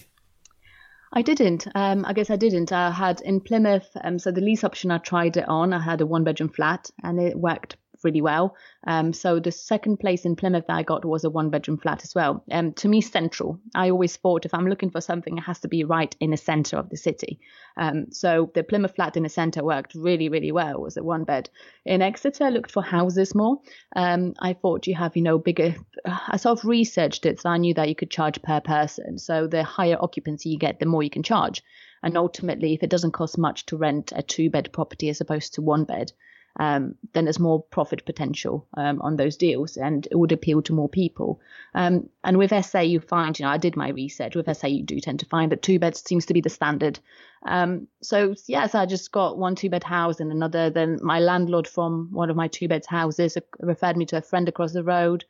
I 1.13 1.23
didn't. 1.23 1.67
Um, 1.75 2.05
I 2.05 2.13
guess 2.13 2.31
I 2.31 2.37
didn't. 2.37 2.73
I 2.73 2.91
had 2.91 3.21
in 3.23 3.41
Plymouth, 3.41 3.89
um, 4.05 4.19
so 4.19 4.31
the 4.31 4.41
lease 4.41 4.65
option 4.65 4.91
I 4.91 4.99
tried 4.99 5.37
it 5.37 5.49
on. 5.49 5.73
I 5.73 5.81
had 5.81 6.01
a 6.01 6.07
one 6.07 6.25
bedroom 6.25 6.51
flat 6.51 6.91
and 7.03 7.19
it 7.21 7.39
worked 7.39 7.77
really 8.05 8.21
well. 8.21 8.57
Um, 8.87 9.13
so 9.13 9.41
the 9.41 9.53
second 9.53 9.99
place 9.99 10.25
in 10.25 10.37
Plymouth 10.37 10.67
that 10.67 10.77
I 10.77 10.83
got 10.83 11.05
was 11.05 11.25
a 11.25 11.31
one 11.31 11.51
bedroom 11.51 11.79
flat 11.79 12.05
as 12.05 12.15
well. 12.15 12.45
Um, 12.51 12.73
to 12.75 12.89
me, 12.89 13.01
central. 13.01 13.61
I 13.75 13.91
always 13.91 14.17
thought 14.17 14.45
if 14.45 14.55
I'm 14.55 14.69
looking 14.69 14.91
for 14.91 15.01
something, 15.01 15.37
it 15.37 15.43
has 15.43 15.61
to 15.61 15.69
be 15.69 15.85
right 15.85 16.15
in 16.21 16.31
the 16.31 16.37
center 16.37 16.77
of 16.77 16.91
the 16.91 16.97
city. 16.97 17.41
Um, 17.77 18.07
so 18.11 18.51
the 18.55 18.63
Plymouth 18.63 18.95
flat 18.95 19.17
in 19.17 19.23
the 19.23 19.29
center 19.29 19.65
worked 19.65 19.95
really, 19.95 20.29
really 20.29 20.53
well. 20.53 20.75
It 20.75 20.81
was 20.81 20.97
a 20.97 21.03
one 21.03 21.25
bed. 21.25 21.51
In 21.85 22.03
Exeter, 22.03 22.45
I 22.45 22.51
looked 22.51 22.71
for 22.71 22.83
houses 22.83 23.35
more. 23.35 23.59
Um, 23.95 24.35
I 24.41 24.53
thought 24.53 24.87
you 24.87 24.95
have, 24.95 25.17
you 25.17 25.23
know, 25.23 25.39
bigger. 25.39 25.75
I 26.05 26.37
sort 26.37 26.59
of 26.59 26.65
researched 26.65 27.27
it, 27.27 27.41
so 27.41 27.51
I 27.51 27.59
knew 27.59 27.75
that 27.75 27.89
you 27.89 27.95
could 27.95 28.11
charge 28.11 28.43
per 28.43 28.61
person. 28.61 29.19
So 29.19 29.47
the 29.47 29.63
higher 29.63 29.97
occupancy 30.01 30.51
you 30.51 30.59
get, 30.59 30.81
the 30.81 30.87
more 30.87 31.03
you 31.03 31.11
can 31.11 31.23
charge. 31.23 31.63
And 32.03 32.17
ultimately, 32.17 32.75
if 32.75 32.83
it 32.83 32.91
doesn't 32.91 33.13
cost 33.13 33.39
much 33.39 33.67
to 33.67 33.77
rent 33.77 34.13
a 34.15 34.23
two 34.23 34.51
bed 34.51 34.73
property 34.73 35.09
as 35.09 35.21
opposed 35.21 35.55
to 35.55 35.63
one 35.63 35.85
bed, 35.85 36.13
um, 36.59 36.97
then 37.13 37.25
there's 37.25 37.39
more 37.39 37.63
profit 37.63 38.05
potential 38.05 38.67
um, 38.77 39.01
on 39.01 39.17
those 39.17 39.37
deals 39.37 39.77
and 39.77 40.09
it 40.11 40.17
would 40.17 40.33
appeal 40.33 40.61
to 40.63 40.73
more 40.73 40.89
people. 40.89 41.41
Um, 41.75 42.09
and 42.25 42.37
with 42.37 42.53
SA, 42.65 42.81
you 42.81 42.99
find, 42.99 43.39
you 43.39 43.45
know, 43.45 43.53
I 43.53 43.59
did 43.59 43.77
my 43.77 43.91
research. 43.91 44.35
With 44.35 44.55
SA, 44.57 44.67
you 44.67 44.83
do 44.83 44.99
tend 44.99 45.21
to 45.21 45.27
find 45.27 45.53
that 45.53 45.63
two 45.63 45.79
beds 45.79 46.03
seems 46.05 46.27
to 46.27 46.35
be 46.35 46.41
the 46.41 46.51
standard. 46.51 46.99
Um, 47.47 47.87
so, 48.03 48.35
yes, 48.49 48.75
I 48.75 48.87
just 48.87 49.13
got 49.13 49.39
one 49.39 49.55
two 49.55 49.71
bed 49.71 49.85
house 49.85 50.19
and 50.19 50.33
another. 50.33 50.69
Then 50.69 50.99
my 51.01 51.21
landlord 51.21 51.69
from 51.69 52.09
one 52.13 52.29
of 52.29 52.37
my 52.37 52.49
two 52.49 52.67
beds 52.67 52.89
houses 52.89 53.39
referred 53.61 53.97
me 53.97 54.07
to 54.07 54.17
a 54.17 54.23
friend 54.23 54.49
across 54.49 54.73
the 54.73 54.83
road, 54.83 55.25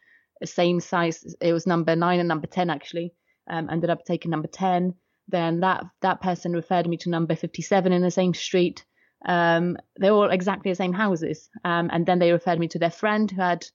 same 0.45 0.81
size. 0.81 1.35
It 1.43 1.53
was 1.53 1.67
number 1.67 1.95
nine 1.95 2.21
and 2.21 2.29
number 2.29 2.47
10, 2.47 2.71
actually. 2.71 3.13
Um, 3.51 3.69
ended 3.71 3.91
up 3.91 4.05
taking 4.05 4.31
number 4.31 4.49
10. 4.49 4.95
Then 5.29 5.61
that, 5.61 5.85
that 6.01 6.23
person 6.23 6.55
referred 6.55 6.89
me 6.89 6.97
to 6.99 7.11
number 7.11 7.35
57 7.35 7.93
in 7.93 8.01
the 8.01 8.11
same 8.11 8.33
street. 8.33 8.87
Um, 9.25 9.77
they 9.99 10.11
were 10.11 10.17
all 10.17 10.31
exactly 10.31 10.71
the 10.71 10.77
same 10.77 10.93
houses. 10.93 11.49
Um, 11.65 11.91
and 11.93 12.07
then 12.07 12.19
they 12.19 12.33
referred 12.33 12.59
me 12.59 12.69
to 12.69 12.79
their 12.79 12.91
friend 12.91 13.31
who 13.31 13.41
had 13.41 13.67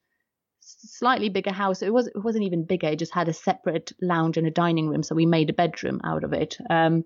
slightly 0.62 1.30
bigger 1.30 1.52
house. 1.52 1.82
It 1.82 1.94
was 1.94 2.08
it 2.08 2.24
wasn't 2.24 2.46
even 2.46 2.66
bigger. 2.66 2.88
It 2.88 3.00
just 3.00 3.14
had 3.14 3.28
a 3.28 3.34
separate 3.34 3.92
lounge 4.02 4.38
and 4.38 4.48
a 4.48 4.52
dining 4.52 4.88
room. 4.88 5.04
So 5.04 5.16
we 5.16 5.26
made 5.26 5.50
a 5.50 5.54
bedroom 5.54 6.02
out 6.04 6.24
of 6.24 6.34
it. 6.34 6.58
Um, 6.70 7.04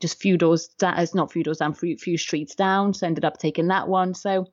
just 0.00 0.20
few 0.20 0.36
doors 0.36 0.68
it's 0.80 1.14
not 1.14 1.32
few 1.32 1.42
doors 1.42 1.58
down, 1.58 1.74
few, 1.74 1.96
few 1.96 2.18
streets 2.18 2.54
down. 2.54 2.94
So 2.94 3.06
ended 3.06 3.24
up 3.24 3.38
taking 3.38 3.68
that 3.68 3.88
one. 3.88 4.14
So 4.14 4.46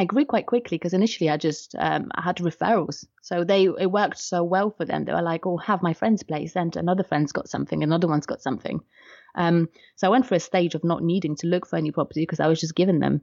I 0.00 0.06
grew 0.06 0.24
quite 0.24 0.46
quickly 0.46 0.78
because 0.78 0.94
initially 0.94 1.28
I 1.28 1.36
just 1.36 1.74
um, 1.78 2.10
I 2.14 2.22
had 2.22 2.36
referrals, 2.36 3.04
so 3.20 3.44
they 3.44 3.64
it 3.64 3.92
worked 3.92 4.18
so 4.18 4.42
well 4.42 4.70
for 4.70 4.86
them. 4.86 5.04
They 5.04 5.12
were 5.12 5.20
like, 5.20 5.44
"Oh, 5.44 5.58
have 5.58 5.82
my 5.82 5.92
friend's 5.92 6.22
place," 6.22 6.56
and 6.56 6.74
another 6.74 7.04
friend's 7.04 7.32
got 7.32 7.50
something, 7.50 7.82
another 7.82 8.08
one's 8.08 8.24
got 8.24 8.40
something. 8.40 8.80
Um, 9.34 9.68
so 9.96 10.06
I 10.06 10.10
went 10.10 10.24
for 10.24 10.36
a 10.36 10.40
stage 10.40 10.74
of 10.74 10.84
not 10.84 11.02
needing 11.02 11.36
to 11.36 11.48
look 11.48 11.66
for 11.66 11.76
any 11.76 11.90
property 11.90 12.22
because 12.22 12.40
I 12.40 12.46
was 12.46 12.58
just 12.58 12.74
given 12.74 12.98
them, 13.00 13.20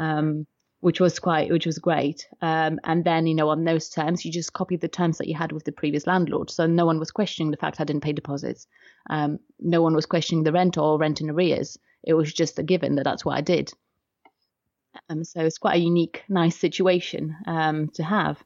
um, 0.00 0.48
which 0.80 0.98
was 0.98 1.20
quite, 1.20 1.48
which 1.48 1.64
was 1.64 1.78
great. 1.78 2.26
Um, 2.42 2.80
and 2.82 3.04
then, 3.04 3.28
you 3.28 3.36
know, 3.36 3.48
on 3.48 3.62
those 3.62 3.88
terms, 3.88 4.24
you 4.24 4.32
just 4.32 4.52
copied 4.52 4.80
the 4.80 4.88
terms 4.88 5.16
that 5.18 5.28
you 5.28 5.36
had 5.36 5.52
with 5.52 5.62
the 5.62 5.70
previous 5.80 6.08
landlord. 6.08 6.50
So 6.50 6.66
no 6.66 6.86
one 6.86 6.98
was 6.98 7.12
questioning 7.12 7.52
the 7.52 7.56
fact 7.56 7.80
I 7.80 7.84
didn't 7.84 8.02
pay 8.02 8.12
deposits. 8.12 8.66
Um, 9.08 9.38
no 9.60 9.80
one 9.80 9.94
was 9.94 10.06
questioning 10.06 10.42
the 10.42 10.52
rent 10.52 10.76
or 10.76 10.98
rent 10.98 11.20
in 11.20 11.30
arrears. 11.30 11.78
It 12.02 12.14
was 12.14 12.32
just 12.32 12.58
a 12.58 12.64
given 12.64 12.96
that 12.96 13.04
that's 13.04 13.24
what 13.24 13.36
I 13.36 13.42
did. 13.42 13.72
Um, 15.08 15.24
so 15.24 15.40
it's 15.40 15.58
quite 15.58 15.76
a 15.76 15.82
unique, 15.82 16.24
nice 16.28 16.56
situation 16.56 17.36
um, 17.46 17.88
to 17.94 18.02
have. 18.02 18.42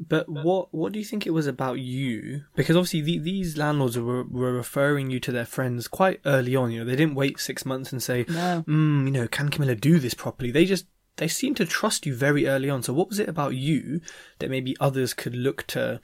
But 0.00 0.28
what 0.28 0.72
what 0.72 0.92
do 0.92 1.00
you 1.00 1.04
think 1.04 1.26
it 1.26 1.30
was 1.32 1.48
about 1.48 1.80
you? 1.80 2.44
Because 2.54 2.76
obviously 2.76 3.00
the, 3.00 3.18
these 3.18 3.56
landlords 3.56 3.98
were, 3.98 4.22
were 4.22 4.52
referring 4.52 5.10
you 5.10 5.18
to 5.18 5.32
their 5.32 5.44
friends 5.44 5.88
quite 5.88 6.20
early 6.24 6.54
on. 6.54 6.70
You 6.70 6.80
know, 6.80 6.84
they 6.84 6.94
didn't 6.94 7.16
wait 7.16 7.40
six 7.40 7.66
months 7.66 7.90
and 7.90 8.00
say, 8.00 8.24
No. 8.28 8.64
mm, 8.68 9.06
you 9.06 9.10
know, 9.10 9.26
can 9.26 9.48
Camilla 9.48 9.74
do 9.74 9.98
this 9.98 10.14
properly? 10.14 10.52
They 10.52 10.66
just 10.66 10.86
they 11.16 11.26
seemed 11.26 11.56
to 11.56 11.66
trust 11.66 12.06
you 12.06 12.14
very 12.14 12.46
early 12.46 12.70
on. 12.70 12.84
So 12.84 12.92
what 12.92 13.08
was 13.08 13.18
it 13.18 13.28
about 13.28 13.56
you 13.56 14.00
that 14.38 14.50
maybe 14.50 14.76
others 14.78 15.14
could 15.14 15.34
look 15.34 15.66
to, 15.68 16.00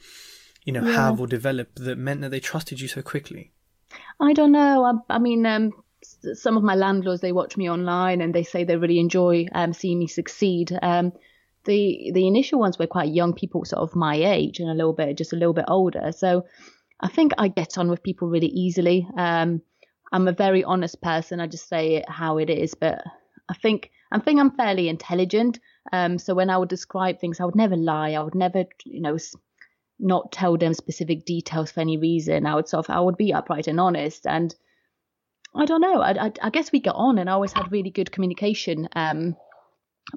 you 0.64 0.72
know, 0.72 0.84
Yeah. 0.84 0.94
have 0.96 1.20
or 1.20 1.28
develop 1.28 1.76
that 1.76 1.96
meant 1.96 2.20
that 2.22 2.30
they 2.30 2.40
trusted 2.40 2.80
you 2.80 2.88
so 2.88 3.00
quickly? 3.00 3.52
I 4.18 4.32
don't 4.32 4.50
know. 4.50 4.84
I, 5.08 5.14
I 5.14 5.18
mean, 5.20 5.46
um, 5.46 5.70
some 6.34 6.56
of 6.56 6.62
my 6.62 6.74
landlords 6.74 7.20
they 7.20 7.32
watch 7.32 7.56
me 7.56 7.70
online 7.70 8.20
and 8.20 8.34
they 8.34 8.44
say 8.44 8.64
they 8.64 8.76
really 8.76 8.98
enjoy 8.98 9.46
um, 9.52 9.72
seeing 9.72 9.98
me 9.98 10.06
succeed. 10.06 10.76
Um, 10.82 11.12
the 11.64 12.10
the 12.12 12.26
initial 12.26 12.58
ones 12.58 12.78
were 12.78 12.86
quite 12.86 13.12
young 13.12 13.32
people, 13.32 13.64
sort 13.64 13.82
of 13.82 13.96
my 13.96 14.16
age 14.16 14.60
and 14.60 14.68
a 14.68 14.74
little 14.74 14.92
bit 14.92 15.16
just 15.16 15.32
a 15.32 15.36
little 15.36 15.54
bit 15.54 15.64
older. 15.68 16.12
So 16.12 16.44
I 17.00 17.08
think 17.08 17.32
I 17.38 17.48
get 17.48 17.78
on 17.78 17.88
with 17.88 18.02
people 18.02 18.28
really 18.28 18.48
easily. 18.48 19.06
Um, 19.16 19.62
I'm 20.12 20.28
a 20.28 20.32
very 20.32 20.62
honest 20.62 21.02
person. 21.02 21.40
I 21.40 21.46
just 21.46 21.68
say 21.68 21.96
it 21.96 22.08
how 22.08 22.38
it 22.38 22.48
is. 22.48 22.74
But 22.74 23.02
I 23.48 23.54
think 23.54 23.90
I 24.12 24.18
think 24.20 24.40
I'm 24.40 24.56
fairly 24.56 24.88
intelligent. 24.88 25.58
Um, 25.92 26.18
so 26.18 26.34
when 26.34 26.50
I 26.50 26.58
would 26.58 26.68
describe 26.68 27.18
things, 27.18 27.40
I 27.40 27.44
would 27.44 27.56
never 27.56 27.76
lie. 27.76 28.12
I 28.12 28.22
would 28.22 28.34
never, 28.34 28.64
you 28.84 29.00
know, 29.00 29.18
not 29.98 30.32
tell 30.32 30.56
them 30.56 30.74
specific 30.74 31.24
details 31.24 31.70
for 31.70 31.80
any 31.80 31.96
reason. 31.96 32.46
I 32.46 32.54
would 32.54 32.68
sort 32.68 32.86
of 32.88 32.94
I 32.94 33.00
would 33.00 33.16
be 33.16 33.32
upright 33.32 33.66
and 33.66 33.80
honest. 33.80 34.26
And 34.26 34.54
I 35.56 35.66
don't 35.66 35.80
know. 35.80 36.00
I, 36.00 36.26
I, 36.26 36.32
I 36.42 36.50
guess 36.50 36.72
we 36.72 36.80
got 36.80 36.96
on, 36.96 37.18
and 37.18 37.30
I 37.30 37.32
always 37.32 37.52
had 37.52 37.70
really 37.70 37.90
good 37.90 38.10
communication. 38.10 38.88
Um, 38.94 39.36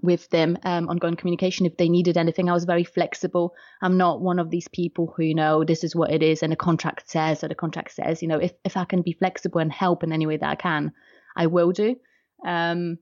with 0.02 0.30
them 0.30 0.58
um, 0.64 0.90
ongoing 0.90 1.16
communication 1.16 1.66
if 1.66 1.78
they 1.78 1.88
needed 1.88 2.18
anything 2.18 2.50
i 2.50 2.54
was 2.54 2.66
very 2.66 2.84
flexible 2.84 3.54
i'm 3.82 3.98
not 3.98 4.22
one 4.22 4.38
of 4.38 4.50
these 4.50 4.68
people 4.68 5.14
who 5.16 5.24
you 5.24 5.34
know 5.34 5.64
this 5.64 5.84
is 5.84 5.96
what 5.96 6.12
it 6.12 6.22
is 6.22 6.44
and 6.44 6.52
the 6.52 6.58
contract 6.58 7.10
says 7.10 7.44
or 7.44 7.48
the 7.48 7.56
contract 7.56 7.92
says 7.92 8.22
you 8.22 8.28
know 8.28 8.38
if, 8.38 8.52
if 8.66 8.76
i 8.76 8.84
can 8.84 9.02
be 9.02 9.14
flexible 9.14 9.62
and 9.62 9.72
help 9.72 10.04
in 10.04 10.12
any 10.12 10.28
way 10.28 10.36
that 10.36 10.50
i 10.50 10.56
can 10.56 10.92
i 11.38 11.48
will 11.48 11.72
do 11.72 11.96
um, 12.46 12.98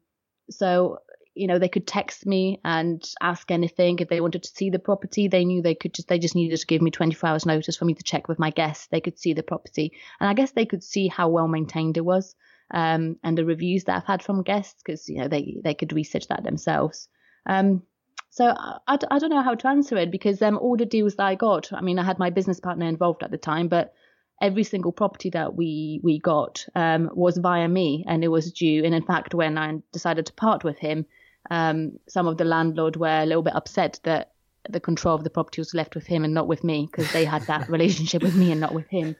so 0.50 1.00
you 1.36 1.48
know 1.48 1.60
they 1.60 1.69
could 1.69 1.86
text 1.86 2.26
me 2.26 2.60
and 2.63 3.04
ask 3.21 3.52
anything 3.52 4.00
if 4.00 4.10
they 4.10 4.21
wanted 4.21 4.43
to 4.43 4.50
see 4.50 4.69
the 4.69 4.80
property 4.80 5.28
they 5.28 5.45
knew 5.45 5.62
they 5.62 5.76
could 5.76 5.93
just 5.93 6.08
they 6.08 6.19
just 6.19 6.36
needed 6.36 6.58
to 6.58 6.65
give 6.65 6.82
me 6.82 6.91
24 6.91 7.30
hours 7.30 7.45
notice 7.45 7.78
for 7.78 7.86
me 7.86 7.93
to 7.93 8.04
check 8.04 8.28
with 8.28 8.39
my 8.39 8.50
guests 8.50 8.88
they 8.88 9.02
could 9.02 9.19
see 9.19 9.34
the 9.34 9.43
property 9.43 9.91
and 10.19 10.30
i 10.30 10.34
guess 10.34 10.52
they 10.52 10.65
could 10.65 10.84
see 10.84 11.08
how 11.08 11.28
well 11.30 11.48
maintained 11.48 11.98
it 11.98 12.06
was 12.06 12.36
um, 12.71 13.17
and 13.24 13.38
the 13.38 13.45
reviews 13.45 13.84
that 13.86 13.98
I've 13.98 14.06
had 14.06 14.24
from 14.24 14.43
guests 14.43 14.82
because 14.84 15.08
you 15.08 15.19
know 15.19 15.28
they 15.28 15.58
they 15.63 15.74
could 15.74 15.93
research 15.93 16.28
that 16.28 16.43
themselves. 16.43 17.08
Um, 17.45 17.84
so 18.32 18.54
I, 18.58 18.98
I, 19.10 19.19
don't 19.19 19.30
know 19.30 19.43
how 19.43 19.56
to 19.56 19.67
answer 19.67 19.95
it 19.95 20.12
because 20.12 20.41
um, 20.41 20.58
all 20.58 20.76
the 20.76 20.86
deals 20.86 21.15
that 21.15 21.26
I 21.26 21.36
got, 21.36 21.71
I 21.71 21.80
mean, 21.80 21.98
I 22.00 22.04
had 22.04 22.19
my 22.19 22.32
business 22.32 22.60
partner 22.60 22.86
involved 22.86 23.24
at 23.24 23.32
the 23.32 23.38
time, 23.38 23.69
but 23.69 23.93
every 24.41 24.63
single 24.63 24.91
property 24.91 25.30
that 25.30 25.56
we 25.56 26.02
we 26.04 26.19
got 26.19 26.65
um, 26.76 27.10
was 27.13 27.38
via 27.38 27.67
me, 27.67 28.04
and 28.08 28.24
it 28.24 28.30
was 28.30 28.52
due. 28.52 28.84
And 28.84 28.95
in 28.95 29.04
fact, 29.04 29.34
when 29.34 29.58
I 29.58 29.78
decided 29.93 30.26
to 30.26 30.34
part 30.34 30.63
with 30.63 30.80
him, 30.80 31.06
um, 31.52 32.00
some 32.08 32.28
of 32.28 32.38
the 32.38 32.46
landlord 32.46 32.96
were 32.96 33.22
a 33.22 33.26
little 33.26 33.44
bit 33.44 33.56
upset 33.56 34.00
that 34.04 34.32
the 34.70 34.80
control 34.80 35.14
of 35.16 35.24
the 35.24 35.30
property 35.30 35.62
was 35.62 35.74
left 35.76 35.94
with 35.96 36.08
him 36.08 36.24
and 36.24 36.34
not 36.34 36.48
with 36.48 36.64
me 36.64 36.88
because 36.90 37.12
they 37.14 37.24
had 37.26 37.44
that 37.44 37.70
relationship 37.76 38.24
with 38.24 38.36
me 38.36 38.52
and 38.52 38.60
not 38.62 38.74
with 38.74 38.88
him. 38.90 39.16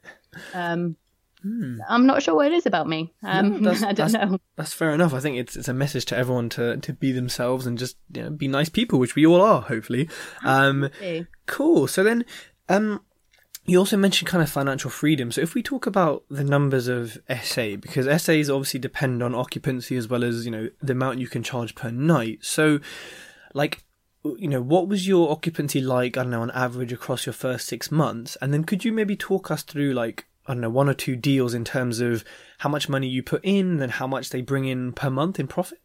Um, 0.54 0.96
I'm 1.88 2.08
not 2.08 2.24
sure 2.24 2.34
what 2.34 2.48
it 2.48 2.54
is 2.54 2.66
about 2.66 2.88
me. 2.90 3.14
Um, 3.22 3.62
that's- 3.64 3.84
I 3.84 3.94
don't 3.94 4.12
that's- 4.12 4.32
know. 4.32 4.40
That's 4.56 4.74
fair 4.74 4.92
enough. 4.92 5.14
I 5.14 5.20
think 5.20 5.38
it's 5.38 5.56
it's 5.56 5.68
a 5.68 5.74
message 5.74 6.06
to 6.06 6.18
everyone 6.18 6.50
to, 6.50 6.78
to 6.78 6.94
be 6.94 7.12
themselves 7.12 7.68
and 7.68 7.78
just 7.78 7.98
you 8.14 8.24
know, 8.24 8.30
be 8.32 8.48
nice 8.48 8.70
people, 8.70 8.98
which 8.98 9.14
we 9.16 9.26
all 9.28 9.42
are, 9.42 9.62
hopefully. 9.62 10.10
Um, 10.44 10.90
Cool. 11.46 11.86
So 11.88 12.04
then, 12.04 12.26
um, 12.70 13.02
you 13.66 13.80
also 13.80 13.98
mentioned 13.98 14.30
kind 14.30 14.44
of 14.44 14.50
financial 14.50 14.92
freedom. 14.92 15.32
So 15.32 15.42
if 15.42 15.56
we 15.56 15.64
talk 15.64 15.88
about 15.88 16.24
the 16.30 16.44
numbers 16.44 16.88
of 16.88 17.18
SA, 17.44 17.78
because 17.78 18.06
SAs 18.22 18.50
obviously 18.50 18.80
depend 18.80 19.24
on 19.24 19.34
occupancy 19.34 19.98
as 19.98 20.08
well 20.08 20.24
as 20.24 20.46
you 20.46 20.52
know 20.52 20.70
the 20.82 20.94
amount 20.94 21.20
you 21.20 21.28
can 21.28 21.42
charge 21.42 21.74
per 21.74 21.90
night. 21.90 22.40
So, 22.42 22.80
like, 23.54 23.84
you 24.24 24.48
know, 24.48 24.62
what 24.62 24.88
was 24.88 25.08
your 25.08 25.32
occupancy 25.32 25.82
like? 25.82 26.16
I 26.16 26.22
don't 26.22 26.32
know, 26.32 26.42
on 26.44 26.52
average 26.52 26.94
across 26.94 27.26
your 27.26 27.34
first 27.34 27.68
six 27.68 27.92
months, 27.92 28.38
and 28.40 28.54
then 28.54 28.64
could 28.64 28.86
you 28.86 28.92
maybe 28.92 29.16
talk 29.16 29.50
us 29.50 29.64
through 29.64 29.94
like 29.94 30.26
I 30.46 30.54
don't 30.54 30.62
know 30.62 30.70
one 30.70 30.90
or 30.90 30.94
two 30.94 31.16
deals 31.16 31.56
in 31.56 31.66
terms 31.66 32.00
of 32.00 32.24
how 32.60 32.70
much 32.70 32.88
money 32.88 33.08
you 33.08 33.24
put 33.24 33.44
in 33.44 33.82
and 33.82 33.94
how 33.94 34.06
much 34.06 34.30
they 34.30 34.42
bring 34.42 34.66
in 34.66 34.94
per 34.94 35.10
month 35.10 35.40
in 35.40 35.48
profit? 35.48 35.80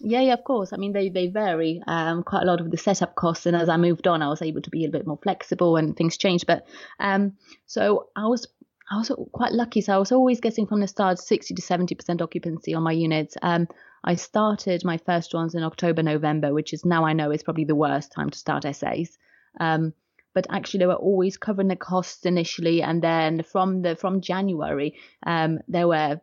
Yeah, 0.00 0.20
yeah, 0.20 0.34
of 0.34 0.44
course. 0.44 0.72
I 0.72 0.76
mean, 0.76 0.92
they 0.92 1.08
they 1.08 1.28
vary 1.28 1.82
um, 1.86 2.22
quite 2.22 2.42
a 2.42 2.46
lot 2.46 2.60
of 2.60 2.70
the 2.70 2.76
setup 2.76 3.14
costs, 3.14 3.46
and 3.46 3.56
as 3.56 3.68
I 3.68 3.76
moved 3.76 4.06
on, 4.06 4.22
I 4.22 4.28
was 4.28 4.42
able 4.42 4.60
to 4.62 4.70
be 4.70 4.84
a 4.84 4.90
bit 4.90 5.06
more 5.06 5.18
flexible, 5.22 5.76
and 5.76 5.96
things 5.96 6.16
changed. 6.16 6.46
But 6.46 6.66
um, 6.98 7.34
so 7.66 8.08
I 8.16 8.26
was 8.26 8.46
I 8.90 8.96
was 8.96 9.10
quite 9.32 9.52
lucky. 9.52 9.80
So 9.80 9.94
I 9.94 9.98
was 9.98 10.12
always 10.12 10.40
getting 10.40 10.66
from 10.66 10.80
the 10.80 10.88
start 10.88 11.18
sixty 11.18 11.54
to 11.54 11.62
seventy 11.62 11.94
percent 11.94 12.20
occupancy 12.22 12.74
on 12.74 12.82
my 12.82 12.92
units. 12.92 13.36
Um, 13.40 13.68
I 14.04 14.16
started 14.16 14.84
my 14.84 14.98
first 14.98 15.32
ones 15.32 15.54
in 15.54 15.62
October, 15.62 16.02
November, 16.02 16.52
which 16.52 16.72
is 16.72 16.84
now 16.84 17.04
I 17.04 17.12
know 17.12 17.30
is 17.30 17.42
probably 17.42 17.64
the 17.64 17.74
worst 17.74 18.12
time 18.12 18.30
to 18.30 18.38
start 18.38 18.64
SAs. 18.64 19.16
Um, 19.60 19.94
but 20.34 20.46
actually, 20.50 20.80
they 20.80 20.86
were 20.86 20.94
always 20.94 21.36
covering 21.36 21.68
the 21.68 21.76
costs 21.76 22.26
initially, 22.26 22.82
and 22.82 23.00
then 23.00 23.44
from 23.44 23.82
the 23.82 23.94
from 23.94 24.20
January, 24.20 24.98
um, 25.24 25.60
there 25.68 25.86
were 25.86 26.20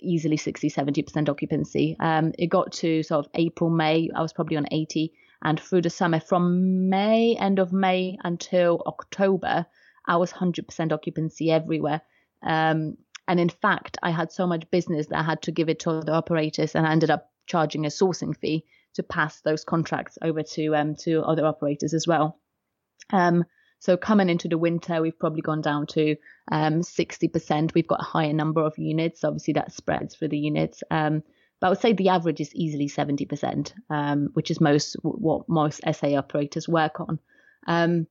easily 0.00 0.38
60, 0.38 0.70
70 0.70 1.02
percent 1.02 1.28
occupancy. 1.28 1.96
Um, 2.00 2.32
it 2.38 2.46
got 2.46 2.72
to 2.72 3.02
sort 3.02 3.26
of 3.26 3.30
April, 3.34 3.68
May, 3.68 4.08
I 4.14 4.22
was 4.22 4.32
probably 4.32 4.56
on 4.56 4.66
80, 4.70 5.12
and 5.42 5.60
through 5.60 5.82
the 5.82 5.90
summer, 5.90 6.20
from 6.20 6.88
May, 6.88 7.36
end 7.36 7.58
of 7.58 7.72
May 7.72 8.16
until 8.24 8.82
October, 8.86 9.66
I 10.06 10.16
was 10.16 10.32
100 10.32 10.66
percent 10.66 10.92
occupancy 10.92 11.50
everywhere. 11.50 12.00
Um, 12.42 12.96
and 13.28 13.38
in 13.38 13.50
fact, 13.50 13.98
I 14.02 14.10
had 14.10 14.32
so 14.32 14.46
much 14.46 14.70
business 14.70 15.06
that 15.08 15.18
I 15.18 15.22
had 15.22 15.42
to 15.42 15.52
give 15.52 15.68
it 15.68 15.80
to 15.80 16.00
the 16.00 16.12
operators, 16.12 16.74
and 16.74 16.86
I 16.86 16.92
ended 16.92 17.10
up 17.10 17.30
charging 17.46 17.84
a 17.84 17.88
sourcing 17.88 18.36
fee 18.36 18.64
to 18.94 19.02
pass 19.02 19.40
those 19.42 19.64
contracts 19.64 20.16
over 20.22 20.42
to 20.42 20.74
um, 20.74 20.96
to 20.96 21.22
other 21.22 21.44
operators 21.44 21.94
as 21.94 22.06
well. 22.06 22.39
Um, 23.12 23.44
so 23.78 23.96
coming 23.96 24.28
into 24.28 24.48
the 24.48 24.58
winter, 24.58 25.00
we've 25.00 25.18
probably 25.18 25.40
gone 25.40 25.62
down 25.62 25.86
to 25.88 26.16
um, 26.52 26.82
60%. 26.82 27.74
We've 27.74 27.86
got 27.86 28.00
a 28.00 28.04
higher 28.04 28.32
number 28.32 28.60
of 28.60 28.76
units. 28.76 29.24
Obviously, 29.24 29.54
that 29.54 29.72
spreads 29.72 30.14
for 30.14 30.28
the 30.28 30.38
units. 30.38 30.82
Um, 30.90 31.22
but 31.60 31.66
I 31.66 31.70
would 31.70 31.80
say 31.80 31.92
the 31.92 32.10
average 32.10 32.40
is 32.40 32.54
easily 32.54 32.88
70%, 32.88 33.72
um, 33.88 34.30
which 34.34 34.50
is 34.50 34.60
most 34.60 34.96
what 35.02 35.48
most 35.48 35.80
SA 35.92 36.14
operators 36.14 36.68
work 36.68 37.00
on. 37.00 37.18
Um, 37.66 38.06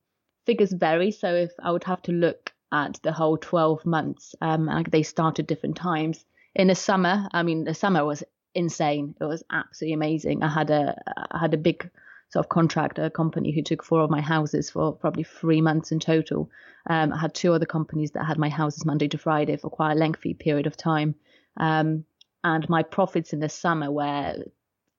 figures 0.45 0.71
vary. 0.71 1.11
So 1.11 1.33
if 1.33 1.51
I 1.61 1.71
would 1.71 1.83
have 1.83 2.01
to 2.03 2.11
look 2.11 2.51
at 2.71 2.99
the 3.03 3.11
whole 3.11 3.37
12 3.37 3.85
months, 3.85 4.35
um, 4.41 4.65
like 4.65 4.91
they 4.91 5.03
start 5.03 5.39
at 5.39 5.47
different 5.47 5.77
times. 5.77 6.25
In 6.55 6.67
the 6.67 6.75
summer, 6.75 7.27
I 7.31 7.43
mean, 7.43 7.63
the 7.63 7.73
summer 7.73 8.05
was 8.05 8.23
insane. 8.55 9.15
It 9.19 9.25
was 9.25 9.43
absolutely 9.51 9.93
amazing. 9.93 10.43
I 10.43 10.49
had 10.49 10.69
a 10.69 10.99
I 11.31 11.39
had 11.39 11.53
a 11.53 11.57
big 11.57 11.89
sort 12.29 12.45
of 12.45 12.49
contract, 12.49 12.99
a 12.99 13.09
company 13.09 13.51
who 13.51 13.61
took 13.61 13.83
four 13.83 14.01
of 14.01 14.09
my 14.09 14.21
houses 14.21 14.69
for 14.69 14.93
probably 14.93 15.23
three 15.23 15.61
months 15.61 15.91
in 15.91 15.99
total. 15.99 16.49
Um, 16.87 17.11
I 17.11 17.17
had 17.17 17.33
two 17.33 17.53
other 17.53 17.65
companies 17.65 18.11
that 18.11 18.25
had 18.25 18.37
my 18.37 18.49
houses 18.49 18.85
Monday 18.85 19.07
to 19.09 19.17
Friday 19.17 19.57
for 19.57 19.69
quite 19.69 19.93
a 19.93 19.99
lengthy 19.99 20.33
period 20.33 20.67
of 20.67 20.77
time. 20.77 21.15
Um, 21.57 22.05
and 22.43 22.69
my 22.69 22.83
profits 22.83 23.33
in 23.33 23.39
the 23.39 23.49
summer 23.49 23.91
were 23.91 24.35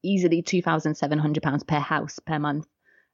easily 0.03 0.43
£2,700 0.43 1.67
per 1.67 1.79
house 1.79 2.19
per 2.19 2.39
month. 2.39 2.67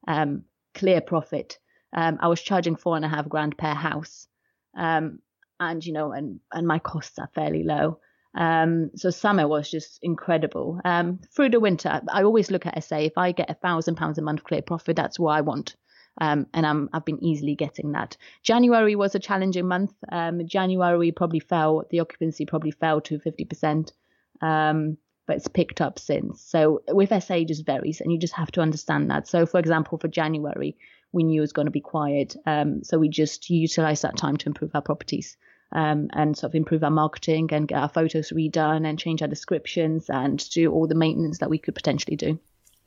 Um, 0.08 0.44
clear 0.74 1.00
profit. 1.00 1.58
Um, 1.92 2.18
I 2.20 2.28
was 2.28 2.40
charging 2.40 2.76
four 2.76 2.96
and 2.96 3.04
a 3.04 3.08
half 3.08 3.28
grand 3.28 3.58
per 3.58 3.74
house. 3.74 4.28
Um, 4.76 5.20
and, 5.60 5.84
you 5.84 5.92
know, 5.92 6.12
and, 6.12 6.40
and 6.52 6.66
my 6.66 6.78
costs 6.78 7.18
are 7.18 7.30
fairly 7.34 7.64
low. 7.64 8.00
Um, 8.36 8.90
so 8.94 9.10
summer 9.10 9.48
was 9.48 9.70
just 9.70 9.98
incredible. 10.02 10.80
Um, 10.84 11.20
through 11.34 11.50
the 11.50 11.60
winter, 11.60 12.02
I 12.12 12.22
always 12.22 12.50
look 12.50 12.66
at 12.66 12.82
SA. 12.84 12.98
If 12.98 13.16
I 13.16 13.32
get 13.32 13.50
a 13.50 13.54
thousand 13.54 13.96
pounds 13.96 14.18
a 14.18 14.22
month 14.22 14.44
clear 14.44 14.62
profit, 14.62 14.96
that's 14.96 15.18
what 15.18 15.32
I 15.32 15.40
want. 15.40 15.74
Um, 16.18 16.46
and 16.54 16.66
I'm, 16.66 16.88
I've 16.92 17.04
been 17.04 17.22
easily 17.22 17.54
getting 17.54 17.92
that. 17.92 18.16
January 18.42 18.94
was 18.94 19.14
a 19.14 19.18
challenging 19.18 19.66
month. 19.66 19.92
Um, 20.10 20.46
January 20.46 21.12
probably 21.12 21.40
fell, 21.40 21.84
the 21.90 22.00
occupancy 22.00 22.46
probably 22.46 22.70
fell 22.70 23.00
to 23.02 23.18
50%. 23.18 23.92
Um, 24.40 24.98
but 25.26 25.36
it's 25.36 25.48
picked 25.48 25.80
up 25.80 25.98
since. 25.98 26.40
So 26.40 26.82
with 26.88 27.10
SA, 27.22 27.44
just 27.44 27.66
varies, 27.66 28.00
and 28.00 28.12
you 28.12 28.18
just 28.18 28.34
have 28.34 28.52
to 28.52 28.60
understand 28.60 29.10
that. 29.10 29.26
So, 29.26 29.44
for 29.44 29.58
example, 29.58 29.98
for 29.98 30.08
January, 30.08 30.76
we 31.12 31.24
knew 31.24 31.40
it 31.40 31.42
was 31.42 31.52
going 31.52 31.66
to 31.66 31.72
be 31.72 31.80
quiet. 31.80 32.36
Um, 32.46 32.84
so 32.84 32.98
we 32.98 33.08
just 33.08 33.50
utilized 33.50 34.02
that 34.02 34.16
time 34.16 34.36
to 34.36 34.46
improve 34.46 34.70
our 34.74 34.82
properties 34.82 35.36
um, 35.72 36.08
and 36.12 36.36
sort 36.36 36.50
of 36.50 36.54
improve 36.54 36.84
our 36.84 36.90
marketing 36.90 37.48
and 37.52 37.68
get 37.68 37.78
our 37.78 37.88
photos 37.88 38.30
redone 38.30 38.86
and 38.86 38.98
change 38.98 39.22
our 39.22 39.28
descriptions 39.28 40.08
and 40.08 40.48
do 40.50 40.72
all 40.72 40.86
the 40.86 40.94
maintenance 40.94 41.38
that 41.38 41.50
we 41.50 41.58
could 41.58 41.74
potentially 41.74 42.16
do. 42.16 42.38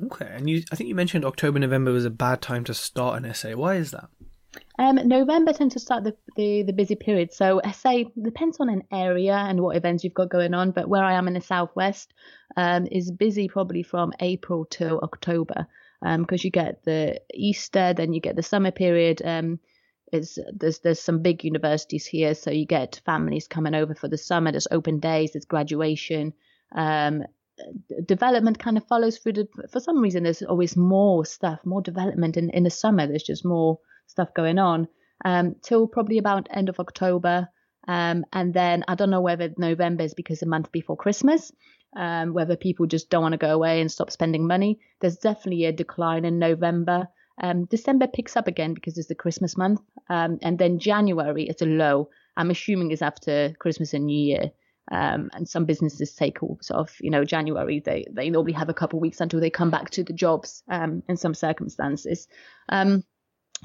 Okay, 0.06 0.30
and 0.32 0.50
you, 0.50 0.64
I 0.72 0.76
think 0.76 0.88
you 0.88 0.96
mentioned 0.96 1.26
October, 1.26 1.60
November 1.60 1.92
was 1.92 2.06
a 2.06 2.10
bad 2.10 2.42
time 2.42 2.64
to 2.66 2.74
start 2.74 3.22
an 3.22 3.34
SA. 3.34 3.52
Why 3.52 3.76
is 3.76 3.92
that? 3.92 4.10
Um, 4.80 4.96
November 5.08 5.52
tends 5.52 5.74
to 5.74 5.80
start 5.80 6.06
the, 6.06 6.16
the, 6.36 6.64
the 6.64 6.74
busy 6.74 6.96
period. 6.96 7.34
So 7.34 7.62
I 7.64 7.72
say 7.72 8.12
depends 8.20 8.60
on 8.60 8.70
an 8.70 8.84
area 8.92 9.36
and 9.36 9.60
what 9.60 9.76
events 9.76 10.04
you've 10.04 10.14
got 10.14 10.30
going 10.30 10.54
on. 10.54 10.72
But 10.72 10.88
where 10.88 11.04
I 11.04 11.14
am 11.14 11.28
in 11.28 11.34
the 11.34 11.42
southwest 11.42 12.14
um, 12.56 12.88
is 12.90 13.12
busy 13.12 13.50
probably 13.50 13.84
from 13.84 14.14
April 14.22 14.66
to 14.72 15.02
October 15.02 15.68
because 16.02 16.42
um, 16.42 16.46
you 16.46 16.50
get 16.50 16.84
the 16.86 17.22
Easter, 17.34 17.94
then 17.94 18.14
you 18.14 18.22
get 18.22 18.38
the 18.38 18.44
summer 18.44 18.72
period. 18.72 19.22
Um, 19.24 19.60
there's 20.12 20.80
there's 20.80 21.02
some 21.02 21.22
big 21.22 21.44
universities 21.44 22.06
here, 22.06 22.36
so 22.36 22.52
you 22.52 22.66
get 22.66 23.02
families 23.06 23.48
coming 23.48 23.76
over 23.76 23.96
for 23.96 24.08
the 24.08 24.18
summer. 24.18 24.52
There's 24.52 24.68
open 24.72 25.00
days, 25.00 25.34
there's 25.34 25.46
graduation. 25.46 26.34
Um, 26.76 27.24
development 28.06 28.60
kind 28.60 28.78
of 28.78 28.88
follows 28.88 29.18
through. 29.18 29.34
The, 29.34 29.48
for 29.72 29.80
some 29.80 30.02
reason, 30.02 30.24
there's 30.24 30.42
always 30.42 30.76
more 30.78 31.26
stuff, 31.26 31.60
more 31.66 31.82
development 31.82 32.38
in 32.38 32.50
in 32.50 32.64
the 32.64 32.70
summer. 32.70 33.08
There's 33.08 33.24
just 33.24 33.46
more 33.46 33.80
stuff 34.08 34.34
going 34.34 34.60
on 34.60 34.88
um, 35.26 35.56
till 35.62 35.88
probably 35.88 36.18
about 36.18 36.48
end 36.52 36.70
of 36.70 36.80
October. 36.80 37.50
Um, 37.88 38.26
and 38.34 38.54
then 38.54 38.84
I 38.88 38.96
don't 38.96 39.10
know 39.10 39.22
whether 39.22 39.50
November 39.58 40.04
is 40.04 40.14
because 40.14 40.40
the 40.40 40.46
month 40.46 40.72
before 40.72 40.98
Christmas, 40.98 41.52
um, 41.96 42.34
whether 42.34 42.56
people 42.56 42.86
just 42.86 43.10
don't 43.10 43.24
want 43.24 43.34
to 43.34 43.38
go 43.38 43.54
away 43.54 43.82
and 43.82 43.92
stop 43.92 44.12
spending 44.12 44.46
money. 44.46 44.80
There's 45.00 45.18
definitely 45.18 45.66
a 45.66 45.72
decline 45.72 46.26
in 46.26 46.40
November. 46.40 47.08
Um, 47.40 47.66
December 47.66 48.08
picks 48.08 48.36
up 48.36 48.48
again 48.48 48.74
because 48.74 48.98
it's 48.98 49.08
the 49.08 49.16
Christmas 49.16 49.58
month. 49.58 49.82
Um, 50.10 50.40
and 50.42 50.58
then 50.60 50.80
January 50.80 51.44
is 51.44 51.62
a 51.62 51.66
low. 51.66 52.10
I'm 52.36 52.52
assuming 52.52 52.92
is 52.92 53.02
after 53.02 53.54
Christmas 53.60 53.94
and 53.94 54.06
New 54.06 54.20
Year. 54.20 54.52
Um, 54.92 55.30
and 55.34 55.48
some 55.48 55.66
businesses 55.66 56.16
take 56.16 56.42
all 56.42 56.58
sort 56.62 56.80
of, 56.80 56.96
you 57.00 57.12
know, 57.12 57.24
January. 57.24 57.80
They 57.80 58.08
they 58.12 58.30
normally 58.30 58.54
have 58.54 58.70
a 58.70 58.74
couple 58.74 59.00
weeks 59.00 59.22
until 59.22 59.40
they 59.40 59.52
come 59.52 59.70
back 59.70 59.92
to 59.92 60.04
the 60.04 60.14
jobs. 60.14 60.64
Um, 60.68 61.04
in 61.08 61.16
some 61.16 61.36
circumstances, 61.36 62.28
um, 62.70 63.04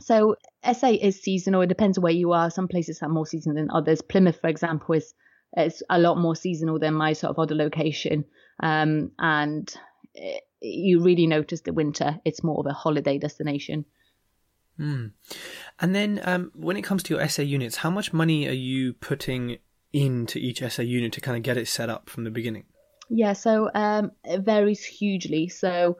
so 0.00 0.36
SA 0.70 0.88
is 0.88 1.22
seasonal. 1.22 1.62
It 1.62 1.68
depends 1.68 1.98
where 1.98 2.12
you 2.12 2.32
are. 2.32 2.50
Some 2.50 2.68
places 2.68 3.00
have 3.00 3.10
more 3.10 3.26
seasonal 3.26 3.56
than 3.56 3.70
others. 3.70 4.02
Plymouth, 4.02 4.40
for 4.40 4.48
example, 4.48 4.96
is 4.96 5.14
is 5.56 5.82
a 5.88 5.98
lot 5.98 6.18
more 6.18 6.36
seasonal 6.36 6.78
than 6.78 6.94
my 6.94 7.12
sort 7.12 7.30
of 7.30 7.38
other 7.38 7.54
location. 7.54 8.24
Um, 8.60 9.12
and 9.18 9.72
it, 10.14 10.42
you 10.64 11.00
really 11.00 11.26
notice 11.26 11.60
the 11.60 11.72
winter. 11.72 12.20
It's 12.24 12.42
more 12.42 12.60
of 12.60 12.66
a 12.66 12.72
holiday 12.72 13.18
destination. 13.18 13.84
Mm. 14.78 15.12
And 15.80 15.94
then 15.94 16.20
um, 16.24 16.50
when 16.54 16.76
it 16.76 16.82
comes 16.82 17.02
to 17.04 17.14
your 17.14 17.28
SA 17.28 17.42
units, 17.42 17.76
how 17.76 17.90
much 17.90 18.12
money 18.12 18.48
are 18.48 18.52
you 18.52 18.94
putting 18.94 19.58
into 19.92 20.38
each 20.38 20.62
SA 20.68 20.82
unit 20.82 21.12
to 21.12 21.20
kind 21.20 21.36
of 21.36 21.42
get 21.42 21.56
it 21.56 21.68
set 21.68 21.88
up 21.88 22.10
from 22.10 22.24
the 22.24 22.30
beginning? 22.30 22.64
Yeah, 23.08 23.34
so 23.34 23.70
um, 23.74 24.12
it 24.24 24.40
varies 24.40 24.84
hugely. 24.84 25.48
So 25.48 25.98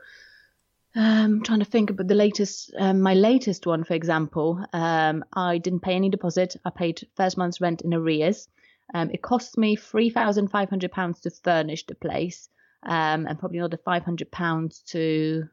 I'm 0.96 1.24
um, 1.24 1.42
trying 1.42 1.59
to 1.59 1.64
think 1.64 1.90
about 1.90 2.09
the 2.09 2.14
latest, 2.14 2.72
um, 2.79 3.00
my 3.00 3.14
latest 3.14 3.66
one, 3.66 3.85
for 3.85 3.94
example. 3.94 4.64
Um, 4.72 5.24
I 5.33 5.59
didn't 5.59 5.81
pay 5.81 5.94
any 5.94 6.09
deposit. 6.09 6.57
I 6.64 6.70
paid 6.70 7.07
first 7.16 7.37
month's 7.37 7.61
rent 7.61 7.83
in 7.83 7.92
arrears. 7.92 8.48
Um, 8.92 9.11
it 9.11 9.22
cost 9.22 9.59
me 9.59 9.77
three 9.77 10.11
thousand 10.11 10.48
five 10.48 10.70
hundred 10.70 10.92
pounds 10.92 11.20
to 11.20 11.31
furnish 11.31 11.87
the 11.87 11.94
place, 11.94 12.48
um, 12.87 13.27
and 13.27 13.38
probably 13.38 13.59
another 13.59 13.79
five 13.85 14.05
hundred 14.05 14.31
pounds 14.31 14.81
to 14.88 15.44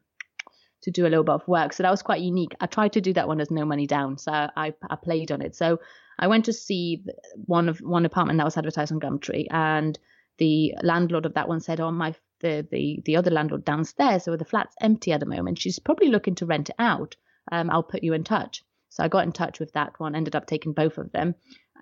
to 0.82 0.90
do 0.90 1.06
a 1.06 1.08
little 1.08 1.24
bit 1.24 1.34
of 1.34 1.46
work. 1.46 1.72
So 1.72 1.82
that 1.82 1.90
was 1.90 2.02
quite 2.02 2.20
unique. 2.20 2.54
I 2.60 2.66
tried 2.66 2.92
to 2.94 3.00
do 3.00 3.12
that 3.12 3.28
one 3.28 3.40
as 3.40 3.50
no 3.50 3.64
money 3.64 3.86
down, 3.86 4.18
so 4.18 4.32
I 4.32 4.74
I 4.90 4.96
played 4.96 5.32
on 5.32 5.42
it. 5.42 5.54
So 5.54 5.80
I 6.18 6.26
went 6.26 6.44
to 6.46 6.52
see 6.52 7.04
one 7.46 7.68
of 7.68 7.78
one 7.78 8.04
apartment 8.04 8.38
that 8.38 8.44
was 8.44 8.56
advertised 8.56 8.92
on 8.92 9.00
Gumtree, 9.00 9.46
and 9.50 9.98
the 10.38 10.74
landlord 10.82 11.26
of 11.26 11.34
that 11.34 11.48
one 11.48 11.60
said, 11.60 11.80
"Oh, 11.80 11.90
my 11.90 12.14
the 12.40 12.66
the 12.70 13.02
the 13.04 13.16
other 13.16 13.30
landlord 13.30 13.64
downstairs, 13.64 14.24
so 14.24 14.36
the 14.36 14.44
flat's 14.44 14.76
empty 14.80 15.12
at 15.12 15.20
the 15.20 15.26
moment. 15.26 15.58
She's 15.58 15.78
probably 15.78 16.08
looking 16.08 16.34
to 16.36 16.46
rent 16.46 16.70
it 16.70 16.76
out. 16.78 17.16
Um, 17.50 17.70
I'll 17.70 17.82
put 17.82 18.02
you 18.02 18.12
in 18.12 18.24
touch." 18.24 18.64
So 18.88 19.02
I 19.02 19.08
got 19.08 19.24
in 19.24 19.32
touch 19.32 19.58
with 19.58 19.72
that 19.72 19.98
one, 19.98 20.14
ended 20.14 20.36
up 20.36 20.46
taking 20.46 20.74
both 20.74 20.98
of 20.98 21.12
them. 21.12 21.34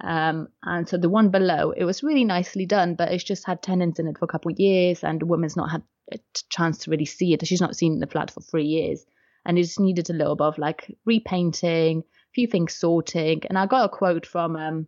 Um, 0.02 0.48
and 0.62 0.88
so 0.88 0.96
the 0.96 1.08
one 1.08 1.28
below, 1.28 1.72
it 1.72 1.84
was 1.84 2.02
really 2.02 2.24
nicely 2.24 2.66
done, 2.66 2.94
but 2.94 3.12
it's 3.12 3.24
just 3.24 3.46
had 3.46 3.62
tenants 3.62 3.98
in 3.98 4.06
it 4.06 4.18
for 4.18 4.24
a 4.24 4.28
couple 4.28 4.50
of 4.50 4.58
years, 4.58 5.04
and 5.04 5.20
the 5.20 5.26
woman's 5.26 5.56
not 5.56 5.70
had 5.70 5.82
a 6.12 6.18
chance 6.48 6.78
to 6.78 6.90
really 6.90 7.04
see 7.04 7.34
it. 7.34 7.46
She's 7.46 7.60
not 7.60 7.76
seen 7.76 8.00
the 8.00 8.06
flat 8.06 8.30
for 8.30 8.40
three 8.40 8.64
years, 8.64 9.04
and 9.44 9.58
it 9.58 9.62
just 9.62 9.80
needed 9.80 10.08
a 10.10 10.14
little 10.14 10.36
bit 10.36 10.46
of 10.46 10.58
like 10.58 10.96
repainting, 11.04 12.00
a 12.00 12.32
few 12.34 12.46
things 12.46 12.74
sorting. 12.74 13.42
And 13.48 13.58
I 13.58 13.66
got 13.66 13.84
a 13.84 13.88
quote 13.88 14.26
from 14.26 14.56
um, 14.56 14.86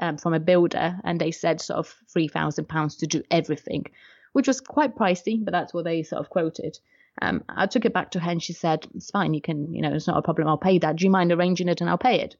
um 0.00 0.16
from 0.18 0.34
a 0.34 0.40
builder, 0.40 0.98
and 1.04 1.20
they 1.20 1.30
said 1.30 1.60
sort 1.60 1.78
of 1.78 1.94
three 2.12 2.28
thousand 2.28 2.68
pounds 2.68 2.96
to 2.96 3.06
do 3.06 3.22
everything, 3.30 3.86
which 4.32 4.48
was 4.48 4.60
quite 4.60 4.96
pricey, 4.96 5.44
but 5.44 5.52
that's 5.52 5.72
what 5.72 5.84
they 5.84 6.02
sort 6.02 6.20
of 6.20 6.30
quoted. 6.30 6.78
Um, 7.20 7.44
I 7.48 7.66
took 7.66 7.84
it 7.84 7.92
back 7.92 8.12
to 8.12 8.20
her 8.20 8.30
and 8.30 8.42
she 8.42 8.52
said, 8.52 8.86
It's 8.94 9.10
fine, 9.10 9.34
you 9.34 9.40
can, 9.40 9.74
you 9.74 9.82
know, 9.82 9.92
it's 9.92 10.06
not 10.06 10.18
a 10.18 10.22
problem, 10.22 10.48
I'll 10.48 10.56
pay 10.56 10.78
that. 10.78 10.96
Do 10.96 11.04
you 11.04 11.10
mind 11.10 11.32
arranging 11.32 11.68
it 11.68 11.80
and 11.80 11.90
I'll 11.90 11.98
pay 11.98 12.20
it? 12.20 12.36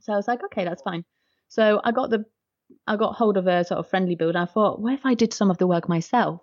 So 0.00 0.12
I 0.12 0.16
was 0.16 0.26
like, 0.26 0.42
Okay, 0.44 0.64
that's 0.64 0.82
fine. 0.82 1.04
So 1.50 1.80
I 1.84 1.92
got 1.92 2.10
the 2.10 2.24
I 2.86 2.96
got 2.96 3.16
hold 3.16 3.36
of 3.36 3.46
a 3.46 3.64
sort 3.64 3.80
of 3.80 3.90
friendly 3.90 4.14
builder. 4.14 4.38
I 4.38 4.46
thought, 4.46 4.80
what 4.80 4.94
if 4.94 5.04
I 5.04 5.14
did 5.14 5.34
some 5.34 5.50
of 5.50 5.58
the 5.58 5.66
work 5.66 5.88
myself? 5.88 6.40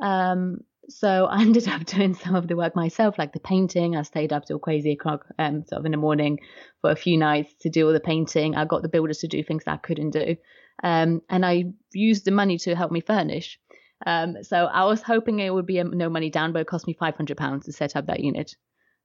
Um, 0.00 0.58
so 0.88 1.24
I 1.30 1.40
ended 1.40 1.66
up 1.66 1.84
doing 1.86 2.14
some 2.14 2.34
of 2.34 2.46
the 2.46 2.56
work 2.56 2.76
myself, 2.76 3.18
like 3.18 3.32
the 3.32 3.40
painting. 3.40 3.96
I 3.96 4.02
stayed 4.02 4.32
up 4.32 4.44
till 4.44 4.58
crazy 4.58 4.92
o'clock, 4.92 5.26
um, 5.38 5.64
sort 5.64 5.80
of 5.80 5.86
in 5.86 5.92
the 5.92 5.98
morning 5.98 6.40
for 6.82 6.90
a 6.90 6.96
few 6.96 7.16
nights 7.16 7.54
to 7.60 7.70
do 7.70 7.86
all 7.86 7.92
the 7.92 8.00
painting. 8.00 8.54
I 8.54 8.66
got 8.66 8.82
the 8.82 8.90
builders 8.90 9.18
to 9.18 9.28
do 9.28 9.42
things 9.42 9.64
that 9.64 9.72
I 9.72 9.78
couldn't 9.78 10.10
do. 10.10 10.36
Um, 10.82 11.22
and 11.30 11.44
I 11.44 11.72
used 11.92 12.26
the 12.26 12.30
money 12.30 12.58
to 12.58 12.76
help 12.76 12.92
me 12.92 13.00
furnish. 13.00 13.58
Um, 14.06 14.44
so 14.44 14.66
I 14.66 14.84
was 14.84 15.02
hoping 15.02 15.40
it 15.40 15.52
would 15.52 15.66
be 15.66 15.78
a 15.78 15.84
no 15.84 16.10
money 16.10 16.30
down, 16.30 16.52
but 16.52 16.60
it 16.60 16.66
cost 16.68 16.86
me 16.86 16.94
£500 16.94 17.64
to 17.64 17.72
set 17.72 17.96
up 17.96 18.06
that 18.06 18.20
unit. 18.20 18.54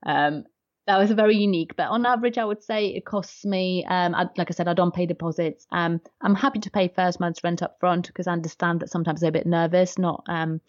Um, 0.05 0.43
that 0.85 0.97
was 0.97 1.11
very 1.11 1.37
unique, 1.37 1.75
but 1.77 1.87
on 1.87 2.05
average, 2.05 2.37
I 2.37 2.43
would 2.43 2.61
say 2.61 2.87
it 2.87 3.05
costs 3.05 3.45
me, 3.45 3.85
um, 3.87 4.13
I, 4.13 4.27
like 4.37 4.51
I 4.51 4.53
said, 4.53 4.67
I 4.67 4.73
don't 4.73 4.93
pay 4.93 5.05
deposits. 5.05 5.65
Um, 5.71 6.01
I'm 6.21 6.35
happy 6.35 6.59
to 6.59 6.71
pay 6.71 6.89
first 6.89 7.21
month's 7.21 7.43
rent 7.43 7.63
up 7.63 7.79
front 7.79 8.07
because 8.07 8.27
I 8.27 8.33
understand 8.33 8.81
that 8.81 8.89
sometimes 8.89 9.21
they're 9.21 9.29
a 9.29 9.33
bit 9.33 9.45
nervous, 9.45 9.97
not, 9.97 10.25
um, 10.27 10.59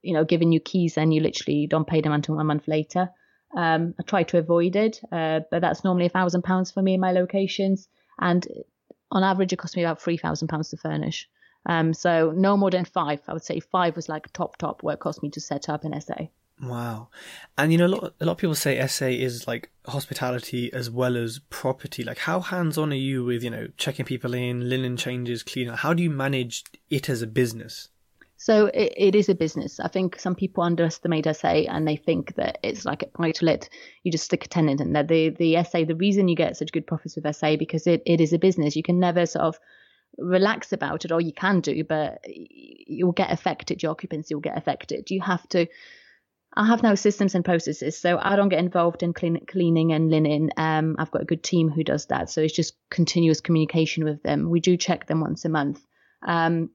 you 0.00 0.14
know, 0.14 0.24
giving 0.24 0.52
you 0.52 0.60
keys 0.60 0.96
and 0.96 1.12
you 1.12 1.20
literally 1.20 1.66
don't 1.66 1.86
pay 1.86 2.00
them 2.00 2.12
until 2.12 2.38
a 2.38 2.44
month 2.44 2.68
later. 2.68 3.10
Um, 3.56 3.94
I 3.98 4.04
try 4.04 4.22
to 4.22 4.38
avoid 4.38 4.76
it, 4.76 5.00
uh, 5.10 5.40
but 5.50 5.60
that's 5.60 5.84
normally 5.84 6.06
a 6.06 6.10
thousand 6.10 6.42
pounds 6.42 6.70
for 6.70 6.80
me 6.80 6.94
in 6.94 7.00
my 7.00 7.12
locations. 7.12 7.88
And 8.20 8.46
on 9.10 9.24
average, 9.24 9.52
it 9.52 9.58
costs 9.58 9.76
me 9.76 9.82
about 9.82 10.00
three 10.00 10.16
thousand 10.16 10.48
pounds 10.48 10.70
to 10.70 10.76
furnish. 10.76 11.28
Um, 11.66 11.94
so 11.94 12.32
no 12.34 12.56
more 12.56 12.70
than 12.70 12.84
five. 12.84 13.20
I 13.28 13.32
would 13.32 13.44
say 13.44 13.60
five 13.60 13.94
was 13.96 14.08
like 14.08 14.32
top 14.32 14.56
top 14.56 14.82
where 14.82 14.94
it 14.94 15.00
cost 15.00 15.22
me 15.22 15.30
to 15.30 15.40
set 15.40 15.68
up 15.68 15.84
an 15.84 16.00
SA. 16.00 16.28
Wow, 16.62 17.08
and 17.58 17.72
you 17.72 17.78
know 17.78 17.86
a 17.86 17.88
lot, 17.88 18.14
a 18.20 18.24
lot 18.24 18.32
of 18.32 18.38
people 18.38 18.54
say 18.54 18.86
SA 18.86 19.06
is 19.06 19.48
like 19.48 19.70
hospitality 19.86 20.72
as 20.72 20.88
well 20.88 21.16
as 21.16 21.40
property. 21.50 22.04
Like, 22.04 22.18
how 22.18 22.38
hands 22.38 22.78
on 22.78 22.92
are 22.92 22.96
you 22.96 23.24
with 23.24 23.42
you 23.42 23.50
know 23.50 23.68
checking 23.76 24.04
people 24.04 24.32
in, 24.32 24.68
linen 24.68 24.96
changes, 24.96 25.42
cleaning? 25.42 25.74
How 25.74 25.92
do 25.92 26.04
you 26.04 26.10
manage 26.10 26.64
it 26.88 27.08
as 27.08 27.20
a 27.20 27.26
business? 27.26 27.88
So 28.42 28.66
it, 28.66 28.92
it 28.96 29.14
is 29.14 29.28
a 29.28 29.36
business. 29.36 29.78
I 29.78 29.86
think 29.86 30.18
some 30.18 30.34
people 30.34 30.64
underestimate 30.64 31.26
SA 31.36 31.48
and 31.48 31.86
they 31.86 31.94
think 31.94 32.34
that 32.34 32.58
it's 32.62 32.84
like 32.84 33.02
a 33.02 33.06
buy 33.06 33.30
to 33.30 33.44
let. 33.44 33.68
You 34.02 34.10
just 34.10 34.24
stick 34.24 34.44
a 34.44 34.48
tenant 34.48 34.80
in 34.80 34.92
there. 34.92 35.02
The 35.02 35.30
the 35.30 35.62
SA, 35.64 35.84
the 35.84 35.94
reason 35.94 36.26
you 36.26 36.36
get 36.36 36.56
such 36.56 36.72
good 36.72 36.86
profits 36.86 37.16
with 37.16 37.36
SA 37.36 37.56
because 37.56 37.86
it, 37.86 38.02
it 38.06 38.20
is 38.20 38.32
a 38.32 38.38
business. 38.38 38.74
You 38.76 38.82
can 38.82 39.00
never 39.00 39.26
sort 39.26 39.44
of 39.44 39.58
relax 40.18 40.72
about 40.72 41.04
it, 41.04 41.12
or 41.12 41.20
you 41.20 41.32
can 41.32 41.60
do, 41.60 41.84
but 41.84 42.20
you'll 42.26 43.12
get 43.12 43.32
affected. 43.32 43.82
Your 43.82 43.92
occupancy 43.92 44.34
will 44.34 44.42
get 44.42 44.58
affected. 44.58 45.10
You 45.10 45.20
have 45.20 45.48
to. 45.50 45.66
I 46.54 46.66
have 46.66 46.82
now 46.82 46.94
systems 46.94 47.34
and 47.34 47.44
processes, 47.44 47.98
so 47.98 48.18
I 48.20 48.36
don't 48.36 48.50
get 48.50 48.58
involved 48.58 49.02
in 49.02 49.14
clean, 49.14 49.44
cleaning 49.46 49.92
and 49.92 50.10
linen. 50.10 50.50
Um, 50.56 50.96
I've 50.98 51.10
got 51.10 51.22
a 51.22 51.26
good 51.26 51.42
team 51.42 51.70
who 51.70 51.82
does 51.82 52.06
that, 52.06 52.28
so 52.28 52.42
it's 52.42 52.52
just 52.52 52.74
continuous 52.90 53.40
communication 53.40 54.04
with 54.04 54.22
them. 54.22 54.50
We 54.50 54.60
do 54.60 54.76
check 54.76 55.06
them 55.06 55.20
once 55.20 55.44
a 55.44 55.48
month. 55.48 55.84
Um, 56.22 56.70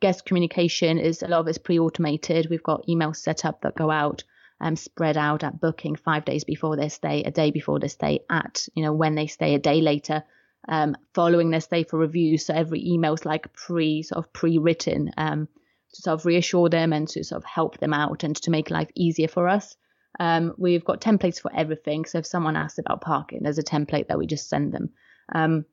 guest 0.00 0.24
communication 0.24 0.98
is 0.98 1.22
a 1.22 1.28
lot 1.28 1.40
of 1.40 1.48
it's 1.48 1.58
pre-automated. 1.58 2.48
We've 2.48 2.62
got 2.62 2.86
emails 2.86 3.16
set 3.16 3.44
up 3.44 3.60
that 3.60 3.74
go 3.74 3.90
out, 3.90 4.24
um, 4.60 4.76
spread 4.76 5.18
out 5.18 5.44
at 5.44 5.60
booking 5.60 5.96
five 5.96 6.24
days 6.24 6.44
before 6.44 6.76
their 6.76 6.90
stay, 6.90 7.22
a 7.24 7.30
day 7.30 7.50
before 7.50 7.80
their 7.80 7.90
stay, 7.90 8.20
at 8.30 8.66
you 8.74 8.82
know 8.82 8.94
when 8.94 9.14
they 9.14 9.26
stay, 9.26 9.54
a 9.54 9.58
day 9.58 9.82
later 9.82 10.24
um, 10.68 10.96
following 11.12 11.50
their 11.50 11.60
stay 11.60 11.84
for 11.84 11.98
review. 11.98 12.38
So 12.38 12.54
every 12.54 12.86
email 12.86 13.14
is 13.14 13.24
like 13.24 13.52
pre 13.52 14.02
sort 14.02 14.24
of 14.24 14.32
pre-written 14.32 15.10
um, 15.16 15.48
to 15.94 16.02
sort 16.02 16.20
of 16.20 16.26
reassure 16.26 16.68
them 16.68 16.92
and 16.92 17.08
to 17.08 17.24
sort 17.24 17.42
of 17.42 17.44
help 17.44 17.78
them 17.78 17.94
out 17.94 18.24
and 18.24 18.36
to 18.36 18.50
make 18.50 18.70
life 18.70 18.90
easier 18.94 19.28
for 19.28 19.48
us. 19.48 19.76
Um, 20.20 20.54
we've 20.56 20.84
got 20.84 21.00
templates 21.00 21.40
for 21.40 21.52
everything. 21.54 22.04
So 22.04 22.18
if 22.18 22.26
someone 22.26 22.56
asks 22.56 22.78
about 22.78 23.00
parking, 23.00 23.42
there's 23.42 23.58
a 23.58 23.64
template 23.64 24.08
that 24.08 24.18
we 24.18 24.26
just 24.26 24.48
send 24.48 24.72
them. 24.72 24.90
Um, 25.32 25.64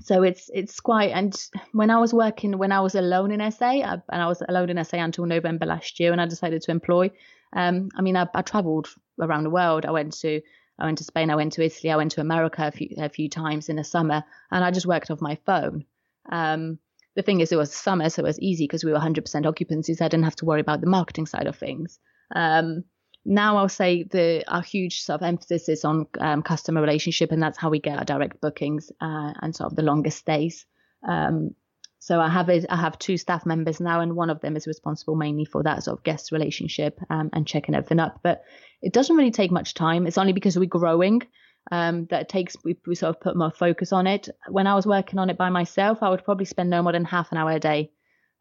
so 0.00 0.22
it's 0.22 0.50
it's 0.52 0.80
quite. 0.80 1.12
And 1.12 1.36
when 1.72 1.90
I 1.90 1.98
was 1.98 2.12
working, 2.12 2.58
when 2.58 2.72
I 2.72 2.80
was 2.80 2.94
alone 2.94 3.30
in 3.30 3.50
SA, 3.52 3.66
I, 3.66 4.02
and 4.08 4.22
I 4.22 4.26
was 4.26 4.42
alone 4.48 4.70
in 4.70 4.84
SA 4.84 4.98
until 4.98 5.26
November 5.26 5.66
last 5.66 6.00
year, 6.00 6.12
and 6.12 6.20
I 6.20 6.26
decided 6.26 6.62
to 6.62 6.70
employ. 6.70 7.10
Um, 7.52 7.90
I 7.96 8.02
mean, 8.02 8.16
I, 8.16 8.26
I 8.34 8.42
travelled 8.42 8.88
around 9.20 9.44
the 9.44 9.50
world. 9.50 9.86
I 9.86 9.92
went 9.92 10.12
to 10.20 10.40
I 10.78 10.86
went 10.86 10.98
to 10.98 11.04
Spain, 11.04 11.30
I 11.30 11.36
went 11.36 11.52
to 11.52 11.64
Italy, 11.64 11.92
I 11.92 11.96
went 11.96 12.12
to 12.12 12.20
America 12.20 12.66
a 12.66 12.72
few, 12.72 12.88
a 12.98 13.08
few 13.08 13.28
times 13.28 13.68
in 13.68 13.76
the 13.76 13.84
summer, 13.84 14.24
and 14.50 14.64
I 14.64 14.70
just 14.72 14.86
worked 14.86 15.10
off 15.10 15.20
my 15.20 15.38
phone. 15.46 15.84
Um, 16.28 16.78
the 17.16 17.22
thing 17.22 17.40
is, 17.40 17.52
it 17.52 17.56
was 17.56 17.72
summer, 17.72 18.10
so 18.10 18.22
it 18.22 18.26
was 18.26 18.40
easy 18.40 18.64
because 18.64 18.84
we 18.84 18.92
were 18.92 18.98
100% 18.98 19.46
occupancy, 19.46 19.94
so 19.94 20.04
I 20.04 20.08
didn't 20.08 20.24
have 20.24 20.36
to 20.36 20.44
worry 20.44 20.60
about 20.60 20.80
the 20.80 20.88
marketing 20.88 21.26
side 21.26 21.46
of 21.46 21.56
things. 21.56 21.98
Um, 22.34 22.84
now 23.24 23.56
I'll 23.56 23.68
say 23.68 24.02
the 24.02 24.44
our 24.48 24.62
huge 24.62 25.00
sort 25.00 25.20
of 25.20 25.26
emphasis 25.26 25.68
is 25.68 25.84
on 25.84 26.06
um, 26.20 26.42
customer 26.42 26.80
relationship, 26.80 27.32
and 27.32 27.42
that's 27.42 27.58
how 27.58 27.70
we 27.70 27.80
get 27.80 27.98
our 27.98 28.04
direct 28.04 28.40
bookings 28.40 28.90
uh, 29.00 29.32
and 29.40 29.54
sort 29.54 29.70
of 29.70 29.76
the 29.76 29.82
longest 29.82 30.18
stays. 30.18 30.66
Um, 31.08 31.54
so 32.00 32.20
I 32.20 32.28
have 32.28 32.50
I 32.50 32.76
have 32.76 32.98
two 32.98 33.16
staff 33.16 33.46
members 33.46 33.80
now, 33.80 34.00
and 34.00 34.14
one 34.14 34.28
of 34.28 34.40
them 34.40 34.56
is 34.56 34.66
responsible 34.66 35.16
mainly 35.16 35.46
for 35.46 35.62
that 35.62 35.84
sort 35.84 35.98
of 35.98 36.04
guest 36.04 36.32
relationship 36.32 37.00
um, 37.08 37.30
and 37.32 37.46
checking 37.46 37.74
everything 37.74 38.00
up. 38.00 38.20
But 38.22 38.42
it 38.82 38.92
doesn't 38.92 39.16
really 39.16 39.30
take 39.30 39.50
much 39.50 39.72
time. 39.72 40.06
It's 40.06 40.18
only 40.18 40.34
because 40.34 40.58
we're 40.58 40.66
growing 40.66 41.22
um, 41.70 42.06
that 42.06 42.28
takes 42.28 42.56
we, 42.64 42.76
we 42.86 42.94
sort 42.94 43.14
of 43.14 43.20
put 43.20 43.36
more 43.36 43.50
focus 43.50 43.92
on 43.92 44.06
it. 44.06 44.28
When 44.48 44.66
I 44.66 44.74
was 44.74 44.86
working 44.86 45.18
on 45.18 45.30
it 45.30 45.38
by 45.38 45.50
myself, 45.50 46.02
I 46.02 46.10
would 46.10 46.24
probably 46.24 46.44
spend 46.46 46.70
no 46.70 46.82
more 46.82 46.92
than 46.92 47.04
half 47.04 47.32
an 47.32 47.38
hour 47.38 47.50
a 47.50 47.60
day 47.60 47.90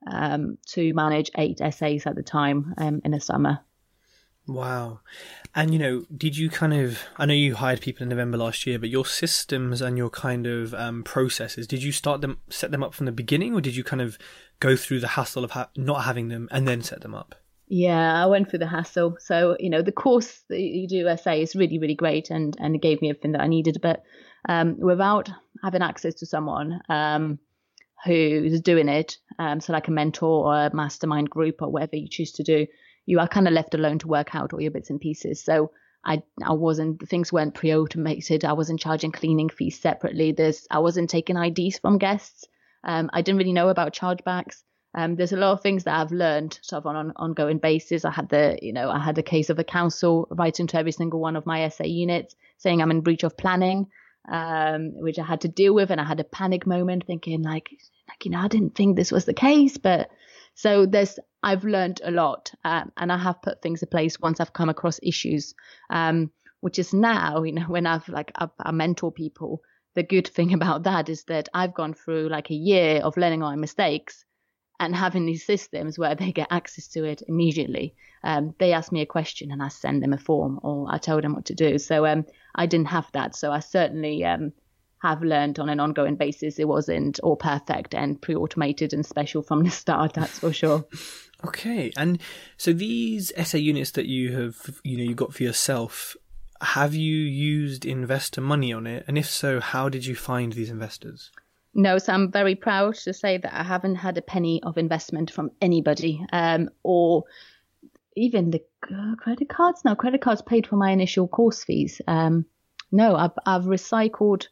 um, 0.10 0.58
to 0.68 0.94
manage 0.94 1.32
eight 1.38 1.60
SAs 1.60 2.06
at 2.06 2.16
the 2.16 2.24
time 2.24 2.74
um, 2.78 3.02
in 3.04 3.14
a 3.14 3.22
summer. 3.22 3.60
Wow. 4.46 5.00
And, 5.56 5.72
you 5.72 5.80
know, 5.80 6.06
did 6.16 6.36
you 6.36 6.50
kind 6.50 6.74
of, 6.74 7.00
I 7.18 7.26
know 7.26 7.34
you 7.34 7.56
hired 7.56 7.80
people 7.80 8.04
in 8.04 8.10
November 8.10 8.38
last 8.38 8.66
year, 8.66 8.78
but 8.78 8.90
your 8.90 9.06
systems 9.06 9.82
and 9.82 9.98
your 9.98 10.10
kind 10.10 10.46
of 10.46 10.74
um, 10.74 11.04
processes, 11.04 11.68
did 11.68 11.82
you 11.82 11.92
start 11.92 12.22
them, 12.22 12.40
set 12.50 12.72
them 12.72 12.84
up 12.84 12.94
from 12.94 13.06
the 13.06 13.12
beginning, 13.12 13.54
or 13.54 13.62
did 13.62 13.76
you 13.76 13.84
kind 13.84 14.02
of 14.02 14.18
go 14.60 14.76
through 14.76 15.00
the 15.00 15.10
hassle 15.10 15.44
of 15.44 15.52
ha- 15.52 15.70
not 15.78 16.04
having 16.04 16.28
them 16.28 16.50
and 16.52 16.68
then 16.68 16.82
set 16.82 17.02
them 17.02 17.16
up? 17.16 17.36
Yeah, 17.76 18.24
I 18.24 18.28
went 18.28 18.52
through 18.52 18.60
the 18.60 18.68
hassle. 18.68 19.18
So, 19.20 19.58
you 19.60 19.72
know, 19.72 19.82
the 19.82 19.92
course 19.92 20.44
that 20.48 20.60
you 20.60 20.88
do 20.88 21.10
SA 21.18 21.32
is 21.32 21.56
really, 21.56 21.80
really 21.80 21.96
great 21.96 22.30
and, 22.30 22.56
and 22.60 22.76
it 22.76 22.84
gave 22.84 23.02
me 23.02 23.10
everything 23.10 23.32
that 23.32 23.42
I 23.42 23.48
needed. 23.48 23.80
But 23.82 24.04
um, 24.48 24.80
without 24.80 25.32
having 25.64 25.82
access 25.82 26.14
to 26.16 26.28
someone 26.28 26.82
um, 26.88 27.40
who's 28.06 28.62
doing 28.62 28.90
it, 28.90 29.18
um, 29.40 29.60
so 29.60 29.74
like 29.74 29.88
a 29.88 29.92
mentor 29.92 30.46
or 30.46 30.66
a 30.68 30.76
mastermind 30.76 31.32
group 31.32 31.64
or 31.64 31.72
whatever 31.72 31.96
you 31.96 32.08
choose 32.08 32.34
to 32.34 32.44
do, 32.44 32.68
you 33.08 33.20
are 33.20 33.28
kind 33.28 33.48
of 33.48 33.56
left 33.56 33.74
alone 33.74 33.98
to 33.98 34.08
work 34.08 34.36
out 34.36 34.54
all 34.54 34.62
your 34.62 34.70
bits 34.70 34.92
and 34.92 35.02
pieces. 35.02 35.44
So 35.44 35.72
I 36.06 36.22
I 36.46 36.54
wasn't 36.54 37.10
things 37.10 37.34
weren't 37.34 37.56
pre-automated. 37.56 38.46
I 38.46 38.54
wasn't 38.54 38.82
charging 38.82 39.12
cleaning 39.12 39.50
fees 39.50 39.80
separately. 39.80 40.32
There's 40.32 40.68
I 40.70 40.78
wasn't 40.78 41.10
taking 41.10 41.38
IDs 41.38 41.80
from 41.80 41.98
guests. 41.98 42.46
Um, 42.84 43.10
I 43.12 43.24
didn't 43.24 43.40
really 43.40 43.52
know 43.52 43.70
about 43.70 43.96
chargebacks. 43.96 44.62
Um, 44.96 45.16
there's 45.16 45.34
a 45.34 45.38
lot 45.38 45.54
of 45.54 45.62
things 45.62 45.86
that 45.86 46.00
I've 46.00 46.12
learned 46.12 46.60
sort 46.62 46.84
of 46.84 46.88
on 46.88 46.96
an 46.96 47.14
ongoing 47.16 47.58
basis. 47.58 48.06
I 48.06 48.12
had 48.12 48.30
the, 48.30 48.60
you 48.62 48.72
know, 48.72 48.90
I 48.92 49.00
had 49.00 49.18
a 49.18 49.24
case 49.24 49.50
of 49.50 49.58
a 49.58 49.64
council 49.64 50.28
writing 50.30 50.68
to 50.68 50.78
every 50.78 50.92
single 50.92 51.20
one 51.20 51.36
of 51.36 51.46
my 51.46 51.68
SA 51.70 51.86
units 51.86 52.36
saying 52.58 52.82
I'm 52.82 52.92
in 52.92 53.02
breach 53.02 53.24
of 53.24 53.36
planning, 53.36 53.88
um, 54.30 54.92
which 54.96 55.18
I 55.18 55.24
had 55.24 55.42
to 55.42 55.48
deal 55.48 55.74
with, 55.74 55.90
and 55.90 56.00
I 56.00 56.04
had 56.04 56.20
a 56.20 56.26
panic 56.26 56.68
moment, 56.68 57.06
thinking 57.08 57.42
like, 57.42 57.72
like 58.08 58.24
you 58.24 58.32
know, 58.32 58.40
I 58.40 58.48
didn't 58.48 58.76
think 58.76 58.96
this 58.96 59.12
was 59.12 59.26
the 59.26 59.34
case, 59.34 59.78
but 59.78 60.12
so 60.54 60.86
there's 60.86 61.18
I've 61.42 61.64
learned 61.64 62.00
a 62.04 62.12
lot, 62.12 62.52
um, 62.64 62.92
and 62.98 63.12
I 63.12 63.18
have 63.18 63.42
put 63.42 63.62
things 63.62 63.82
in 63.82 63.90
place 63.90 64.20
once 64.20 64.40
I've 64.40 64.54
come 64.54 64.70
across 64.70 65.00
issues, 65.02 65.56
um, 65.90 66.32
which 66.62 66.78
is 66.78 66.94
now 66.94 67.42
you 67.42 67.54
know 67.54 67.64
when 67.64 67.88
I've 67.88 68.08
like 68.08 68.32
I've, 68.36 68.52
I 68.60 68.72
mentor 68.72 69.12
people. 69.12 69.62
The 69.96 70.04
good 70.04 70.28
thing 70.28 70.54
about 70.60 70.84
that 70.84 71.10
is 71.10 71.24
that 71.26 71.50
I've 71.54 71.74
gone 71.74 71.96
through 71.96 72.30
like 72.30 72.52
a 72.52 72.56
year 72.56 73.02
of 73.02 73.18
learning 73.18 73.40
my 73.40 73.56
mistakes 73.56 74.24
and 74.86 74.96
having 74.96 75.26
these 75.26 75.46
systems 75.46 75.98
where 75.98 76.16
they 76.16 76.32
get 76.32 76.48
access 76.52 76.88
to 76.90 77.04
it 77.04 77.22
immediately. 77.28 77.96
Um, 78.24 78.56
they 78.60 78.74
ask 78.74 78.92
me 78.92 79.02
a 79.02 79.06
question 79.06 79.52
and 79.52 79.62
I 79.62 79.68
send 79.68 80.02
them 80.02 80.14
a 80.14 80.18
form 80.18 80.60
or 80.64 80.88
I 80.90 80.98
tell 80.98 81.22
them 81.22 81.34
what 81.34 81.46
to 81.46 81.56
do. 81.56 81.78
So 81.78 82.06
um, 82.06 82.26
I 82.56 82.66
didn't 82.66 82.88
have 82.88 83.08
that. 83.14 83.36
So 83.36 83.52
I 83.52 83.60
certainly 83.60 84.24
um, 84.24 84.54
have 85.02 85.22
learned 85.22 85.60
on 85.60 85.70
an 85.70 85.80
ongoing 85.80 86.16
basis. 86.16 86.60
It 86.60 86.68
wasn't 86.68 87.20
all 87.20 87.36
perfect 87.36 87.94
and 87.94 88.22
pre-automated 88.22 88.94
and 88.94 89.06
special 89.06 89.42
from 89.42 89.64
the 89.64 89.70
start. 89.70 90.14
That's 90.14 90.40
for 90.40 90.54
sure. 90.54 90.86
Okay, 91.46 91.92
and 91.98 92.22
so 92.56 92.72
these 92.72 93.34
SA 93.44 93.58
units 93.58 93.92
that 93.92 94.06
you 94.06 94.32
have, 94.32 94.80
you 94.86 94.96
know, 94.96 95.04
you 95.04 95.14
got 95.14 95.34
for 95.34 95.44
yourself, 95.44 96.16
have 96.62 96.96
you 96.96 97.18
used 97.18 97.86
investor 97.86 98.40
money 98.40 98.72
on 98.72 98.88
it? 98.88 99.04
And 99.10 99.18
if 99.18 99.30
so, 99.30 99.60
how 99.60 99.90
did 99.90 100.06
you 100.06 100.16
find 100.16 100.54
these 100.54 100.70
investors? 100.70 101.32
No, 101.76 101.98
so 101.98 102.14
I'm 102.14 102.32
very 102.32 102.56
proud 102.56 102.96
to 102.96 103.14
say 103.14 103.38
that 103.38 103.54
I 103.54 103.64
haven't 103.64 103.96
had 103.96 104.18
a 104.18 104.22
penny 104.22 104.62
of 104.64 104.78
investment 104.78 105.32
from 105.32 105.52
anybody, 105.62 106.24
um, 106.32 106.70
or 106.84 107.24
even 108.16 108.52
the 108.52 108.62
uh, 108.92 109.16
credit 109.16 109.50
cards. 109.50 109.84
No, 109.84 109.96
credit 109.96 110.22
cards 110.22 110.42
paid 110.42 110.68
for 110.68 110.76
my 110.76 110.92
initial 110.92 111.28
course 111.28 111.64
fees. 111.64 112.00
Um, 112.08 112.46
no, 112.92 113.16
I've, 113.16 113.32
I've 113.46 113.64
recycled 113.64 114.46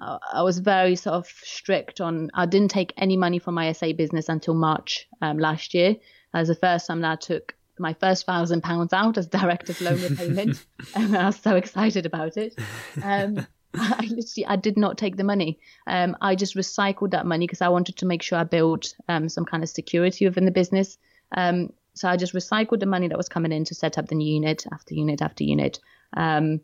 I 0.00 0.42
was 0.42 0.58
very 0.58 0.94
sort 0.94 1.14
of 1.14 1.26
strict 1.26 2.00
on. 2.00 2.30
I 2.34 2.46
didn't 2.46 2.70
take 2.70 2.92
any 2.96 3.16
money 3.16 3.38
from 3.38 3.54
my 3.54 3.72
SA 3.72 3.92
business 3.92 4.28
until 4.28 4.54
March 4.54 5.08
um, 5.20 5.38
last 5.38 5.74
year. 5.74 5.96
That 6.32 6.40
was 6.40 6.48
the 6.48 6.54
first 6.54 6.86
time 6.86 7.00
that 7.00 7.10
I 7.12 7.16
took 7.16 7.54
my 7.78 7.94
first 7.94 8.26
thousand 8.26 8.62
pounds 8.62 8.92
out 8.92 9.18
as 9.18 9.26
director's 9.28 9.80
loan 9.80 10.00
repayment, 10.00 10.64
and 10.94 11.16
I 11.16 11.26
was 11.26 11.36
so 11.36 11.56
excited 11.56 12.06
about 12.06 12.36
it. 12.36 12.54
Um, 13.02 13.46
I 13.74 14.08
literally 14.10 14.46
I 14.46 14.56
did 14.56 14.76
not 14.76 14.98
take 14.98 15.16
the 15.16 15.24
money. 15.24 15.58
Um, 15.86 16.16
I 16.20 16.34
just 16.34 16.56
recycled 16.56 17.10
that 17.10 17.26
money 17.26 17.46
because 17.46 17.62
I 17.62 17.68
wanted 17.68 17.96
to 17.96 18.06
make 18.06 18.22
sure 18.22 18.38
I 18.38 18.44
built 18.44 18.94
um, 19.08 19.28
some 19.28 19.44
kind 19.44 19.62
of 19.62 19.68
security 19.68 20.26
within 20.26 20.44
the 20.44 20.50
business. 20.50 20.98
Um, 21.32 21.72
so 21.94 22.08
I 22.08 22.16
just 22.16 22.34
recycled 22.34 22.80
the 22.80 22.86
money 22.86 23.08
that 23.08 23.18
was 23.18 23.28
coming 23.28 23.52
in 23.52 23.64
to 23.66 23.74
set 23.74 23.98
up 23.98 24.08
the 24.08 24.14
new 24.14 24.32
unit 24.32 24.64
after 24.72 24.94
unit 24.94 25.20
after 25.20 25.44
unit. 25.44 25.80
Um, 26.16 26.60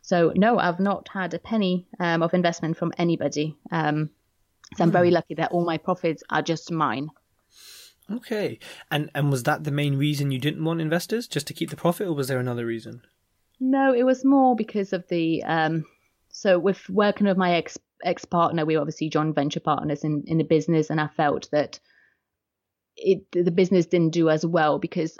so 0.00 0.32
no, 0.36 0.58
I've 0.58 0.80
not 0.80 1.08
had 1.08 1.34
a 1.34 1.38
penny 1.38 1.86
um, 1.98 2.22
of 2.22 2.32
investment 2.32 2.76
from 2.76 2.92
anybody. 2.96 3.56
Um, 3.72 4.10
so 4.76 4.84
I'm 4.84 4.92
very 4.92 5.08
hmm. 5.08 5.14
lucky 5.14 5.34
that 5.34 5.52
all 5.52 5.64
my 5.64 5.78
profits 5.78 6.22
are 6.30 6.42
just 6.42 6.70
mine. 6.70 7.10
Okay, 8.10 8.60
and 8.90 9.10
and 9.14 9.30
was 9.30 9.42
that 9.42 9.64
the 9.64 9.72
main 9.72 9.96
reason 9.96 10.30
you 10.30 10.38
didn't 10.38 10.64
want 10.64 10.80
investors, 10.80 11.26
just 11.26 11.46
to 11.48 11.52
keep 11.52 11.70
the 11.70 11.76
profit, 11.76 12.06
or 12.06 12.12
was 12.12 12.28
there 12.28 12.38
another 12.38 12.64
reason? 12.64 13.02
No, 13.58 13.92
it 13.92 14.04
was 14.04 14.24
more 14.24 14.54
because 14.54 14.92
of 14.92 15.06
the. 15.08 15.42
Um, 15.42 15.84
so 16.46 16.60
with 16.60 16.88
working 16.88 17.26
with 17.26 17.36
my 17.36 17.54
ex 17.56 17.76
ex 18.04 18.24
partner, 18.24 18.64
we 18.64 18.76
were 18.76 18.80
obviously 18.82 19.08
joint 19.08 19.34
venture 19.34 19.58
partners 19.58 20.04
in 20.04 20.22
in 20.28 20.38
the 20.38 20.44
business, 20.44 20.90
and 20.90 21.00
I 21.00 21.08
felt 21.08 21.48
that 21.50 21.80
it 22.96 23.24
the 23.32 23.50
business 23.50 23.86
didn't 23.86 24.12
do 24.12 24.30
as 24.30 24.46
well 24.46 24.78
because 24.78 25.18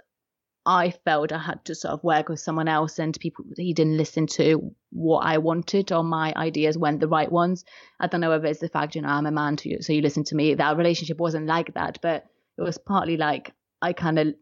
I 0.64 0.90
felt 1.04 1.32
I 1.32 1.38
had 1.38 1.64
to 1.64 1.74
sort 1.74 1.94
of 1.94 2.04
work 2.04 2.28
with 2.28 2.38
someone 2.38 2.68
else 2.68 3.00
and 3.00 3.18
people 3.18 3.44
he 3.56 3.74
didn't 3.74 3.96
listen 3.96 4.28
to 4.38 4.72
what 4.90 5.26
I 5.26 5.38
wanted 5.38 5.90
or 5.90 6.04
my 6.04 6.32
ideas 6.36 6.78
weren't 6.78 7.00
the 7.00 7.08
right 7.08 7.30
ones. 7.30 7.64
I 7.98 8.06
don't 8.06 8.20
know 8.20 8.30
whether 8.30 8.46
it's 8.46 8.60
the 8.60 8.68
fact, 8.68 8.94
you 8.94 9.02
know, 9.02 9.08
I'm 9.08 9.26
a 9.26 9.32
man 9.32 9.56
to 9.56 9.68
you, 9.68 9.82
so 9.82 9.92
you 9.92 10.02
listen 10.02 10.24
to 10.24 10.36
me. 10.36 10.54
That 10.54 10.76
relationship 10.76 11.18
wasn't 11.18 11.46
like 11.46 11.74
that, 11.74 11.98
but 12.02 12.24
it 12.56 12.62
was 12.62 12.78
partly 12.78 13.16
like 13.16 13.52
I 13.82 13.94
kind 13.94 14.20
of 14.20 14.34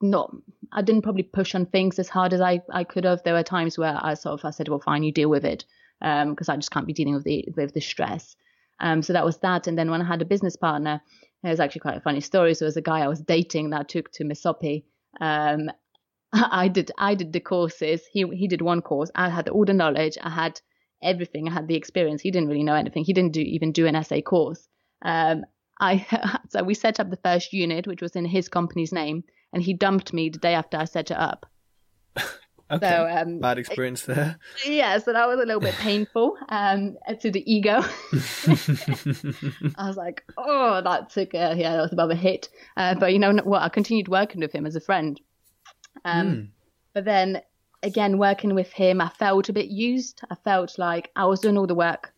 not 0.00 0.30
I 0.72 0.82
didn't 0.82 1.02
probably 1.02 1.24
push 1.24 1.56
on 1.56 1.66
things 1.66 1.98
as 1.98 2.08
hard 2.08 2.32
as 2.32 2.40
I, 2.40 2.62
I 2.72 2.84
could 2.84 3.04
have. 3.04 3.24
There 3.24 3.34
were 3.34 3.42
times 3.42 3.76
where 3.76 3.98
I 4.00 4.14
sort 4.14 4.38
of 4.38 4.44
I 4.44 4.50
said, 4.50 4.68
Well 4.68 4.78
fine, 4.78 5.02
you 5.02 5.10
deal 5.10 5.28
with 5.28 5.44
it. 5.44 5.64
Um, 6.02 6.30
because 6.30 6.48
I 6.48 6.56
just 6.56 6.70
can't 6.70 6.86
be 6.86 6.92
dealing 6.92 7.14
with 7.14 7.24
the 7.24 7.48
with 7.56 7.72
the 7.72 7.80
stress. 7.80 8.36
Um, 8.80 9.02
so 9.02 9.12
that 9.12 9.24
was 9.24 9.38
that. 9.38 9.66
And 9.66 9.78
then 9.78 9.90
when 9.90 10.02
I 10.02 10.06
had 10.06 10.20
a 10.20 10.26
business 10.26 10.56
partner, 10.56 11.00
it 11.42 11.48
was 11.48 11.60
actually 11.60 11.80
quite 11.80 11.96
a 11.96 12.00
funny 12.00 12.20
story. 12.20 12.54
So 12.54 12.66
was 12.66 12.76
a 12.76 12.82
guy 12.82 13.00
I 13.00 13.08
was 13.08 13.20
dating 13.20 13.70
that 13.70 13.80
I 13.80 13.84
took 13.84 14.10
to 14.12 14.24
Misopi 14.24 14.84
um, 15.20 15.70
I 16.32 16.68
did 16.68 16.90
I 16.98 17.14
did 17.14 17.32
the 17.32 17.40
courses. 17.40 18.02
He 18.10 18.24
he 18.32 18.48
did 18.48 18.62
one 18.62 18.82
course. 18.82 19.10
I 19.14 19.28
had 19.28 19.48
all 19.48 19.64
the 19.64 19.72
knowledge. 19.72 20.18
I 20.20 20.30
had 20.30 20.60
everything. 21.02 21.48
I 21.48 21.52
had 21.52 21.68
the 21.68 21.76
experience. 21.76 22.22
He 22.22 22.30
didn't 22.30 22.48
really 22.48 22.64
know 22.64 22.74
anything. 22.74 23.04
He 23.04 23.12
didn't 23.12 23.32
do 23.32 23.40
even 23.40 23.72
do 23.72 23.86
an 23.86 24.02
SA 24.02 24.20
course. 24.20 24.68
Um, 25.02 25.44
I 25.80 26.06
so 26.48 26.62
we 26.62 26.74
set 26.74 27.00
up 27.00 27.10
the 27.10 27.18
first 27.24 27.52
unit, 27.52 27.86
which 27.86 28.02
was 28.02 28.16
in 28.16 28.24
his 28.24 28.48
company's 28.48 28.92
name, 28.92 29.24
and 29.52 29.62
he 29.62 29.74
dumped 29.74 30.12
me 30.12 30.28
the 30.28 30.38
day 30.38 30.54
after 30.54 30.76
I 30.76 30.84
set 30.84 31.10
it 31.10 31.16
up. 31.16 31.46
okay. 32.70 32.88
So, 32.88 33.08
um, 33.08 33.38
Bad 33.38 33.58
experience 33.58 34.02
there. 34.02 34.38
Yeah, 34.64 34.98
so 34.98 35.12
that 35.12 35.26
was 35.28 35.40
a 35.40 35.44
little 35.44 35.60
bit 35.60 35.74
painful 35.74 36.36
um, 36.48 36.96
to 37.20 37.30
the 37.30 37.52
ego. 37.52 37.72
I 39.76 39.86
was 39.86 39.96
like, 39.96 40.24
oh, 40.36 40.80
that 40.82 41.10
took 41.10 41.34
a, 41.34 41.54
yeah, 41.56 41.76
that 41.76 41.82
was 41.82 41.92
above 41.92 42.10
a 42.10 42.14
hit. 42.14 42.48
Uh, 42.76 42.94
but 42.94 43.12
you 43.12 43.18
know 43.18 43.32
what? 43.44 43.62
I 43.62 43.68
continued 43.68 44.08
working 44.08 44.40
with 44.40 44.52
him 44.52 44.66
as 44.66 44.76
a 44.76 44.80
friend. 44.80 45.20
Um, 46.04 46.26
mm. 46.26 46.48
But 46.92 47.04
then 47.04 47.42
again, 47.82 48.18
working 48.18 48.54
with 48.54 48.72
him, 48.72 49.00
I 49.00 49.10
felt 49.10 49.48
a 49.48 49.52
bit 49.52 49.66
used. 49.66 50.20
I 50.30 50.34
felt 50.36 50.78
like 50.78 51.10
I 51.14 51.26
was 51.26 51.40
doing 51.40 51.58
all 51.58 51.66
the 51.66 51.74
work. 51.74 52.12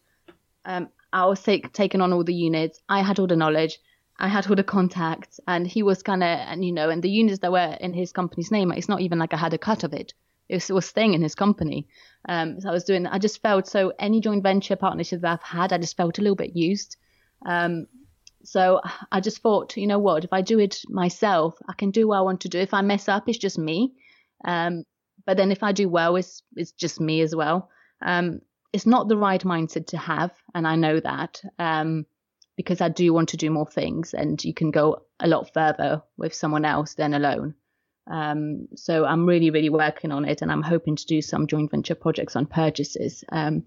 Um, 0.65 0.89
I 1.13 1.27
was 1.27 1.43
take, 1.43 1.73
taking 1.73 2.01
on 2.01 2.13
all 2.13 2.25
the 2.25 2.35
units. 2.35 2.81
I 2.89 3.03
had 3.03 3.19
all 3.19 3.27
the 3.27 3.37
knowledge. 3.37 3.79
I 4.19 4.29
had 4.29 4.47
all 4.47 4.57
the 4.57 4.65
contacts, 4.65 5.41
and 5.47 5.67
he 5.67 5.83
was 5.83 6.03
kind 6.03 6.23
of, 6.23 6.29
and 6.29 6.65
you 6.65 6.73
know, 6.73 6.89
and 6.89 7.03
the 7.03 7.11
units 7.11 7.41
that 7.41 7.53
were 7.53 7.77
in 7.81 7.93
his 7.93 8.13
company's 8.13 8.51
name, 8.51 8.73
it's 8.73 8.89
not 8.89 9.03
even 9.03 9.19
like 9.19 9.35
I 9.35 9.37
had 9.37 9.53
a 9.53 9.59
cut 9.59 9.85
of 9.85 9.93
it. 9.93 10.15
It 10.49 10.71
was 10.71 10.87
staying 10.87 11.15
in 11.15 11.23
his 11.23 11.35
company. 11.35 11.89
Um, 12.29 12.61
so 12.61 12.69
I 12.69 12.73
was 12.73 12.85
doing, 12.85 13.07
I 13.07 13.19
just 13.19 13.43
felt 13.43 13.67
so 13.67 13.93
any 13.99 14.21
joint 14.21 14.43
venture 14.43 14.77
partnership 14.77 15.21
that 15.21 15.33
I've 15.33 15.43
had, 15.43 15.73
I 15.73 15.79
just 15.79 15.97
felt 15.97 16.19
a 16.19 16.23
little 16.23 16.37
bit 16.37 16.55
used. 16.55 16.97
Um, 17.45 17.87
so 18.45 18.81
I 19.11 19.21
just 19.21 19.39
thought, 19.39 19.77
you 19.77 19.87
know 19.87 19.99
what, 19.99 20.25
if 20.25 20.33
I 20.33 20.41
do 20.41 20.59
it 20.61 20.81
myself, 20.89 21.57
I 21.69 21.73
can 21.73 21.91
do 21.91 22.09
what 22.09 22.19
I 22.19 22.23
want 22.23 22.43
to 22.43 22.49
do. 22.49 22.59
If 22.59 22.75
I 22.75 22.83
mess 22.83 23.09
up, 23.09 23.29
it's 23.29 23.39
just 23.39 23.59
me. 23.59 23.95
Um, 24.45 24.85
but 25.25 25.37
then 25.37 25.51
if 25.51 25.63
I 25.63 25.73
do 25.73 25.89
well, 25.89 26.15
it's, 26.17 26.43
it's 26.55 26.73
just 26.73 27.01
me 27.01 27.21
as 27.23 27.35
well. 27.35 27.71
Um, 28.03 28.41
it's 28.73 28.87
not 28.87 29.09
the 29.09 29.17
right 29.17 29.43
mindset 29.43 29.89
to 29.89 29.99
have. 29.99 30.33
And 30.55 30.67
I 30.67 30.77
know 30.77 31.01
that, 31.01 31.43
um, 31.59 32.07
because 32.57 32.81
I 32.81 32.89
do 32.89 33.13
want 33.13 33.31
to 33.31 33.37
do 33.37 33.51
more 33.51 33.67
things 33.67 34.15
and 34.15 34.43
you 34.45 34.55
can 34.55 34.71
go 34.71 35.03
a 35.21 35.29
lot 35.29 35.53
further 35.53 36.03
with 36.17 36.33
someone 36.33 36.65
else 36.65 36.95
than 36.95 37.15
alone. 37.15 37.55
Um, 38.09 38.69
so 38.77 39.05
I'm 39.05 39.27
really, 39.27 39.51
really 39.51 39.71
working 39.71 40.13
on 40.13 40.25
it, 40.25 40.43
and 40.43 40.51
I'm 40.51 40.63
hoping 40.63 40.97
to 40.97 41.07
do 41.07 41.21
some 41.23 41.47
joint 41.47 41.71
venture 41.71 41.95
projects 41.95 42.37
on 42.37 42.47
purchases. 42.47 43.25
Um, 43.31 43.65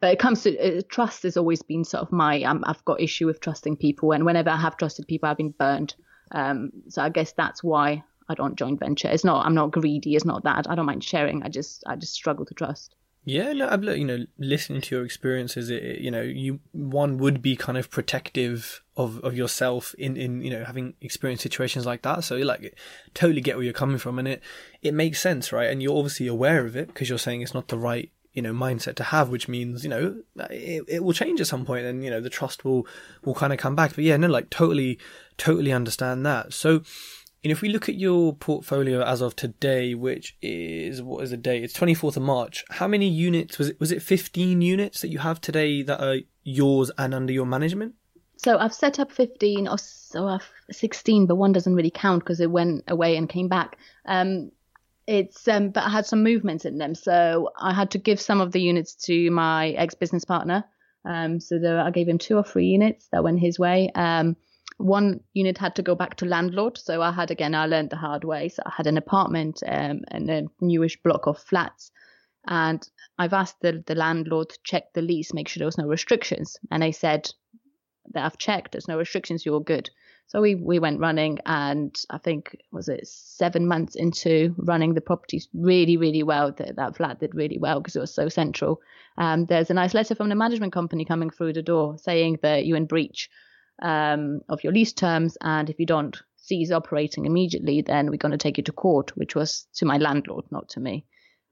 but 0.00 0.12
it 0.12 0.18
comes 0.18 0.42
to 0.42 0.58
uh, 0.58 0.82
trust 0.88 1.22
has 1.24 1.36
always 1.36 1.62
been 1.62 1.84
sort 1.84 2.02
of 2.02 2.12
my 2.12 2.42
um, 2.42 2.64
I've 2.66 2.84
got 2.84 3.00
issue 3.00 3.26
with 3.26 3.40
trusting 3.40 3.76
people, 3.76 4.12
and 4.12 4.24
whenever 4.24 4.50
I 4.50 4.56
have 4.56 4.76
trusted 4.76 5.06
people, 5.06 5.28
I've 5.28 5.36
been 5.36 5.54
burned. 5.58 5.94
Um, 6.32 6.70
so 6.88 7.02
I 7.02 7.08
guess 7.08 7.32
that's 7.32 7.62
why 7.62 8.04
I 8.28 8.34
don't 8.34 8.56
joint 8.56 8.80
venture. 8.80 9.08
It's 9.08 9.24
not 9.24 9.44
I'm 9.44 9.54
not 9.54 9.72
greedy. 9.72 10.14
It's 10.14 10.24
not 10.24 10.44
that 10.44 10.70
I 10.70 10.74
don't 10.74 10.86
mind 10.86 11.04
sharing. 11.04 11.42
I 11.42 11.48
just 11.48 11.84
I 11.86 11.96
just 11.96 12.14
struggle 12.14 12.46
to 12.46 12.54
trust. 12.54 12.94
Yeah, 13.24 13.52
no, 13.52 13.68
I'm 13.68 13.82
you 13.82 14.04
know 14.04 14.24
listening 14.38 14.80
to 14.80 14.94
your 14.94 15.04
experiences. 15.04 15.68
It, 15.68 16.00
you 16.00 16.10
know, 16.10 16.22
you 16.22 16.60
one 16.72 17.18
would 17.18 17.42
be 17.42 17.54
kind 17.54 17.76
of 17.76 17.90
protective 17.90 18.82
of, 18.96 19.18
of 19.20 19.36
yourself 19.36 19.94
in, 19.98 20.16
in 20.16 20.40
you 20.40 20.50
know 20.50 20.64
having 20.64 20.94
experienced 21.02 21.42
situations 21.42 21.84
like 21.84 22.02
that. 22.02 22.24
So 22.24 22.36
you 22.36 22.44
like 22.44 22.74
totally 23.12 23.42
get 23.42 23.56
where 23.56 23.64
you're 23.64 23.74
coming 23.74 23.98
from, 23.98 24.18
and 24.18 24.26
it 24.26 24.42
it 24.80 24.94
makes 24.94 25.20
sense, 25.20 25.52
right? 25.52 25.70
And 25.70 25.82
you're 25.82 25.96
obviously 25.96 26.28
aware 26.28 26.64
of 26.64 26.76
it 26.76 26.88
because 26.88 27.08
you're 27.10 27.18
saying 27.18 27.42
it's 27.42 27.54
not 27.54 27.68
the 27.68 27.78
right 27.78 28.10
you 28.32 28.40
know 28.40 28.54
mindset 28.54 28.94
to 28.96 29.04
have, 29.04 29.28
which 29.28 29.48
means 29.48 29.84
you 29.84 29.90
know 29.90 30.22
it, 30.48 30.84
it 30.88 31.04
will 31.04 31.12
change 31.12 31.42
at 31.42 31.46
some 31.46 31.66
point, 31.66 31.84
and 31.84 32.02
you 32.02 32.10
know 32.10 32.20
the 32.20 32.30
trust 32.30 32.64
will 32.64 32.86
will 33.24 33.34
kind 33.34 33.52
of 33.52 33.58
come 33.58 33.76
back. 33.76 33.94
But 33.94 34.04
yeah, 34.04 34.16
no, 34.16 34.28
like 34.28 34.48
totally 34.48 34.98
totally 35.36 35.72
understand 35.72 36.24
that. 36.24 36.54
So 36.54 36.82
and 37.42 37.50
if 37.50 37.62
we 37.62 37.70
look 37.70 37.88
at 37.88 37.94
your 37.94 38.34
portfolio 38.34 39.02
as 39.02 39.22
of 39.22 39.34
today, 39.34 39.94
which 39.94 40.36
is 40.42 41.02
what 41.02 41.24
is 41.24 41.30
the 41.30 41.38
date? 41.38 41.64
It's 41.64 41.78
24th 41.78 42.16
of 42.16 42.22
March. 42.22 42.64
How 42.70 42.86
many 42.86 43.08
units 43.08 43.58
was 43.58 43.70
it? 43.70 43.80
Was 43.80 43.92
it 43.92 44.02
15 44.02 44.60
units 44.60 45.00
that 45.00 45.08
you 45.08 45.18
have 45.20 45.40
today 45.40 45.82
that 45.82 46.02
are 46.02 46.18
yours 46.44 46.90
and 46.98 47.14
under 47.14 47.32
your 47.32 47.46
management? 47.46 47.94
So 48.36 48.58
I've 48.58 48.74
set 48.74 48.98
up 48.98 49.10
15 49.10 49.68
or 49.68 49.78
so 49.78 50.26
I've 50.26 50.50
16, 50.70 51.26
but 51.26 51.36
one 51.36 51.52
doesn't 51.52 51.74
really 51.74 51.90
count 51.90 52.22
because 52.22 52.40
it 52.40 52.50
went 52.50 52.84
away 52.88 53.16
and 53.16 53.28
came 53.28 53.48
back. 53.48 53.78
Um, 54.04 54.50
it's 55.06 55.48
um, 55.48 55.70
but 55.70 55.84
I 55.84 55.88
had 55.88 56.06
some 56.06 56.22
movements 56.22 56.64
in 56.66 56.78
them, 56.78 56.94
so 56.94 57.50
I 57.58 57.72
had 57.72 57.90
to 57.92 57.98
give 57.98 58.20
some 58.20 58.40
of 58.40 58.52
the 58.52 58.60
units 58.60 58.94
to 59.06 59.30
my 59.30 59.70
ex 59.70 59.94
business 59.94 60.24
partner. 60.24 60.64
Um, 61.06 61.40
so 61.40 61.58
there, 61.58 61.80
I 61.80 61.90
gave 61.90 62.06
him 62.06 62.18
two 62.18 62.36
or 62.36 62.44
three 62.44 62.66
units 62.66 63.08
that 63.12 63.24
went 63.24 63.40
his 63.40 63.58
way. 63.58 63.90
Um, 63.94 64.36
one 64.80 65.20
unit 65.34 65.58
had 65.58 65.76
to 65.76 65.82
go 65.82 65.94
back 65.94 66.16
to 66.16 66.24
landlord. 66.24 66.78
So 66.78 67.02
I 67.02 67.12
had 67.12 67.30
again, 67.30 67.54
I 67.54 67.66
learned 67.66 67.90
the 67.90 67.96
hard 67.96 68.24
way. 68.24 68.48
So 68.48 68.62
I 68.64 68.72
had 68.76 68.86
an 68.86 68.96
apartment 68.96 69.62
um, 69.66 70.02
and 70.08 70.30
a 70.30 70.44
newish 70.60 71.00
block 71.02 71.26
of 71.26 71.38
flats, 71.38 71.90
and 72.46 72.82
I've 73.18 73.34
asked 73.34 73.60
the, 73.60 73.82
the 73.86 73.94
landlord 73.94 74.48
to 74.50 74.58
check 74.64 74.92
the 74.94 75.02
lease, 75.02 75.34
make 75.34 75.48
sure 75.48 75.60
there 75.60 75.66
was 75.66 75.78
no 75.78 75.86
restrictions, 75.86 76.56
and 76.70 76.82
they 76.82 76.92
said 76.92 77.30
that 78.12 78.24
I've 78.24 78.38
checked, 78.38 78.72
there's 78.72 78.88
no 78.88 78.98
restrictions, 78.98 79.44
you're 79.44 79.60
good. 79.60 79.90
So 80.26 80.40
we 80.40 80.54
we 80.54 80.78
went 80.78 81.00
running, 81.00 81.38
and 81.44 81.94
I 82.08 82.18
think 82.18 82.56
was 82.70 82.88
it 82.88 83.06
seven 83.06 83.66
months 83.66 83.96
into 83.96 84.54
running 84.56 84.94
the 84.94 85.00
property 85.00 85.42
really 85.52 85.96
really 85.96 86.22
well. 86.22 86.52
That 86.52 86.76
that 86.76 86.96
flat 86.96 87.20
did 87.20 87.34
really 87.34 87.58
well 87.58 87.80
because 87.80 87.96
it 87.96 88.00
was 88.00 88.14
so 88.14 88.28
central. 88.28 88.80
Um, 89.18 89.46
there's 89.46 89.70
a 89.70 89.74
nice 89.74 89.92
letter 89.92 90.14
from 90.14 90.28
the 90.28 90.36
management 90.36 90.72
company 90.72 91.04
coming 91.04 91.30
through 91.30 91.54
the 91.54 91.62
door 91.62 91.98
saying 91.98 92.38
that 92.42 92.64
you're 92.64 92.76
in 92.76 92.86
breach 92.86 93.28
um, 93.80 94.40
of 94.48 94.62
your 94.64 94.72
lease 94.72 94.92
terms, 94.92 95.36
and 95.40 95.70
if 95.70 95.78
you 95.78 95.86
don't 95.86 96.20
cease 96.36 96.70
operating 96.70 97.26
immediately, 97.26 97.82
then 97.82 98.10
we're 98.10 98.16
going 98.16 98.32
to 98.32 98.38
take 98.38 98.58
you 98.58 98.64
to 98.64 98.72
court, 98.72 99.16
which 99.16 99.34
was 99.34 99.66
to 99.74 99.84
my 99.84 99.98
landlord, 99.98 100.44
not 100.50 100.68
to 100.70 100.80
me. 100.80 101.04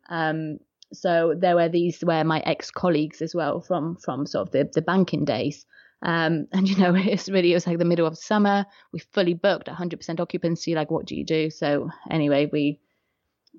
Um, 0.08 0.58
so 0.92 1.34
there 1.36 1.54
were 1.54 1.68
these 1.68 2.02
were 2.02 2.24
my 2.24 2.40
ex-colleagues 2.40 3.20
as 3.22 3.34
well 3.34 3.60
from 3.60 3.96
from 3.96 4.26
sort 4.26 4.48
of 4.48 4.52
the, 4.52 4.70
the 4.72 4.82
banking 4.82 5.24
days. 5.24 5.66
Um, 6.02 6.46
and 6.52 6.68
you 6.68 6.76
know, 6.76 6.94
it's 6.94 7.28
really 7.28 7.52
it 7.52 7.54
was 7.54 7.66
like 7.66 7.78
the 7.78 7.84
middle 7.84 8.06
of 8.06 8.18
summer. 8.18 8.66
We 8.92 9.00
fully 9.00 9.34
booked 9.34 9.68
100% 9.68 10.20
occupancy. 10.20 10.74
Like, 10.74 10.90
what 10.90 11.06
do 11.06 11.14
you 11.14 11.24
do? 11.24 11.50
So 11.50 11.90
anyway, 12.10 12.48
we 12.52 12.80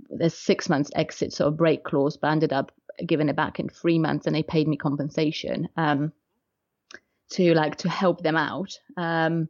there's 0.10 0.36
six 0.36 0.70
months 0.70 0.92
exit 0.96 1.34
sort 1.34 1.50
of 1.50 1.58
break 1.58 1.84
clause, 1.84 2.18
but 2.18 2.32
ended 2.32 2.54
up 2.54 2.72
giving 3.06 3.30
it 3.30 3.36
back 3.36 3.60
in 3.60 3.70
three 3.70 4.00
months, 4.00 4.26
and 4.26 4.36
they 4.36 4.44
paid 4.44 4.68
me 4.68 4.78
compensation. 4.78 5.70
Um, 5.78 6.12
to 7.32 7.54
like 7.54 7.78
to 7.78 7.90
help 7.90 8.22
them 8.22 8.38
out. 8.38 8.78
Um, 8.98 9.50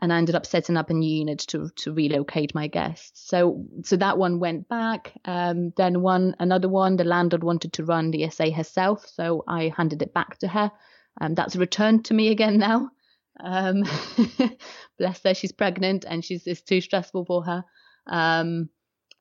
and 0.00 0.12
I 0.12 0.18
ended 0.18 0.34
up 0.34 0.44
setting 0.46 0.76
up 0.76 0.90
a 0.90 0.94
new 0.94 1.18
unit 1.18 1.38
to 1.48 1.70
to 1.76 1.92
relocate 1.92 2.54
my 2.54 2.66
guests. 2.66 3.28
So 3.28 3.64
so 3.84 3.96
that 3.96 4.18
one 4.18 4.40
went 4.40 4.68
back. 4.68 5.12
Um, 5.24 5.72
then 5.76 6.02
one 6.02 6.34
another 6.38 6.68
one, 6.68 6.96
the 6.96 7.04
landlord 7.04 7.44
wanted 7.44 7.72
to 7.74 7.84
run 7.84 8.10
the 8.10 8.28
SA 8.28 8.50
herself, 8.50 9.06
so 9.06 9.44
I 9.46 9.72
handed 9.76 10.02
it 10.02 10.12
back 10.12 10.38
to 10.38 10.48
her. 10.48 10.70
Um, 11.20 11.34
that's 11.34 11.56
returned 11.56 12.06
to 12.06 12.14
me 12.14 12.28
again 12.28 12.58
now. 12.58 12.90
Um, 13.40 13.84
bless 14.98 15.22
her, 15.22 15.34
she's 15.34 15.52
pregnant 15.52 16.04
and 16.08 16.24
she's 16.24 16.46
it's 16.46 16.62
too 16.62 16.80
stressful 16.80 17.24
for 17.24 17.44
her. 17.44 17.64
Um, 18.06 18.68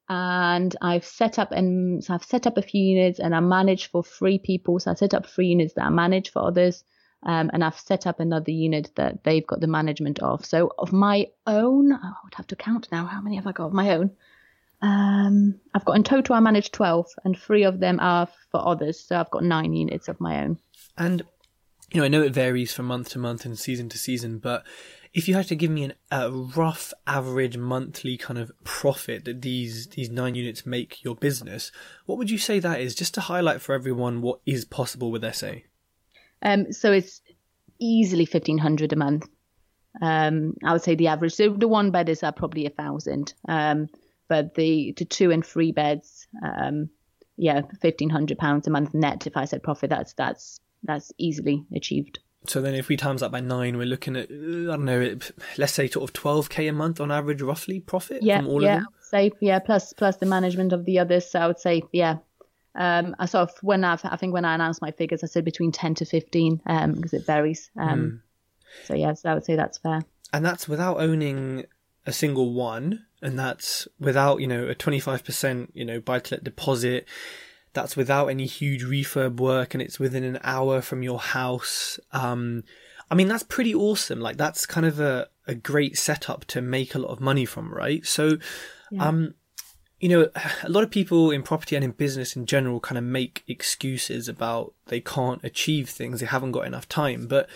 and 0.09 0.75
I've 0.81 1.05
set 1.05 1.39
up 1.39 1.51
and 1.51 2.03
so 2.03 2.13
I've 2.13 2.23
set 2.23 2.45
up 2.45 2.57
a 2.57 2.61
few 2.61 2.81
units 2.81 3.19
and 3.19 3.33
I 3.33 3.39
manage 3.39 3.89
for 3.89 4.03
three 4.03 4.37
people. 4.37 4.79
So 4.79 4.91
I 4.91 4.95
set 4.95 5.13
up 5.13 5.27
three 5.27 5.47
units 5.47 5.73
that 5.75 5.85
I 5.85 5.89
manage 5.89 6.31
for 6.31 6.45
others. 6.45 6.83
Um, 7.25 7.49
and 7.53 7.63
I've 7.63 7.79
set 7.79 8.05
up 8.05 8.19
another 8.19 8.51
unit 8.51 8.91
that 8.95 9.23
they've 9.23 9.45
got 9.45 9.61
the 9.61 9.67
management 9.67 10.19
of. 10.19 10.45
So 10.45 10.73
of 10.77 10.91
my 10.91 11.27
own, 11.47 11.93
I 11.93 12.13
would 12.23 12.33
have 12.35 12.47
to 12.47 12.55
count 12.55 12.89
now. 12.91 13.05
How 13.05 13.21
many 13.21 13.37
have 13.37 13.47
I 13.47 13.51
got 13.51 13.67
of 13.67 13.73
my 13.73 13.91
own? 13.95 14.11
Um, 14.81 15.55
I've 15.73 15.85
got 15.85 15.95
in 15.95 16.03
total 16.03 16.35
I 16.35 16.41
manage 16.41 16.71
twelve, 16.71 17.07
and 17.23 17.37
three 17.37 17.63
of 17.63 17.79
them 17.79 17.99
are 18.01 18.27
for 18.51 18.67
others. 18.67 18.99
So 18.99 19.17
I've 19.17 19.31
got 19.31 19.43
nine 19.43 19.73
units 19.73 20.09
of 20.09 20.19
my 20.19 20.43
own. 20.43 20.59
And 20.97 21.23
you 21.91 22.01
know, 22.01 22.05
I 22.05 22.09
know 22.09 22.21
it 22.23 22.33
varies 22.33 22.73
from 22.73 22.87
month 22.87 23.09
to 23.11 23.19
month 23.19 23.45
and 23.45 23.57
season 23.57 23.87
to 23.89 23.97
season, 23.97 24.39
but 24.39 24.65
if 25.13 25.27
you 25.27 25.35
had 25.35 25.47
to 25.47 25.55
give 25.55 25.69
me 25.71 25.83
an, 25.83 25.93
a 26.11 26.31
rough 26.31 26.91
average 27.05 27.55
monthly 27.55 28.17
kind 28.17 28.39
of 28.39 28.51
profit 28.63 29.25
that 29.25 29.41
these 29.41 29.87
these 29.89 30.09
nine 30.09 30.35
units 30.35 30.65
make 30.65 31.03
your 31.03 31.15
business, 31.15 31.71
what 32.05 32.17
would 32.17 32.31
you 32.31 32.37
say 32.37 32.59
that 32.59 32.81
is? 32.81 32.95
Just 32.95 33.13
to 33.13 33.21
highlight 33.21 33.61
for 33.61 33.73
everyone 33.73 34.21
what 34.21 34.39
is 34.45 34.65
possible 34.65 35.11
with 35.11 35.33
SA. 35.33 35.53
Um, 36.43 36.71
so 36.71 36.91
it's 36.91 37.21
easily 37.79 38.25
fifteen 38.25 38.57
hundred 38.57 38.93
a 38.93 38.95
month. 38.95 39.27
Um, 40.01 40.55
I 40.63 40.73
would 40.73 40.81
say 40.81 40.95
the 40.95 41.07
average. 41.07 41.33
So 41.33 41.49
the 41.49 41.67
one 41.67 41.91
bed 41.91 42.09
is 42.09 42.23
uh, 42.23 42.31
probably 42.31 42.65
a 42.65 42.69
thousand. 42.69 43.33
Um, 43.47 43.87
but 44.27 44.55
the 44.55 44.93
the 44.97 45.05
two 45.05 45.31
and 45.31 45.45
three 45.45 45.71
beds, 45.71 46.27
um, 46.43 46.89
yeah, 47.37 47.61
fifteen 47.81 48.09
hundred 48.09 48.37
pounds 48.37 48.67
a 48.67 48.71
month 48.71 48.93
net. 48.93 49.27
If 49.27 49.37
I 49.37 49.45
said 49.45 49.63
profit, 49.63 49.89
that's 49.89 50.13
that's 50.13 50.59
that's 50.83 51.11
easily 51.17 51.63
achieved. 51.75 52.19
So 52.45 52.61
then, 52.61 52.75
if 52.75 52.89
we 52.89 52.97
times 52.97 53.21
that 53.21 53.31
by 53.31 53.39
nine, 53.39 53.77
we're 53.77 53.85
looking 53.85 54.17
at 54.17 54.29
I 54.29 54.75
don't 54.75 54.85
know, 54.85 55.17
let's 55.57 55.73
say 55.73 55.87
sort 55.87 56.09
of 56.09 56.13
twelve 56.13 56.49
k 56.49 56.67
a 56.67 56.73
month 56.73 56.99
on 56.99 57.11
average, 57.11 57.41
roughly 57.41 57.79
profit 57.79 58.21
yeah, 58.21 58.39
from 58.39 58.49
all 58.49 58.61
yeah, 58.61 58.77
of 58.77 58.83
them. 58.83 58.87
Say 59.01 59.31
yeah, 59.39 59.59
plus 59.59 59.93
plus 59.93 60.17
the 60.17 60.25
management 60.25 60.73
of 60.73 60.85
the 60.85 60.99
others. 60.99 61.29
So 61.29 61.39
I 61.39 61.47
would 61.47 61.59
say 61.59 61.83
yeah, 61.91 62.17
um, 62.75 63.15
I 63.19 63.25
sort 63.25 63.49
of 63.49 63.57
when 63.61 63.83
i 63.83 63.97
I 64.03 64.15
think 64.15 64.33
when 64.33 64.45
I 64.45 64.55
announced 64.55 64.81
my 64.81 64.91
figures, 64.91 65.23
I 65.23 65.27
said 65.27 65.45
between 65.45 65.71
ten 65.71 65.95
to 65.95 66.05
fifteen 66.05 66.61
um, 66.65 66.93
because 66.93 67.13
it 67.13 67.25
varies. 67.25 67.69
Um, 67.77 67.99
mm. 67.99 68.19
So 68.85 68.95
yes, 68.95 69.25
I 69.25 69.33
would 69.33 69.45
say 69.45 69.55
that's 69.55 69.77
fair. 69.77 70.01
And 70.31 70.43
that's 70.43 70.67
without 70.67 70.99
owning 70.99 71.65
a 72.05 72.11
single 72.11 72.53
one, 72.53 73.05
and 73.21 73.37
that's 73.37 73.87
without 73.99 74.41
you 74.41 74.47
know 74.47 74.67
a 74.67 74.75
twenty 74.75 74.99
five 74.99 75.23
percent 75.23 75.71
you 75.73 75.85
know 75.85 75.99
buy 75.99 76.19
to 76.19 76.35
let 76.35 76.43
deposit. 76.43 77.05
That's 77.73 77.95
without 77.95 78.27
any 78.27 78.45
huge 78.45 78.83
refurb 78.83 79.39
work, 79.39 79.73
and 79.73 79.81
it's 79.81 79.99
within 79.99 80.23
an 80.23 80.39
hour 80.43 80.81
from 80.81 81.01
your 81.03 81.19
house. 81.19 81.99
Um, 82.11 82.63
I 83.09 83.15
mean, 83.15 83.27
that's 83.27 83.43
pretty 83.43 83.75
awesome. 83.75 84.19
Like 84.19 84.37
that's 84.37 84.65
kind 84.65 84.85
of 84.85 84.99
a, 84.99 85.27
a 85.47 85.55
great 85.55 85.97
setup 85.97 86.45
to 86.45 86.61
make 86.61 86.95
a 86.95 86.99
lot 86.99 87.09
of 87.09 87.19
money 87.19 87.45
from, 87.45 87.73
right? 87.73 88.05
So, 88.05 88.37
yeah. 88.91 89.07
um, 89.07 89.35
you 90.03 90.09
know, 90.09 90.27
a 90.63 90.69
lot 90.69 90.83
of 90.83 90.91
people 90.91 91.31
in 91.31 91.41
property 91.41 91.75
and 91.75 91.83
in 91.83 91.91
business 91.91 92.35
in 92.35 92.45
general 92.45 92.79
kind 92.81 92.97
of 92.97 93.03
make 93.05 93.43
excuses 93.47 94.27
about 94.27 94.73
they 94.87 94.99
can't 94.99 95.43
achieve 95.43 95.89
things, 95.89 96.19
they 96.19 96.25
haven't 96.25 96.51
got 96.51 96.67
enough 96.67 96.87
time. 96.89 97.25
But 97.25 97.49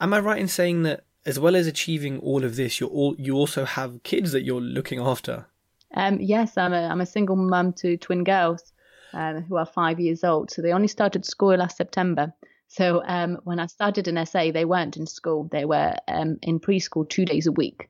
am 0.00 0.14
I 0.14 0.20
right 0.20 0.40
in 0.40 0.48
saying 0.48 0.84
that 0.84 1.04
as 1.26 1.38
well 1.38 1.56
as 1.56 1.66
achieving 1.66 2.20
all 2.20 2.44
of 2.44 2.54
this, 2.56 2.78
you're 2.78 2.88
all, 2.88 3.16
you 3.18 3.34
also 3.34 3.64
have 3.64 4.02
kids 4.04 4.32
that 4.32 4.44
you're 4.44 4.60
looking 4.60 5.00
after? 5.00 5.46
Um, 5.94 6.18
yes, 6.20 6.56
I'm 6.56 6.72
a, 6.72 6.82
I'm 6.86 7.00
a 7.00 7.06
single 7.06 7.34
mum 7.34 7.72
to 7.74 7.96
twin 7.96 8.22
girls 8.22 8.72
um, 9.12 9.42
who 9.42 9.56
are 9.56 9.66
five 9.66 9.98
years 9.98 10.22
old. 10.22 10.52
So 10.52 10.62
they 10.62 10.72
only 10.72 10.88
started 10.88 11.24
school 11.24 11.56
last 11.56 11.76
September. 11.76 12.32
So 12.68 13.02
um, 13.06 13.38
when 13.42 13.58
I 13.58 13.66
started 13.66 14.06
in 14.06 14.24
SA, 14.24 14.52
they 14.52 14.64
weren't 14.64 14.96
in 14.96 15.06
school. 15.06 15.48
They 15.50 15.64
were 15.64 15.96
um, 16.06 16.38
in 16.42 16.60
preschool 16.60 17.08
two 17.08 17.24
days 17.24 17.46
a 17.46 17.52
week 17.52 17.88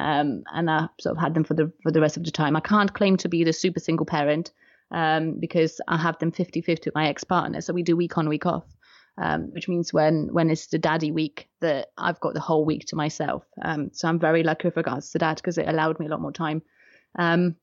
um, 0.00 0.44
and 0.52 0.70
I 0.70 0.88
sort 0.98 1.16
of 1.16 1.22
had 1.22 1.34
them 1.34 1.44
for 1.44 1.54
the 1.54 1.70
for 1.82 1.92
the 1.92 2.00
rest 2.00 2.16
of 2.16 2.24
the 2.24 2.30
time. 2.30 2.56
I 2.56 2.60
can't 2.60 2.92
claim 2.92 3.16
to 3.18 3.28
be 3.28 3.44
the 3.44 3.52
super 3.52 3.80
single 3.80 4.06
parent 4.06 4.50
um, 4.90 5.38
because 5.38 5.80
I 5.86 5.98
have 5.98 6.18
them 6.18 6.32
50-50 6.32 6.86
with 6.86 6.94
my 6.94 7.08
ex-partner, 7.08 7.60
so 7.60 7.72
we 7.72 7.82
do 7.82 7.96
week 7.96 8.16
on 8.18 8.28
week 8.28 8.46
off. 8.46 8.64
Um, 9.18 9.50
which 9.52 9.68
means 9.68 9.92
when 9.92 10.28
when 10.32 10.48
it's 10.48 10.68
the 10.68 10.78
daddy 10.78 11.10
week 11.10 11.48
that 11.60 11.88
I've 11.98 12.20
got 12.20 12.32
the 12.32 12.40
whole 12.40 12.64
week 12.64 12.86
to 12.86 12.96
myself. 12.96 13.44
Um, 13.60 13.90
so 13.92 14.08
I'm 14.08 14.18
very 14.18 14.42
lucky 14.42 14.68
with 14.68 14.78
regards 14.78 15.10
to 15.10 15.18
that 15.18 15.36
because 15.36 15.58
it 15.58 15.68
allowed 15.68 16.00
me 16.00 16.06
a 16.06 16.08
lot 16.08 16.22
more 16.22 16.32
time. 16.32 16.62
Um, 17.18 17.56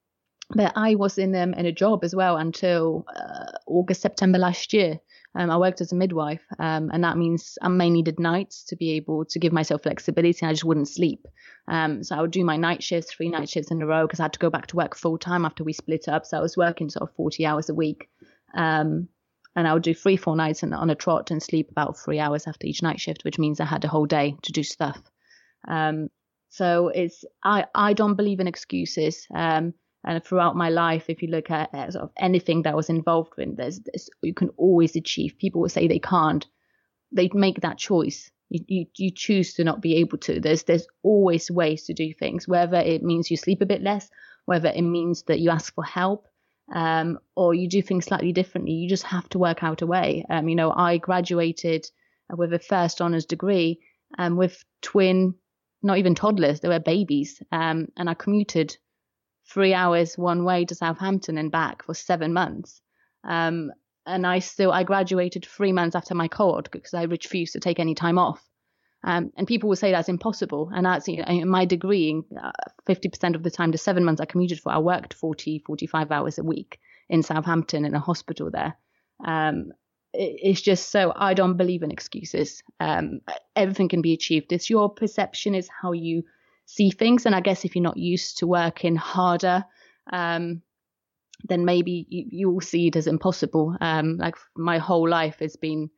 but 0.52 0.74
I 0.76 0.94
was 0.96 1.18
in 1.18 1.34
um, 1.36 1.54
in 1.56 1.66
a 1.66 1.72
job 1.72 2.04
as 2.04 2.14
well 2.14 2.38
until 2.38 3.06
uh, 3.16 3.58
August 3.66 4.02
September 4.02 4.38
last 4.38 4.74
year, 4.74 5.00
Um, 5.36 5.52
I 5.52 5.58
worked 5.58 5.82
as 5.82 5.92
a 5.92 5.96
midwife, 5.96 6.44
um, 6.58 6.90
and 6.92 7.04
that 7.04 7.18
means 7.18 7.58
I 7.62 7.68
mainly 7.68 8.02
did 8.02 8.20
nights 8.20 8.64
to 8.66 8.76
be 8.76 8.94
able 8.94 9.26
to 9.26 9.40
give 9.40 9.54
myself 9.54 9.84
flexibility. 9.84 10.46
I 10.46 10.54
just 10.54 10.64
wouldn't 10.64 10.88
sleep. 10.88 11.28
Um, 11.68 12.04
so 12.04 12.16
I 12.16 12.22
would 12.22 12.32
do 12.32 12.44
my 12.44 12.58
night 12.58 12.82
shifts, 12.82 13.14
three 13.14 13.30
night 13.30 13.50
shifts 13.50 13.70
in 13.70 13.82
a 13.82 13.86
row, 13.86 14.08
because 14.08 14.20
I 14.20 14.24
had 14.24 14.34
to 14.34 14.40
go 14.40 14.50
back 14.50 14.68
to 14.68 14.76
work 14.76 14.96
full 14.96 15.18
time 15.18 15.46
after 15.46 15.64
we 15.64 15.74
split 15.74 16.08
up. 16.08 16.26
So 16.26 16.38
I 16.38 16.42
was 16.42 16.58
working 16.58 16.90
sort 16.90 17.10
of 17.10 17.16
40 17.16 17.46
hours 17.46 17.70
a 17.70 17.76
week. 17.76 18.10
Um, 18.56 19.10
and 19.56 19.68
I 19.68 19.74
would 19.74 19.84
do 19.84 19.96
three, 19.96 20.18
four 20.18 20.36
nights 20.36 20.64
on 20.64 20.90
a 20.90 20.96
trot 20.96 21.32
and 21.32 21.42
sleep 21.42 21.72
about 21.72 21.98
three 21.98 22.20
hours 22.20 22.46
after 22.46 22.68
each 22.68 22.84
night 22.84 23.00
shift, 23.00 23.24
which 23.24 23.40
means 23.40 23.60
I 23.60 23.66
had 23.66 23.84
a 23.84 23.88
whole 23.88 24.06
day 24.06 24.36
to 24.44 24.52
do 24.52 24.62
stuff. 24.62 25.02
Um, 25.68 26.10
so 26.50 26.90
it's 26.90 27.26
I 27.44 27.66
I 27.74 27.94
don't 27.94 28.16
believe 28.16 28.40
in 28.40 28.48
excuses. 28.48 29.26
Um, 29.34 29.74
and 30.06 30.24
throughout 30.24 30.56
my 30.56 30.70
life, 30.70 31.06
if 31.10 31.22
you 31.22 31.30
look 31.30 31.52
at, 31.52 31.74
at 31.74 31.94
sort 31.94 32.04
of 32.04 32.12
anything 32.18 32.64
that 32.64 32.74
I 32.74 32.76
was 32.76 32.90
involved 32.90 33.34
in, 33.38 33.56
there's, 33.56 33.80
there's 33.80 34.10
you 34.22 34.34
can 34.34 34.50
always 34.58 34.96
achieve. 34.96 35.38
People 35.38 35.62
will 35.62 35.70
say 35.70 35.88
they 35.88 36.00
can't. 36.00 36.46
They 37.12 37.30
make 37.34 37.62
that 37.62 37.78
choice. 37.78 38.30
You, 38.50 38.64
you, 38.68 38.86
you 38.98 39.12
choose 39.12 39.54
to 39.56 39.64
not 39.64 39.82
be 39.82 39.96
able 39.98 40.18
to. 40.20 40.40
There's 40.40 40.64
there's 40.64 40.88
always 41.04 41.52
ways 41.52 41.84
to 41.86 41.94
do 41.94 42.14
things. 42.14 42.48
Whether 42.48 42.78
it 42.78 43.04
means 43.04 43.30
you 43.30 43.38
sleep 43.38 43.62
a 43.62 43.66
bit 43.66 43.82
less, 43.82 44.10
whether 44.46 44.70
it 44.70 44.82
means 44.82 45.24
that 45.24 45.40
you 45.40 45.50
ask 45.50 45.74
for 45.74 45.84
help, 45.84 46.28
um, 46.74 47.20
or 47.36 47.54
you 47.54 47.68
do 47.68 47.82
things 47.82 48.06
slightly 48.06 48.32
differently. 48.32 48.74
You 48.74 48.90
just 48.90 49.04
have 49.04 49.28
to 49.30 49.40
work 49.40 49.64
out 49.64 49.82
a 49.82 49.88
way. 49.88 50.26
Um, 50.30 50.48
you 50.48 50.56
know, 50.56 50.72
I 50.72 50.98
graduated 50.98 51.88
with 52.30 52.54
a 52.54 52.60
first 52.60 53.02
honors 53.02 53.26
degree 53.26 53.80
um, 54.18 54.38
with 54.38 54.64
twin, 54.82 55.36
not 55.84 55.98
even 55.98 56.16
toddlers, 56.16 56.60
they 56.60 56.68
were 56.68 56.80
babies, 56.80 57.42
um, 57.52 57.88
and 57.98 58.10
I 58.10 58.14
commuted 58.14 58.78
three 59.50 59.74
hours 59.74 60.18
one 60.18 60.44
way 60.44 60.66
to 60.66 60.76
Southampton 60.76 61.38
and 61.38 61.52
back 61.52 61.84
for 61.84 61.94
seven 61.94 62.34
months. 62.34 62.82
Um, 63.24 63.72
and 64.06 64.26
I 64.26 64.40
still 64.40 64.72
I 64.72 64.84
graduated 64.84 65.46
three 65.46 65.74
months 65.74 65.96
after 65.96 66.16
my 66.16 66.28
cohort 66.28 66.72
because 66.72 66.94
I 66.94 67.04
refused 67.04 67.54
to 67.54 67.60
take 67.60 67.80
any 67.80 67.96
time 67.96 68.18
off. 68.18 68.44
Um, 69.04 69.32
and 69.38 69.48
people 69.48 69.70
will 69.70 69.76
say 69.76 69.92
that's 69.92 70.10
impossible. 70.10 70.72
And 70.74 70.86
that's 70.86 71.08
you 71.08 71.24
know, 71.24 71.46
my 71.46 71.66
degree, 71.66 72.22
uh, 72.42 72.52
50% 72.88 73.36
of 73.36 73.44
the 73.44 73.52
time, 73.52 73.72
the 73.72 73.78
seven 73.78 74.04
months 74.04 74.22
I 74.22 74.26
commuted 74.26 74.60
for, 74.60 74.72
I 74.72 74.80
worked 74.80 75.14
40, 75.14 75.60
45 75.60 76.12
hours 76.12 76.38
a 76.40 76.44
week 76.44 76.80
in 77.10 77.24
Southampton 77.24 77.86
in 77.86 77.94
a 77.94 78.00
hospital 78.00 78.50
there. 78.52 78.76
Um, 79.24 79.72
it, 80.14 80.40
it's 80.42 80.62
just 80.62 80.90
so 80.90 81.14
I 81.16 81.34
don't 81.34 81.58
believe 81.58 81.84
in 81.84 81.92
excuses. 81.92 82.64
Um, 82.80 83.22
everything 83.56 83.90
can 83.90 84.02
be 84.02 84.14
achieved. 84.14 84.52
It's 84.52 84.70
your 84.70 84.90
perception, 84.90 85.54
is 85.56 85.70
how 85.82 85.92
you 85.92 86.24
see 86.68 86.92
things. 86.92 87.26
And 87.26 87.34
I 87.34 87.42
guess 87.42 87.66
if 87.66 87.76
you're 87.76 87.84
not 87.84 87.98
used 87.98 88.38
to 88.38 88.48
working 88.48 88.96
harder, 88.96 89.66
um, 90.14 90.62
then 91.48 91.66
maybe 91.66 92.06
you, 92.10 92.26
you 92.30 92.50
will 92.52 92.62
see 92.62 92.88
it 92.88 92.96
as 92.96 93.08
impossible. 93.08 93.76
Um, 93.82 94.18
like 94.18 94.36
my 94.56 94.78
whole 94.78 95.10
life 95.10 95.40
has 95.40 95.56
been 95.56 95.90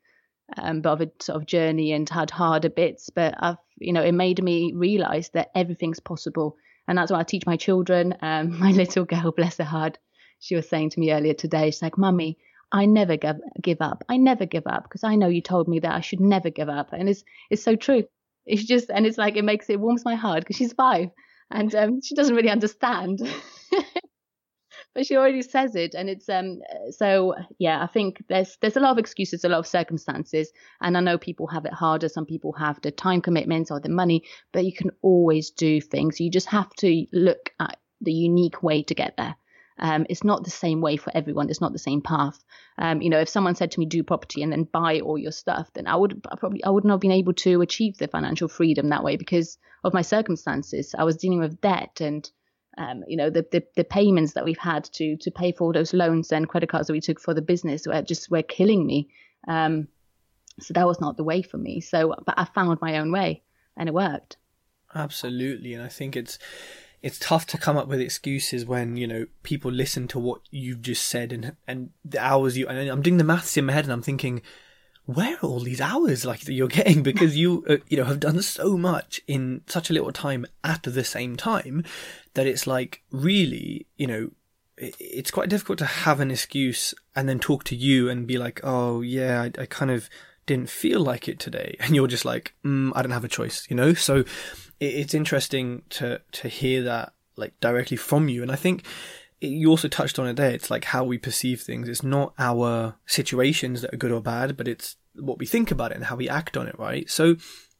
um, 0.58 0.82
bit 0.82 0.92
of 0.92 1.02
a 1.02 1.12
sort 1.20 1.42
of 1.42 1.46
journey 1.46 1.92
and 1.92 2.10
had 2.10 2.32
harder 2.32 2.70
bits, 2.70 3.10
but 3.10 3.36
I've, 3.40 3.58
you 3.78 3.94
know, 3.94 4.02
it 4.02 4.14
made 4.14 4.42
me 4.44 4.74
realize 4.74 5.30
that 5.30 5.52
everything's 5.56 6.00
possible. 6.00 6.56
And 6.88 6.98
that's 6.98 7.12
what 7.12 7.20
I 7.20 7.24
teach 7.24 7.46
my 7.46 7.58
children. 7.58 8.16
Um, 8.22 8.60
my 8.60 8.72
little 8.72 9.06
girl, 9.06 9.32
bless 9.32 9.58
her 9.58 9.64
heart, 9.64 9.98
she 10.40 10.56
was 10.56 10.70
saying 10.70 10.92
to 10.92 11.00
me 11.00 11.12
earlier 11.12 11.34
today, 11.34 11.70
she's 11.72 11.82
like, 11.82 11.98
Mummy, 11.98 12.38
I 12.72 12.86
never 12.86 13.18
give, 13.18 13.38
give 13.62 13.82
up. 13.82 14.04
I 14.08 14.18
never 14.18 14.46
give 14.46 14.68
up 14.68 14.84
because 14.84 15.04
I 15.04 15.16
know 15.16 15.28
you 15.28 15.42
told 15.42 15.68
me 15.68 15.80
that 15.80 15.92
I 15.92 16.02
should 16.02 16.22
never 16.22 16.50
give 16.50 16.70
up. 16.70 16.94
And 16.94 17.10
it's, 17.10 17.24
it's 17.50 17.64
so 17.64 17.76
true. 17.76 18.04
It's 18.50 18.66
just, 18.66 18.90
and 18.90 19.06
it's 19.06 19.18
like, 19.18 19.38
it 19.38 19.46
makes 19.46 19.70
it 19.70 19.80
warms 19.80 20.04
my 20.04 20.16
heart 20.16 20.42
because 20.42 20.58
she's 20.58 20.74
five 20.74 21.10
and 21.52 21.74
um, 21.76 22.02
she 22.02 22.16
doesn't 22.16 22.36
really 22.36 22.50
understand. 22.50 23.22
but 24.94 25.06
she 25.06 25.16
already 25.16 25.42
says 25.42 25.76
it 25.76 25.94
and 25.94 26.10
it's 26.10 26.28
um 26.30 26.60
so 26.92 27.36
yeah 27.58 27.82
i 27.84 27.88
think 27.88 28.24
there's 28.28 28.58
there's 28.62 28.78
a 28.78 28.80
lot 28.80 28.92
of 28.92 28.98
excuses 28.98 29.44
a 29.44 29.50
lot 29.50 29.60
of 29.60 29.68
circumstances 29.68 30.52
and 30.82 30.98
i 30.98 31.00
know 31.00 31.18
people 31.18 31.48
have 31.48 31.66
it 31.66 31.74
harder. 31.74 32.10
Some 32.10 32.26
people 32.26 32.54
have 32.54 32.82
the 32.82 32.92
time 32.92 33.22
commitments 33.22 33.72
or 33.72 33.80
the 33.80 33.90
money 33.90 34.24
but 34.52 34.66
you 34.66 34.74
can 34.74 34.92
always 35.02 35.52
do 35.52 35.82
things. 35.82 36.20
You 36.20 36.30
just 36.30 36.48
have 36.48 36.74
to 36.76 37.06
look 37.14 37.52
at 37.60 37.78
the 38.02 38.14
unique 38.14 38.64
way 38.64 38.84
to 38.84 38.96
get 38.96 39.16
there 39.18 39.36
um, 39.80 40.06
it's 40.10 40.24
not 40.24 40.44
the 40.44 40.50
same 40.50 40.82
way 40.82 40.98
for 40.98 41.12
everyone. 41.16 41.50
It's 41.50 41.62
not 41.62 41.74
the 41.74 41.80
same 41.80 42.02
path. 42.02 42.44
Um, 42.78 43.02
you 43.02 43.10
know, 43.10 43.20
if 43.20 43.30
someone 43.30 43.56
said 43.56 43.72
to 43.72 43.80
me, 43.80 43.86
"Do 43.86 44.04
property 44.04 44.42
and 44.44 44.52
then 44.52 44.64
buy 44.64 45.00
all 45.00 45.18
your 45.18 45.32
stuff," 45.32 45.72
then 45.74 45.88
I 45.88 45.96
would 45.96 46.26
I 46.32 46.36
probably 46.36 46.64
I 46.64 46.70
wouldn't 46.70 46.92
have 46.92 47.00
been 47.00 47.12
able 47.12 47.34
to 47.34 47.62
achieve 47.62 47.98
the 47.98 48.08
financial 48.08 48.48
freedom 48.48 48.90
that 48.90 49.04
way 49.04 49.16
because 49.16 49.58
of 49.84 49.94
my 49.94 50.02
circumstances. 50.02 50.94
I 50.98 51.04
was 51.04 51.18
dealing 51.18 51.40
with 51.40 51.62
debt 51.62 52.02
and 52.02 52.30
um, 52.78 53.04
you 53.08 53.18
know 53.18 53.30
the, 53.30 53.46
the, 53.52 53.64
the 53.76 53.84
payments 53.84 54.34
that 54.34 54.46
we've 54.46 54.58
had 54.58 54.86
to 54.94 55.18
to 55.18 55.32
pay 55.32 55.52
for 55.52 55.66
all 55.66 55.74
those 55.74 55.94
loans 55.94 56.32
and 56.32 56.48
credit 56.48 56.70
cards 56.70 56.88
that 56.88 56.94
we 56.94 57.02
took 57.02 57.20
for 57.20 57.34
the 57.34 57.42
business 57.42 57.88
were 57.88 58.02
just 58.02 58.30
were 58.30 58.44
killing 58.44 58.86
me. 58.86 59.10
Um, 59.48 59.88
so 60.60 60.74
that 60.74 60.88
was 60.88 61.00
not 61.00 61.18
the 61.18 61.24
way 61.24 61.42
for 61.42 61.58
me. 61.58 61.80
So, 61.80 62.16
but 62.26 62.36
I 62.38 62.46
found 62.46 62.80
my 62.82 63.00
own 63.00 63.12
way, 63.12 63.44
and 63.78 63.88
it 63.88 63.94
worked. 63.94 64.38
Absolutely, 64.94 65.74
and 65.74 65.84
I 65.84 65.88
think 65.88 66.16
it's 66.16 66.40
it's 67.02 67.20
tough 67.20 67.46
to 67.48 67.58
come 67.58 67.78
up 67.78 67.88
with 67.88 68.02
excuses 68.02 68.66
when 68.66 68.98
you 68.98 69.08
know 69.08 69.26
people 69.44 69.72
listen 69.72 70.08
to 70.10 70.20
what 70.20 70.42
you've 70.52 70.82
just 70.82 71.08
said 71.08 71.32
and 71.32 71.56
and 71.68 71.92
the 72.04 72.20
hours 72.20 72.58
you. 72.58 72.68
And 72.68 72.90
I'm 72.90 73.02
doing 73.02 73.18
the 73.18 73.24
maths 73.24 73.58
in 73.58 73.66
my 73.66 73.74
head, 73.74 73.86
and 73.86 73.94
I'm 73.94 74.02
thinking, 74.02 74.42
where 75.06 75.36
are 75.36 75.46
all 75.46 75.62
these 75.62 75.82
hours 75.82 76.26
like 76.26 76.42
that 76.42 76.54
you're 76.54 76.68
getting? 76.68 77.04
Because 77.10 77.38
you 77.38 77.66
uh, 77.70 77.78
you 77.88 77.98
know 77.98 78.06
have 78.06 78.20
done 78.20 78.42
so 78.42 78.78
much 78.78 79.22
in 79.28 79.62
such 79.68 79.90
a 79.90 79.94
little 79.94 80.12
time 80.12 80.46
at 80.64 80.84
the 80.84 81.04
same 81.04 81.36
time 81.36 81.84
that 82.34 82.48
it's 82.48 82.68
like 82.68 83.04
really 83.12 83.88
you 83.98 84.08
know 84.08 84.32
it's 84.78 85.32
quite 85.32 85.50
difficult 85.50 85.78
to 85.80 85.86
have 85.86 86.20
an 86.20 86.32
excuse 86.32 86.94
and 87.16 87.28
then 87.28 87.40
talk 87.40 87.66
to 87.66 87.76
you 87.76 88.10
and 88.10 88.28
be 88.28 88.38
like, 88.38 88.62
oh 88.64 89.02
yeah, 89.02 89.42
I, 89.42 89.62
I 89.62 89.66
kind 89.66 89.92
of 89.92 90.10
didn't 90.46 90.70
feel 90.70 91.02
like 91.02 91.28
it 91.28 91.40
today, 91.40 91.76
and 91.80 91.96
you're 91.96 92.08
just 92.08 92.26
like, 92.26 92.54
mm, 92.66 92.92
I 92.96 93.02
don't 93.02 93.12
have 93.12 93.26
a 93.26 93.30
choice, 93.30 93.68
you 93.70 93.76
know. 93.76 93.94
So 93.94 94.24
it's 94.80 95.14
interesting 95.14 95.84
to 95.90 96.22
to 96.32 96.48
hear 96.48 96.84
that 96.84 97.14
like 97.36 97.60
directly 97.60 97.98
from 97.98 98.30
you, 98.30 98.42
and 98.42 98.52
I 98.52 98.56
think 98.56 98.84
you 99.42 99.70
also 99.70 99.88
touched 99.88 100.20
on 100.20 100.28
it 100.28 100.36
there. 100.36 100.52
It's 100.52 100.70
like 100.70 100.86
how 100.86 101.04
we 101.04 101.18
perceive 101.18 101.62
things. 101.62 101.88
It's 101.88 102.04
not 102.04 102.34
our 102.38 102.96
situations 103.06 103.82
that 103.82 103.94
are 103.94 103.98
good 103.98 104.12
or 104.12 104.22
bad, 104.22 104.58
but 104.58 104.68
it's 104.68 104.98
what 105.16 105.40
we 105.40 105.46
think 105.46 105.72
about 105.72 105.92
it 105.92 105.96
and 105.96 106.06
how 106.06 106.16
we 106.16 106.30
act 106.30 106.58
on 106.58 106.68
it, 106.68 106.78
right? 106.78 107.10
So 107.10 107.36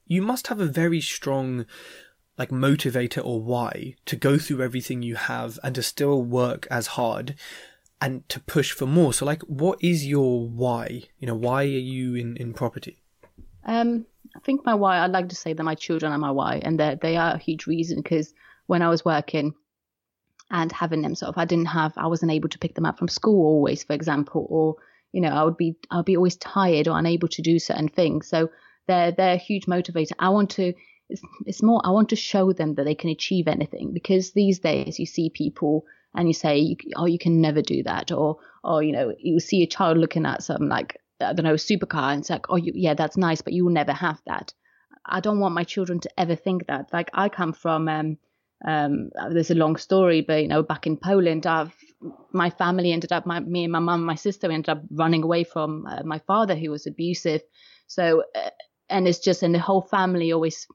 you 0.06 0.22
must 0.22 0.48
have 0.48 0.60
a 0.60 0.66
very 0.66 1.02
strong 1.02 1.66
like 2.38 2.50
motivator 2.50 3.24
or 3.24 3.42
why 3.42 3.96
to 4.06 4.16
go 4.16 4.38
through 4.38 4.64
everything 4.64 5.02
you 5.02 5.16
have 5.16 5.60
and 5.62 5.76
to 5.76 5.84
still 5.84 6.24
work 6.24 6.66
as 6.72 6.88
hard 6.88 7.36
and 8.00 8.28
to 8.30 8.40
push 8.40 8.72
for 8.72 8.86
more. 8.86 9.14
So 9.14 9.26
like 9.26 9.42
what 9.44 9.78
is 9.84 10.08
your 10.08 10.48
why? 10.48 11.04
You 11.20 11.28
know, 11.28 11.36
why 11.36 11.64
are 11.64 11.66
you 11.66 12.16
in, 12.16 12.38
in 12.38 12.54
property? 12.54 13.02
Um 13.66 14.06
I 14.36 14.40
think 14.40 14.66
my 14.66 14.76
why 14.76 15.00
I'd 15.00 15.12
like 15.12 15.30
to 15.30 15.36
say 15.36 15.54
that 15.54 15.64
my 15.64 15.76
children 15.76 16.12
are 16.12 16.18
my 16.18 16.32
why 16.32 16.62
and 16.64 16.80
that 16.80 17.02
they 17.02 17.18
are 17.18 17.36
a 17.36 17.40
huge 17.40 17.68
reason 17.68 18.02
because 18.02 18.34
when 18.68 18.82
I 18.82 18.90
was 18.90 19.04
working 19.04 19.54
and 20.52 20.72
having 20.72 21.02
them 21.02 21.16
sort 21.16 21.30
of 21.30 21.38
I 21.38 21.46
didn't 21.46 21.68
have 21.68 21.94
I 21.98 22.08
wasn't 22.08 22.32
able 22.32 22.50
to 22.50 22.60
pick 22.60 22.76
them 22.76 22.86
up 22.86 22.98
from 22.98 23.08
school 23.08 23.46
always, 23.46 23.84
for 23.84 23.94
example, 23.94 24.46
or 24.50 24.76
you 25.12 25.22
know, 25.22 25.30
I 25.30 25.44
would 25.44 25.58
be 25.58 25.76
I'd 25.92 26.06
be 26.06 26.18
always 26.18 26.38
tired 26.38 26.88
or 26.88 26.98
unable 26.98 27.28
to 27.30 27.42
do 27.42 27.60
certain 27.60 27.90
things. 27.90 28.28
So 28.28 28.50
they're 28.88 29.12
they're 29.12 29.34
a 29.34 29.38
huge 29.38 29.66
motivator. 29.66 30.12
I 30.20 30.30
want 30.30 30.52
to 30.52 30.74
it's, 31.10 31.22
it's 31.46 31.64
more 31.64 31.82
I 31.84 31.90
want 31.92 32.10
to 32.10 32.16
show 32.16 32.54
them 32.54 32.76
that 32.76 32.84
they 32.84 32.96
can 32.96 33.10
achieve 33.10 33.48
anything 33.48 33.94
because 33.94 34.32
these 34.32 34.60
days 34.60 35.00
you 35.00 35.06
see 35.06 35.30
people 35.30 35.86
and 36.16 36.28
you 36.28 36.34
say 36.34 36.76
oh 36.96 37.06
you 37.06 37.20
can 37.20 37.42
never 37.42 37.62
do 37.62 37.84
that 37.84 38.12
or 38.12 38.38
or 38.64 38.84
you 38.84 38.92
know 38.92 39.14
you 39.18 39.40
see 39.40 39.64
a 39.64 39.68
child 39.68 39.98
looking 39.98 40.26
at 40.26 40.44
something 40.44 40.70
like 40.70 41.00
I 41.22 41.34
don't 41.34 41.46
know 41.46 41.56
supercar 41.56 42.12
and 42.12 42.22
it's 42.22 42.30
like 42.30 42.50
oh 42.50 42.56
you, 42.56 42.72
yeah 42.76 42.94
that's 42.94 43.18
nice 43.18 43.42
but 43.42 43.54
you 43.54 43.66
will 43.66 43.74
never 43.74 43.94
have 43.94 44.22
that. 44.26 44.54
I 45.06 45.20
don't 45.20 45.40
want 45.40 45.56
my 45.56 45.64
children 45.64 46.00
to 46.02 46.10
ever 46.18 46.36
think 46.36 46.68
that. 46.68 46.90
Like 46.94 47.10
I 47.14 47.30
come 47.30 47.54
from 47.54 47.88
um 47.88 48.18
um 48.68 49.10
there's 49.32 49.52
a 49.52 49.56
long 49.56 49.78
story 49.78 50.22
but 50.22 50.42
you 50.42 50.48
know 50.48 50.64
back 50.64 50.86
in 50.88 50.98
Poland 50.98 51.48
I've 51.48 51.74
my 52.32 52.50
family 52.50 52.92
ended 52.92 53.12
up, 53.12 53.26
my, 53.26 53.40
me 53.40 53.64
and 53.64 53.72
my 53.72 53.80
mum, 53.80 54.04
my 54.04 54.16
sister 54.16 54.52
ended 54.52 54.70
up 54.70 54.84
running 54.92 55.24
away 55.24 55.44
from 55.44 55.86
uh, 55.86 56.04
my 56.04 56.20
father 56.20 56.56
who 56.56 56.72
was 56.72 56.88
abusive. 56.88 57.42
So, 57.88 58.24
uh, 58.36 58.50
and 58.90 59.08
it's 59.08 59.20
just, 59.20 59.44
and 59.44 59.54
the 59.54 59.60
whole 59.60 59.82
family 59.82 60.32
always, 60.32 60.68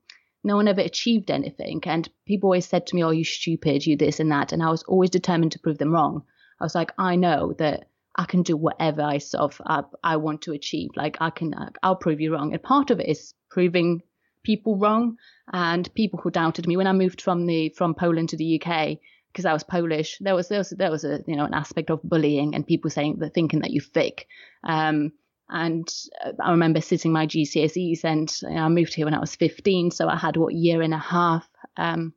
no 0.43 0.57
one 0.57 0.69
ever 0.69 0.81
achieved 0.81 1.31
anything. 1.31 1.81
And 1.87 2.09
people 2.27 2.49
always 2.49 2.67
said 2.67 2.87
to 2.87 2.97
me, 2.97 3.03
Oh, 3.03 3.11
you 3.11 3.25
stupid, 3.25 3.87
you 3.87 3.97
this 3.97 4.21
and 4.21 4.31
that. 4.33 4.53
And 4.53 4.63
I 4.63 4.71
was 4.71 4.83
always 4.85 5.11
determined 5.11 5.53
to 5.53 5.59
prove 5.59 5.79
them 5.79 5.93
wrong. 5.93 6.23
I 6.61 6.65
was 6.65 6.75
like, 6.75 6.93
I 6.99 7.17
know 7.17 7.55
that 7.59 7.87
I 8.17 8.25
can 8.25 8.43
do 8.43 8.57
whatever 8.57 9.03
I 9.03 9.19
sort 9.19 9.43
of 9.43 9.63
uh, 9.67 9.83
I 10.03 10.17
want 10.17 10.43
to 10.43 10.53
achieve. 10.53 10.91
Like 10.97 11.17
I 11.21 11.31
can, 11.31 11.55
uh, 11.55 11.71
I'll 11.83 11.97
prove 11.97 12.21
you 12.21 12.33
wrong. 12.33 12.53
And 12.53 12.63
part 12.63 12.91
of 12.91 13.01
it 13.01 13.09
is 13.09 13.35
proving 13.51 14.03
people 14.45 14.77
wrong 14.77 15.17
and 15.53 15.93
people 15.95 16.21
who 16.21 16.31
doubted 16.31 16.67
me 16.67 16.77
when 16.77 16.87
I 16.87 16.93
moved 16.93 17.21
from 17.21 17.47
the 17.47 17.71
from 17.71 17.95
Poland 17.95 18.29
to 18.31 18.37
the 18.37 18.61
UK 18.61 18.99
because 19.33 19.47
I 19.47 19.53
was 19.53 19.65
Polish, 19.65 20.19
there 20.21 20.35
was 20.35 20.49
there 20.49 20.59
was 20.59 20.71
there 20.71 20.91
was 20.91 21.05
a 21.05 21.21
you 21.27 21.35
know 21.35 21.45
an 21.45 21.55
aspect 21.55 21.91
of 21.91 22.03
bullying 22.05 22.55
and 22.55 22.67
people 22.67 22.91
saying 22.91 23.17
that 23.19 23.35
thinking 23.35 23.61
that 23.61 23.73
you're 23.73 23.83
fake. 23.83 24.29
Um, 24.63 25.13
and 25.49 25.87
uh, 26.25 26.33
I 26.43 26.53
remember 26.53 26.81
sitting 26.81 27.13
my 27.13 27.27
GCSEs, 27.27 28.05
and 28.05 28.33
you 28.43 28.51
know, 28.51 28.63
I 28.63 28.69
moved 28.69 28.95
here 28.95 29.05
when 29.07 29.15
I 29.15 29.21
was 29.21 29.37
15, 29.37 29.91
so 29.91 30.09
I 30.09 30.17
had 30.17 30.37
what 30.37 30.55
year 30.55 30.81
and 30.81 30.95
a 30.95 30.99
half 30.99 31.47
um, 31.77 32.15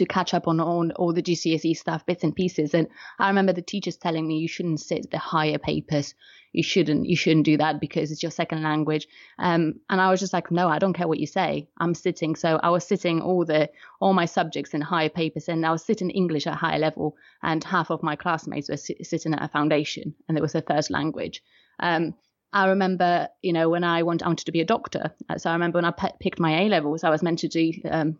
to 0.00 0.06
catch 0.06 0.34
up 0.34 0.48
on 0.48 0.60
all, 0.60 1.12
the 1.12 1.22
GCSE 1.22 1.76
stuff, 1.76 2.06
bits 2.06 2.24
and 2.24 2.34
pieces. 2.34 2.74
And 2.74 2.88
I 3.18 3.28
remember 3.28 3.52
the 3.52 3.62
teachers 3.62 3.96
telling 3.96 4.26
me 4.26 4.38
you 4.38 4.48
shouldn't 4.48 4.80
sit 4.80 5.10
the 5.10 5.18
higher 5.18 5.58
papers. 5.58 6.14
You 6.52 6.62
shouldn't, 6.62 7.06
you 7.06 7.16
shouldn't 7.16 7.44
do 7.44 7.58
that 7.58 7.80
because 7.80 8.10
it's 8.10 8.22
your 8.22 8.32
second 8.32 8.62
language. 8.62 9.06
Um, 9.38 9.74
and 9.88 10.00
I 10.00 10.10
was 10.10 10.18
just 10.18 10.32
like, 10.32 10.50
no, 10.50 10.68
I 10.68 10.78
don't 10.78 10.94
care 10.94 11.06
what 11.06 11.20
you 11.20 11.26
say. 11.26 11.68
I'm 11.78 11.94
sitting. 11.94 12.34
So 12.34 12.58
I 12.62 12.70
was 12.70 12.84
sitting 12.84 13.20
all 13.20 13.44
the, 13.44 13.68
all 14.00 14.14
my 14.14 14.24
subjects 14.24 14.74
in 14.74 14.80
higher 14.80 15.10
papers 15.10 15.48
and 15.48 15.64
I 15.64 15.70
was 15.70 15.84
sitting 15.84 16.10
English 16.10 16.46
at 16.46 16.54
higher 16.54 16.78
level 16.78 17.16
and 17.42 17.62
half 17.62 17.90
of 17.90 18.02
my 18.02 18.16
classmates 18.16 18.70
were 18.70 18.78
sit, 18.78 19.06
sitting 19.06 19.34
at 19.34 19.42
a 19.42 19.48
foundation 19.48 20.14
and 20.28 20.36
it 20.36 20.40
was 20.40 20.52
their 20.52 20.62
first 20.62 20.90
language. 20.90 21.42
Um, 21.78 22.14
I 22.52 22.66
remember, 22.66 23.28
you 23.42 23.52
know, 23.52 23.68
when 23.68 23.84
I 23.84 24.02
wanted, 24.02 24.24
I 24.24 24.28
wanted 24.28 24.46
to 24.46 24.52
be 24.52 24.60
a 24.60 24.64
doctor. 24.64 25.14
So 25.36 25.50
I 25.50 25.52
remember 25.52 25.76
when 25.76 25.84
I 25.84 25.92
pe- 25.92 26.16
picked 26.18 26.40
my 26.40 26.62
A 26.62 26.68
levels, 26.68 27.04
I 27.04 27.10
was 27.10 27.22
meant 27.22 27.40
to 27.40 27.48
do 27.48 27.72
um, 27.88 28.18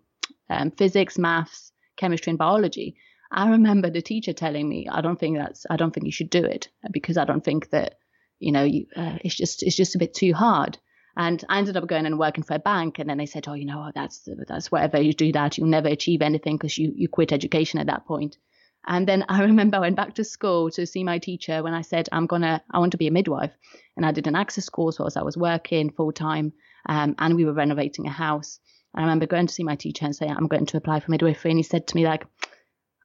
um, 0.51 0.71
physics, 0.71 1.19
maths, 1.19 1.70
chemistry, 2.01 2.31
and 2.31 2.39
biology. 2.39 2.97
I 3.31 3.51
remember 3.51 3.91
the 3.91 4.03
teacher 4.03 4.33
telling 4.33 4.69
me, 4.69 4.89
"I 4.89 5.01
don't 5.01 5.19
think 5.19 5.39
that's, 5.39 5.67
I 5.71 5.77
don't 5.77 5.93
think 5.93 6.07
you 6.07 6.13
should 6.13 6.31
do 6.31 6.45
it 6.45 6.69
because 6.91 7.17
I 7.17 7.25
don't 7.25 7.45
think 7.45 7.71
that, 7.71 7.99
you 8.39 8.53
know, 8.53 8.65
you, 8.65 8.87
uh, 8.97 9.19
it's 9.25 9.37
just, 9.37 9.63
it's 9.63 9.77
just 9.77 9.95
a 9.95 9.99
bit 9.99 10.15
too 10.15 10.33
hard." 10.35 10.79
And 11.17 11.45
I 11.49 11.59
ended 11.59 11.77
up 11.77 11.87
going 11.87 12.07
and 12.07 12.19
working 12.19 12.45
for 12.45 12.55
a 12.55 12.59
bank, 12.59 12.99
and 12.99 13.09
then 13.09 13.19
they 13.19 13.27
said, 13.27 13.47
"Oh, 13.49 13.55
you 13.55 13.67
know, 13.67 13.91
that's 13.95 14.29
that's 14.49 14.73
whatever 14.73 15.01
you 15.01 15.13
do 15.13 15.33
that, 15.33 15.59
you'll 15.59 15.69
never 15.69 15.89
achieve 15.89 16.23
anything 16.23 16.57
because 16.57 16.79
you 16.79 16.93
you 16.97 17.09
quit 17.09 17.33
education 17.33 17.79
at 17.81 17.87
that 17.87 18.07
point." 18.07 18.39
And 18.87 19.07
then 19.07 19.25
I 19.29 19.43
remember 19.51 19.77
I 19.77 19.81
went 19.81 19.97
back 19.97 20.15
to 20.15 20.25
school 20.25 20.71
to 20.73 20.87
see 20.87 21.05
my 21.05 21.19
teacher 21.19 21.63
when 21.63 21.75
I 21.75 21.83
said, 21.83 22.09
I'm 22.13 22.27
to, 22.29 22.63
I 22.71 22.79
want 22.79 22.93
to 22.93 22.99
be 22.99 23.09
a 23.09 23.13
midwife. 23.13 23.53
And 23.97 24.07
I 24.07 24.13
did 24.13 24.27
an 24.27 24.37
access 24.37 24.69
course 24.69 24.99
whilst 24.99 25.17
I 25.17 25.23
was 25.23 25.37
working 25.37 25.91
full 25.91 26.13
time 26.13 26.53
um, 26.87 27.15
and 27.19 27.37
we 27.37 27.45
were 27.45 27.53
renovating 27.53 28.07
a 28.07 28.11
house. 28.11 28.61
I 28.95 29.03
remember 29.03 29.27
going 29.27 29.47
to 29.47 29.55
see 29.55 29.65
my 29.65 29.77
teacher 29.77 30.05
and 30.05 30.15
saying, 30.15 30.33
I'm 30.33 30.49
going 30.49 30.67
to 30.67 30.77
apply 30.77 31.01
for 31.01 31.11
midwifery. 31.11 31.51
And 31.51 31.59
he 31.59 31.63
said 31.63 31.87
to 31.87 31.97
me, 31.97 32.05
like, 32.05 32.27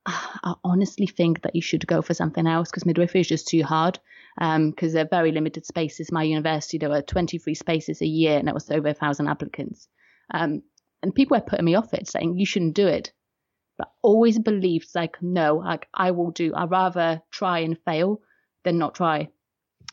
ah, 0.05 0.39
I 0.43 0.53
honestly 0.63 1.07
think 1.07 1.41
that 1.43 1.55
you 1.55 1.61
should 1.61 1.86
go 1.86 2.01
for 2.01 2.13
something 2.13 2.47
else 2.47 2.69
because 2.69 2.86
midwifery 2.86 3.21
is 3.21 3.27
just 3.27 3.47
too 3.47 3.63
hard 3.63 3.99
because 4.38 4.55
um, 4.55 4.91
they're 4.91 5.07
very 5.09 5.31
limited 5.31 5.65
spaces. 5.65 6.11
My 6.11 6.23
university, 6.23 6.77
there 6.77 6.89
were 6.89 7.01
23 7.01 7.53
spaces 7.53 8.01
a 8.01 8.07
year 8.07 8.38
and 8.38 8.49
it 8.49 8.53
was 8.53 8.69
over 8.71 8.89
a 8.89 8.93
thousand 8.93 9.27
applicants. 9.27 9.88
Um, 10.33 10.63
and 11.03 11.13
people 11.13 11.38
were 11.38 11.41
putting 11.41 11.65
me 11.65 11.75
off 11.75 11.93
it, 11.93 12.07
saying, 12.07 12.38
you 12.38 12.45
shouldn't 12.45 12.75
do 12.75 12.88
it. 12.88 13.13
But 13.77 13.91
always 14.01 14.39
believed, 14.39 14.88
like, 14.95 15.21
no, 15.21 15.57
like, 15.57 15.88
I 15.93 16.11
will 16.11 16.31
do. 16.31 16.53
I'd 16.55 16.71
rather 16.71 17.21
try 17.29 17.59
and 17.59 17.77
fail 17.86 18.21
than 18.63 18.77
not 18.77 18.95
try. 18.95 19.29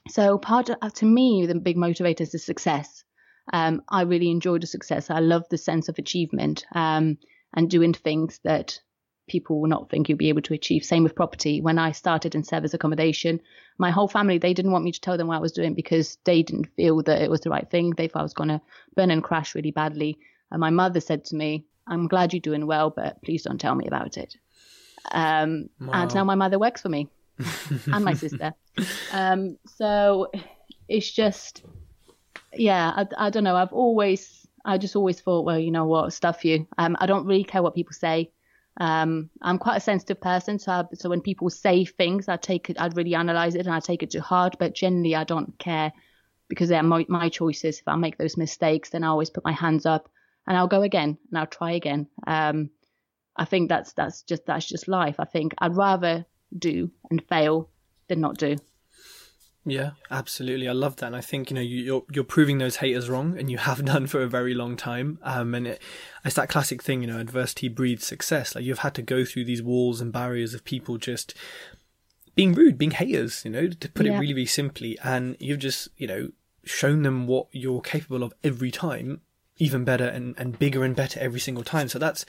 So 0.09 0.39
part 0.39 0.71
of, 0.71 0.95
to 0.95 1.05
me, 1.05 1.47
the 1.47 1.55
big 1.57 1.77
motivator 1.77 2.23
is 2.23 2.45
success. 2.45 3.05
Um, 3.53 3.83
I 3.89 4.03
really 4.03 4.31
enjoy 4.31 4.59
the 4.59 4.67
success. 4.67 5.11
I 5.11 5.21
love 5.21 5.45
the 5.49 5.59
sense 5.59 5.89
of 5.89 5.99
achievement 5.99 6.65
um, 6.75 7.19
and 7.55 7.69
doing 7.71 7.93
things 7.93 8.41
that 8.45 8.79
people 9.29 9.61
will 9.61 9.69
not 9.69 9.89
think 9.89 10.09
you'll 10.09 10.19
be 10.19 10.29
able 10.29 10.43
to 10.43 10.55
achieve. 10.55 10.85
Same 10.85 11.03
with 11.03 11.15
property. 11.15 11.61
When 11.61 11.79
I 11.79 11.93
started 11.93 12.35
in 12.35 12.45
service 12.45 12.75
accommodation, 12.75 13.41
my 13.79 13.91
whole 13.91 14.09
family 14.09 14.39
they 14.39 14.55
didn't 14.55 14.73
want 14.73 14.85
me 14.85 14.93
to 14.93 15.01
tell 15.01 15.17
them 15.17 15.29
what 15.29 15.37
I 15.37 15.41
was 15.41 15.53
doing 15.53 15.75
because 15.75 16.19
they 16.25 16.43
didn't 16.43 16.75
feel 16.77 17.03
that 17.03 17.23
it 17.23 17.31
was 17.31 17.41
the 17.41 17.51
right 17.51 17.69
thing. 17.69 17.91
They 17.91 18.09
thought 18.09 18.21
I 18.21 18.25
was 18.25 18.35
going 18.35 18.51
to 18.51 18.61
burn 18.95 19.11
and 19.11 19.23
crash 19.23 19.55
really 19.55 19.71
badly. 19.71 20.19
And 20.51 20.61
my 20.61 20.71
mother 20.71 21.01
said 21.01 21.25
to 21.27 21.37
me, 21.37 21.65
"I'm 21.87 22.09
glad 22.09 22.33
you're 22.33 22.41
doing 22.41 22.67
well, 22.67 22.91
but 22.91 23.23
please 23.23 23.43
don't 23.43 23.61
tell 23.61 23.75
me 23.75 23.87
about 23.87 24.19
it." 24.19 24.37
Um, 25.11 25.69
wow. 25.81 25.93
And 25.95 26.15
now 26.15 26.25
my 26.25 26.35
mother 26.35 26.59
works 26.59 26.83
for 26.83 26.89
me 26.89 27.09
and 27.93 28.05
my 28.05 28.15
sister. 28.15 28.55
Um, 29.13 29.59
so 29.77 30.31
it's 30.89 31.11
just 31.11 31.63
yeah, 32.55 32.93
I, 32.97 33.27
I 33.27 33.31
don't 33.31 33.45
know. 33.45 33.57
I've 33.57 33.73
always, 33.73 34.47
I 34.65 34.79
just 34.79 34.97
always 34.97 35.21
thought, 35.21 35.45
well, 35.45 35.59
you 35.59 35.71
know 35.71 35.87
what, 35.87 36.13
stuff 36.13 36.45
you. 36.45 36.67
Um, 36.79 36.97
I 37.01 37.07
don't 37.07 37.27
really 37.27 37.45
care 37.45 37.63
what 37.63 37.75
people 37.75 37.95
say. 37.95 38.31
Um, 38.81 39.29
I'm 39.43 39.59
quite 39.59 39.77
a 39.77 39.81
sensitive 39.81 40.21
person, 40.21 40.59
so 40.59 40.73
I, 40.73 40.85
so 40.95 41.11
when 41.11 41.21
people 41.21 41.51
say 41.51 41.85
things, 41.85 42.29
I 42.29 42.37
take 42.37 42.71
it, 42.71 42.81
I'd 42.81 42.97
really 42.97 43.15
analyze 43.15 43.55
it 43.55 43.67
and 43.67 43.75
I 43.75 43.81
take 43.81 44.03
it 44.03 44.11
to 44.11 44.21
heart. 44.21 44.57
But 44.59 44.75
generally, 44.75 45.15
I 45.15 45.25
don't 45.25 45.59
care 45.59 45.93
because 46.49 46.69
they're 46.69 46.83
my, 46.83 47.05
my 47.09 47.29
choices. 47.29 47.81
If 47.81 47.89
I 47.89 47.97
make 47.97 48.19
those 48.19 48.37
mistakes, 48.37 48.91
then 48.91 49.05
I 49.05 49.09
always 49.09 49.31
put 49.31 49.45
my 49.45 49.53
hands 49.53 49.85
up 49.85 50.09
and 50.47 50.57
I'll 50.57 50.69
go 50.69 50.83
again 50.83 51.19
and 51.31 51.39
I'll 51.39 51.47
try 51.47 51.73
again. 51.73 52.07
Um, 52.27 52.71
I 53.37 53.45
think 53.45 53.69
that's 53.69 53.93
that's 53.95 54.23
just 54.23 54.47
that's 54.47 54.67
just 54.67 54.89
life. 54.89 55.17
I 55.19 55.25
think 55.25 55.55
I'd 55.59 55.77
rather 55.77 56.27
do 56.57 56.91
and 57.11 57.23
fail 57.29 57.71
than 58.09 58.21
not 58.21 58.37
do. 58.37 58.57
Yeah, 59.65 59.93
absolutely. 60.11 60.69
I 60.69 60.73
love 60.73 60.97
that. 60.97 61.07
And 61.07 61.17
I 61.17 61.21
think, 61.21 61.51
you 61.51 61.55
know, 61.55 61.61
you, 61.61 61.83
are 61.83 61.85
you're, 61.85 62.05
you're 62.13 62.25
proving 62.25 62.59
those 62.59 62.77
haters 62.77 63.09
wrong 63.09 63.39
and 63.39 63.51
you 63.51 63.59
have 63.69 63.85
done 63.85 64.07
for 64.07 64.23
a 64.23 64.29
very 64.29 64.55
long 64.55 64.77
time. 64.77 65.19
Um, 65.23 65.55
and 65.55 65.67
it, 65.67 65.83
it's 66.25 66.35
that 66.35 66.49
classic 66.49 66.83
thing, 66.83 67.03
you 67.03 67.07
know, 67.07 67.21
adversity 67.21 67.69
breeds 67.69 68.05
success. 68.05 68.55
Like 68.55 68.65
you've 68.65 68.81
had 68.81 68.95
to 68.95 69.03
go 69.03 69.25
through 69.25 69.45
these 69.45 69.63
walls 69.63 70.01
and 70.01 70.13
barriers 70.13 70.55
of 70.55 70.65
people 70.65 70.99
just 70.99 71.35
being 72.35 72.55
rude, 72.55 72.79
being 72.79 72.93
haters, 72.93 73.45
you 73.45 73.51
know, 73.51 73.69
to 73.69 73.89
put 73.89 74.07
yeah. 74.07 74.13
it 74.13 74.19
really, 74.19 74.35
really 74.35 74.47
simply. 74.47 74.99
And 75.05 75.37
you've 75.39 75.61
just, 75.61 75.89
you 75.97 76.07
know, 76.07 76.31
shown 76.65 77.03
them 77.03 77.27
what 77.27 77.47
you're 77.53 77.81
capable 77.81 78.23
of 78.23 78.33
every 78.43 78.71
time, 78.71 79.21
even 79.59 79.85
better 79.85 80.07
and, 80.07 80.35
and 80.39 80.59
bigger 80.59 80.83
and 80.83 80.97
better 80.97 81.21
every 81.21 81.41
single 81.41 81.65
time. 81.65 81.89
So 81.89 81.99
that's, 82.01 82.25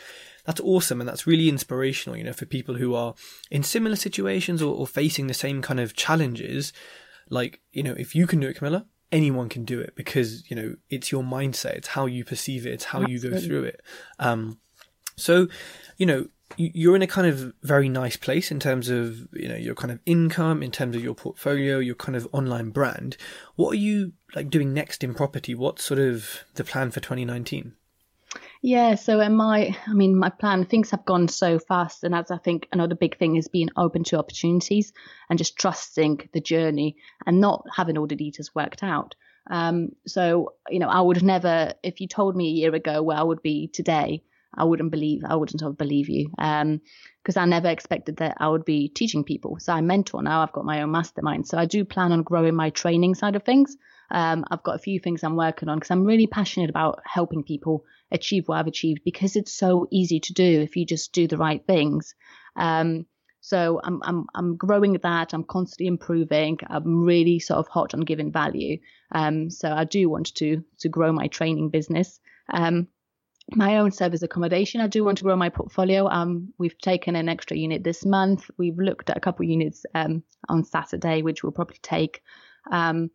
that's 0.46 0.62
awesome 0.62 1.00
and 1.00 1.08
that's 1.08 1.26
really 1.26 1.50
inspirational, 1.50 2.18
you 2.18 2.24
know, 2.26 2.34
for 2.34 2.46
people 2.46 2.76
who 2.76 2.94
are 2.94 3.16
in 3.50 3.64
similar 3.64 3.96
situations 3.96 4.62
or, 4.62 4.76
or 4.76 4.86
facing 4.86 5.28
the 5.28 5.34
same 5.34 5.62
kind 5.62 5.80
of 5.80 5.96
challenges 5.96 6.74
like, 7.34 7.62
you 7.72 7.84
know, 7.84 7.96
if 7.98 8.16
you 8.16 8.28
can 8.28 8.40
do 8.40 8.48
it, 8.48 8.58
Camilla, 8.58 8.86
anyone 9.12 9.50
can 9.50 9.66
do 9.66 9.80
it 9.80 9.96
because, 9.96 10.50
you 10.50 10.56
know, 10.56 10.76
it's 10.90 11.12
your 11.12 11.24
mindset, 11.24 11.76
it's 11.76 11.90
how 11.90 12.06
you 12.06 12.24
perceive 12.24 12.66
it, 12.66 12.74
it's 12.74 12.86
how 12.86 13.02
Absolutely. 13.02 13.30
you 13.30 13.32
go 13.32 13.40
through 13.40 13.64
it. 13.64 13.82
Um, 14.20 14.60
so, 15.16 15.48
you 15.98 16.06
know, 16.06 16.28
you're 16.58 16.96
in 16.96 17.02
a 17.02 17.08
kind 17.08 17.28
of 17.28 17.54
very 17.64 17.90
nice 17.90 18.16
place 18.16 18.52
in 18.52 18.60
terms 18.60 18.88
of 18.88 19.28
you 19.34 19.48
know 19.48 19.56
your 19.56 19.74
kind 19.74 19.92
of 19.92 20.00
income 20.06 20.62
in 20.62 20.70
terms 20.72 20.96
of 20.96 21.04
your 21.04 21.16
portfolio 21.16 21.80
your 21.80 21.96
kind 21.96 22.16
of 22.16 22.28
online 22.32 22.70
brand. 22.70 23.18
What 23.56 23.72
are 23.72 23.78
you 23.78 24.14
like 24.36 24.52
doing 24.52 24.72
next 24.72 25.04
in 25.04 25.16
property? 25.16 25.56
What's 25.56 25.84
sort 25.84 26.00
of 26.00 26.44
the 26.54 26.64
plan 26.64 26.92
for 26.92 27.00
2019 27.00 27.74
yeah, 28.64 28.96
so 28.96 29.20
in 29.20 29.36
my, 29.36 29.76
I 29.86 29.94
mean, 29.94 30.18
my 30.18 30.30
plan, 30.30 30.64
things 30.64 30.92
have 30.92 31.04
gone 31.04 31.28
so 31.28 31.60
fast. 31.60 32.06
And 32.06 32.16
as 32.16 32.32
I 32.32 32.38
think 32.38 32.70
another 32.72 32.96
big 32.96 33.18
thing 33.18 33.36
is 33.36 33.50
being 33.50 33.68
open 33.76 34.06
to 34.06 34.18
opportunities 34.18 34.94
and 35.30 35.38
just 35.38 35.58
trusting 35.58 36.30
the 36.32 36.40
journey 36.40 36.96
and 37.26 37.42
not 37.42 37.66
having 37.76 37.98
all 37.98 38.08
the 38.08 38.16
details 38.16 38.56
worked 38.56 38.82
out. 38.82 39.16
Um, 39.52 39.90
so, 40.08 40.54
you 40.70 40.80
know, 40.80 40.88
I 40.88 41.02
would 41.02 41.22
never, 41.22 41.74
if 41.84 42.00
you 42.00 42.08
told 42.08 42.38
me 42.38 42.48
a 42.48 42.54
year 42.54 42.74
ago 42.74 43.04
where 43.04 43.18
I 43.18 43.24
would 43.24 43.42
be 43.42 43.68
today, 43.68 44.24
I 44.56 44.64
wouldn't 44.64 44.92
believe, 44.92 45.24
I 45.28 45.36
wouldn't 45.36 45.60
have 45.60 45.78
believe 45.78 46.08
you. 46.08 46.32
Um, 46.38 46.80
because 47.22 47.36
I 47.36 47.44
never 47.44 47.68
expected 47.68 48.18
that 48.18 48.38
I 48.40 48.48
would 48.48 48.64
be 48.64 48.88
teaching 48.88 49.26
people. 49.26 49.58
So 49.60 49.74
I 49.74 49.82
mentor 49.82 50.24
now. 50.24 50.42
I've 50.42 50.54
got 50.54 50.64
my 50.66 50.82
own 50.82 50.92
mastermind. 50.92 51.48
So 51.48 51.58
I 51.58 51.66
do 51.66 51.84
plan 51.84 52.14
on 52.14 52.24
growing 52.24 52.56
my 52.56 52.70
training 52.70 53.16
side 53.16 53.36
of 53.36 53.44
things. 53.44 53.76
Um, 54.12 54.46
I've 54.50 54.64
got 54.64 54.76
a 54.76 54.80
few 54.80 55.00
things 55.00 55.24
I'm 55.24 55.36
working 55.36 55.70
on 55.70 55.78
because 55.80 55.92
I'm 55.92 56.06
really 56.06 56.28
passionate 56.28 56.70
about 56.70 57.02
helping 57.06 57.44
people 57.44 57.86
achieve 58.12 58.48
what 58.48 58.58
I've 58.58 58.68
achieved 58.68 59.04
because 59.04 59.36
it's 59.36 59.54
so 59.54 59.88
easy 59.92 60.20
to 60.20 60.34
do 60.34 60.62
if 60.62 60.76
you 60.76 60.86
just 60.86 61.14
do 61.14 61.28
the 61.28 61.38
right 61.38 61.66
things. 61.66 62.16
Um, 62.56 63.06
so 63.42 63.82
I'm 63.84 64.02
I'm 64.04 64.26
I'm 64.34 64.56
growing 64.56 64.94
that. 64.94 65.34
I'm 65.34 65.44
constantly 65.44 65.88
improving. 65.88 66.60
I'm 66.70 67.04
really 67.04 67.40
sort 67.40 67.60
of 67.60 67.68
hot 67.68 67.94
on 67.94 68.02
giving 68.02 68.32
value. 68.32 68.80
Um, 69.12 69.50
so 69.50 69.70
I 69.70 69.84
do 69.84 70.10
want 70.10 70.34
to 70.36 70.64
to 70.80 70.90
grow 70.90 71.12
my 71.12 71.28
training 71.28 71.70
business. 71.70 72.20
Um, 72.52 72.88
my 73.52 73.78
own 73.80 73.92
service 73.92 74.22
accommodation. 74.22 74.80
I 74.80 74.88
do 74.88 75.04
want 75.04 75.18
to 75.18 75.26
grow 75.26 75.36
my 75.36 75.50
portfolio. 75.50 76.08
Um, 76.08 76.54
we've 76.58 76.78
taken 76.78 77.18
an 77.18 77.28
extra 77.28 77.58
unit 77.58 77.84
this 77.84 78.06
month. 78.06 78.50
We've 78.58 78.78
looked 78.78 79.10
at 79.10 79.18
a 79.18 79.20
couple 79.20 79.46
units 79.46 79.86
um, 79.94 80.24
on 80.48 80.64
Saturday, 80.64 81.22
which 81.22 81.44
we'll 81.44 81.52
probably 81.52 81.80
take. 81.82 82.22
Um, 82.72 83.12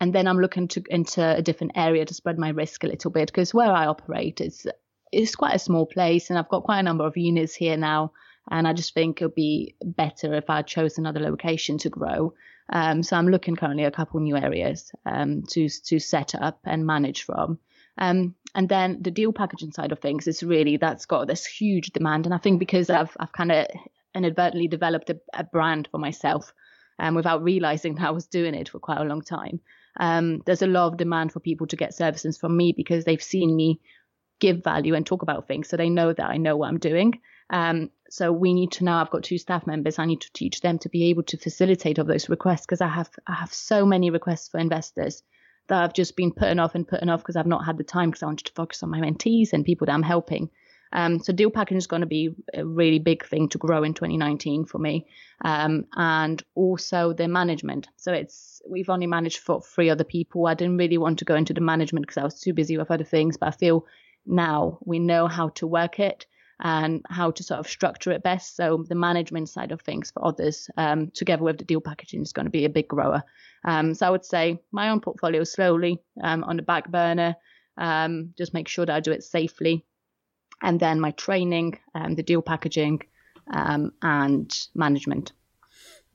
and 0.00 0.14
then 0.14 0.28
I'm 0.28 0.38
looking 0.38 0.68
to 0.68 0.82
into 0.88 1.36
a 1.36 1.42
different 1.42 1.72
area 1.74 2.04
to 2.04 2.14
spread 2.14 2.38
my 2.38 2.50
risk 2.50 2.84
a 2.84 2.88
little 2.88 3.10
bit 3.10 3.26
because 3.26 3.52
where 3.52 3.70
I 3.70 3.86
operate 3.86 4.40
is 4.40 4.66
it's 5.10 5.34
quite 5.34 5.54
a 5.54 5.58
small 5.58 5.86
place 5.86 6.30
and 6.30 6.38
I've 6.38 6.48
got 6.48 6.64
quite 6.64 6.80
a 6.80 6.84
number 6.84 7.06
of 7.06 7.16
units 7.16 7.54
here 7.54 7.76
now 7.76 8.12
and 8.50 8.66
I 8.66 8.72
just 8.72 8.94
think 8.94 9.20
it 9.20 9.24
would 9.24 9.34
be 9.34 9.74
better 9.82 10.34
if 10.34 10.48
I 10.48 10.62
chose 10.62 10.98
another 10.98 11.20
location 11.20 11.78
to 11.78 11.90
grow. 11.90 12.34
Um, 12.70 13.02
so 13.02 13.16
I'm 13.16 13.28
looking 13.28 13.56
currently 13.56 13.84
at 13.84 13.92
a 13.92 13.96
couple 13.96 14.20
new 14.20 14.36
areas 14.36 14.92
um, 15.06 15.42
to 15.50 15.68
to 15.68 15.98
set 15.98 16.34
up 16.34 16.60
and 16.64 16.86
manage 16.86 17.22
from. 17.22 17.58
Um, 17.96 18.34
and 18.54 18.68
then 18.68 18.98
the 19.00 19.10
deal 19.10 19.32
packaging 19.32 19.72
side 19.72 19.90
of 19.90 19.98
things 19.98 20.26
is 20.26 20.42
really 20.42 20.76
that's 20.76 21.06
got 21.06 21.26
this 21.26 21.46
huge 21.46 21.88
demand, 21.88 22.26
and 22.26 22.34
I 22.34 22.38
think 22.38 22.58
because 22.58 22.90
I've 22.90 23.16
I've 23.18 23.32
kind 23.32 23.52
of 23.52 23.66
inadvertently 24.14 24.68
developed 24.68 25.10
a, 25.10 25.18
a 25.32 25.44
brand 25.44 25.88
for 25.90 25.98
myself, 25.98 26.52
um, 26.98 27.14
without 27.14 27.42
realizing 27.42 27.94
that 27.96 28.08
I 28.08 28.10
was 28.10 28.26
doing 28.26 28.54
it 28.54 28.68
for 28.68 28.78
quite 28.78 29.00
a 29.00 29.04
long 29.04 29.22
time 29.22 29.60
um, 29.98 30.42
there's 30.46 30.62
a 30.62 30.66
lot 30.66 30.88
of 30.88 30.96
demand 30.96 31.32
for 31.32 31.40
people 31.40 31.66
to 31.68 31.76
get 31.76 31.94
services 31.94 32.38
from 32.38 32.56
me 32.56 32.72
because 32.76 33.04
they've 33.04 33.22
seen 33.22 33.54
me 33.54 33.80
give 34.40 34.62
value 34.62 34.94
and 34.94 35.04
talk 35.04 35.22
about 35.22 35.48
things. 35.48 35.68
So 35.68 35.76
they 35.76 35.90
know 35.90 36.12
that 36.12 36.30
I 36.30 36.36
know 36.36 36.56
what 36.56 36.68
I'm 36.68 36.78
doing. 36.78 37.20
Um, 37.50 37.90
so 38.10 38.30
we 38.30 38.54
need 38.54 38.72
to 38.72 38.84
now, 38.84 39.00
I've 39.00 39.10
got 39.10 39.24
two 39.24 39.38
staff 39.38 39.66
members. 39.66 39.98
I 39.98 40.04
need 40.04 40.20
to 40.20 40.32
teach 40.32 40.60
them 40.60 40.78
to 40.80 40.88
be 40.88 41.10
able 41.10 41.24
to 41.24 41.36
facilitate 41.36 41.98
all 41.98 42.04
those 42.04 42.28
requests 42.28 42.66
because 42.66 42.80
I 42.80 42.88
have, 42.88 43.10
I 43.26 43.34
have 43.34 43.52
so 43.52 43.84
many 43.84 44.10
requests 44.10 44.48
for 44.48 44.58
investors 44.58 45.22
that 45.68 45.82
I've 45.82 45.94
just 45.94 46.16
been 46.16 46.32
putting 46.32 46.58
off 46.58 46.74
and 46.74 46.86
putting 46.86 47.08
off 47.08 47.20
because 47.20 47.36
I've 47.36 47.46
not 47.46 47.64
had 47.64 47.78
the 47.78 47.84
time 47.84 48.10
because 48.10 48.22
I 48.22 48.26
wanted 48.26 48.46
to 48.46 48.52
focus 48.52 48.82
on 48.82 48.90
my 48.90 49.00
mentees 49.00 49.52
and 49.52 49.64
people 49.64 49.86
that 49.86 49.92
I'm 49.92 50.02
helping. 50.02 50.50
Um, 50.92 51.20
so 51.20 51.32
deal 51.32 51.50
packaging 51.50 51.78
is 51.78 51.86
going 51.86 52.00
to 52.00 52.06
be 52.06 52.34
a 52.54 52.64
really 52.64 52.98
big 52.98 53.24
thing 53.26 53.48
to 53.50 53.58
grow 53.58 53.82
in 53.82 53.94
2019 53.94 54.64
for 54.64 54.78
me, 54.78 55.06
um, 55.44 55.84
and 55.94 56.42
also 56.54 57.12
the 57.12 57.28
management. 57.28 57.88
So 57.96 58.12
it's 58.12 58.62
we've 58.68 58.90
only 58.90 59.06
managed 59.06 59.38
for 59.38 59.60
three 59.60 59.90
other 59.90 60.04
people. 60.04 60.46
I 60.46 60.54
didn't 60.54 60.78
really 60.78 60.98
want 60.98 61.18
to 61.20 61.24
go 61.24 61.34
into 61.34 61.54
the 61.54 61.60
management 61.60 62.06
because 62.06 62.18
I 62.18 62.24
was 62.24 62.40
too 62.40 62.52
busy 62.52 62.78
with 62.78 62.90
other 62.90 63.04
things, 63.04 63.36
but 63.36 63.48
I 63.48 63.52
feel 63.52 63.86
now 64.26 64.78
we 64.84 64.98
know 64.98 65.26
how 65.26 65.48
to 65.50 65.66
work 65.66 66.00
it 66.00 66.26
and 66.60 67.04
how 67.08 67.30
to 67.30 67.42
sort 67.42 67.60
of 67.60 67.68
structure 67.68 68.10
it 68.10 68.22
best. 68.22 68.56
So 68.56 68.84
the 68.88 68.94
management 68.94 69.48
side 69.48 69.72
of 69.72 69.80
things 69.80 70.10
for 70.10 70.24
others, 70.24 70.68
um, 70.76 71.10
together 71.12 71.44
with 71.44 71.58
the 71.58 71.64
deal 71.64 71.80
packaging, 71.80 72.22
is 72.22 72.32
going 72.32 72.46
to 72.46 72.50
be 72.50 72.64
a 72.64 72.70
big 72.70 72.88
grower. 72.88 73.22
Um, 73.64 73.94
so 73.94 74.06
I 74.06 74.10
would 74.10 74.24
say 74.24 74.60
my 74.72 74.90
own 74.90 75.00
portfolio 75.00 75.44
slowly 75.44 76.00
um, 76.22 76.44
on 76.44 76.56
the 76.56 76.62
back 76.62 76.90
burner. 76.90 77.36
Um, 77.76 78.34
just 78.36 78.54
make 78.54 78.66
sure 78.66 78.84
that 78.86 78.94
I 78.94 79.00
do 79.00 79.12
it 79.12 79.22
safely, 79.22 79.84
and 80.62 80.80
then 80.80 81.00
my 81.00 81.12
training, 81.12 81.78
um, 81.94 82.14
the 82.14 82.22
deal 82.22 82.42
packaging, 82.42 83.02
um, 83.52 83.92
and 84.02 84.68
management. 84.74 85.32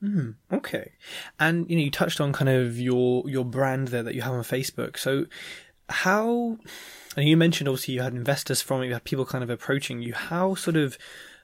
Mm, 0.02 0.34
okay, 0.52 0.92
and 1.40 1.68
you 1.70 1.76
know 1.76 1.82
you 1.82 1.90
touched 1.90 2.20
on 2.20 2.32
kind 2.32 2.48
of 2.48 2.78
your 2.78 3.28
your 3.28 3.44
brand 3.44 3.88
there 3.88 4.02
that 4.02 4.14
you 4.14 4.22
have 4.22 4.34
on 4.34 4.42
Facebook. 4.42 4.98
So 4.98 5.26
how 5.88 6.58
and 7.16 7.28
you 7.28 7.36
mentioned 7.36 7.68
obviously 7.68 7.94
you 7.94 8.02
had 8.02 8.14
investors 8.14 8.60
from 8.60 8.82
it, 8.82 8.86
you 8.86 8.92
had 8.92 9.04
people 9.04 9.24
kind 9.24 9.44
of 9.44 9.50
approaching 9.50 10.02
you. 10.02 10.14
How 10.14 10.54
sort 10.54 10.76
of 10.76 10.98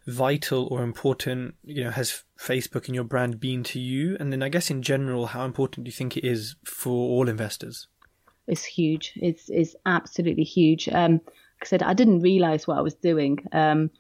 vital 0.07 0.67
or 0.71 0.83
important, 0.83 1.55
you 1.65 1.85
know, 1.85 1.91
has 1.91 2.25
Facebook 2.39 2.87
and 2.87 2.95
your 2.95 3.05
brand 3.05 3.39
been 3.39 3.63
to 3.65 3.79
you? 3.79 4.17
And 4.19 4.33
then 4.33 4.43
I 4.43 4.49
guess 4.49 4.71
in 4.71 4.83
general, 4.83 5.27
how 5.27 5.45
important 5.45 5.85
do 5.85 5.89
you 5.89 5.93
think 5.93 6.17
it 6.17 6.25
is 6.25 6.57
for 6.65 6.91
all 6.91 7.29
investors? 7.29 7.87
It's 8.47 8.65
huge. 8.65 9.13
It's 9.17 9.49
it's 9.49 9.77
absolutely 9.87 10.45
huge. 10.45 10.89
Um, 10.89 11.21
I 11.63 11.67
said, 11.67 11.83
I 11.83 11.95
didn't 11.95 12.21
realize 12.21 12.67
what 12.67 12.79
I 12.79 12.83
was 12.83 12.95
doing. 12.95 13.39
Um, 13.53 13.91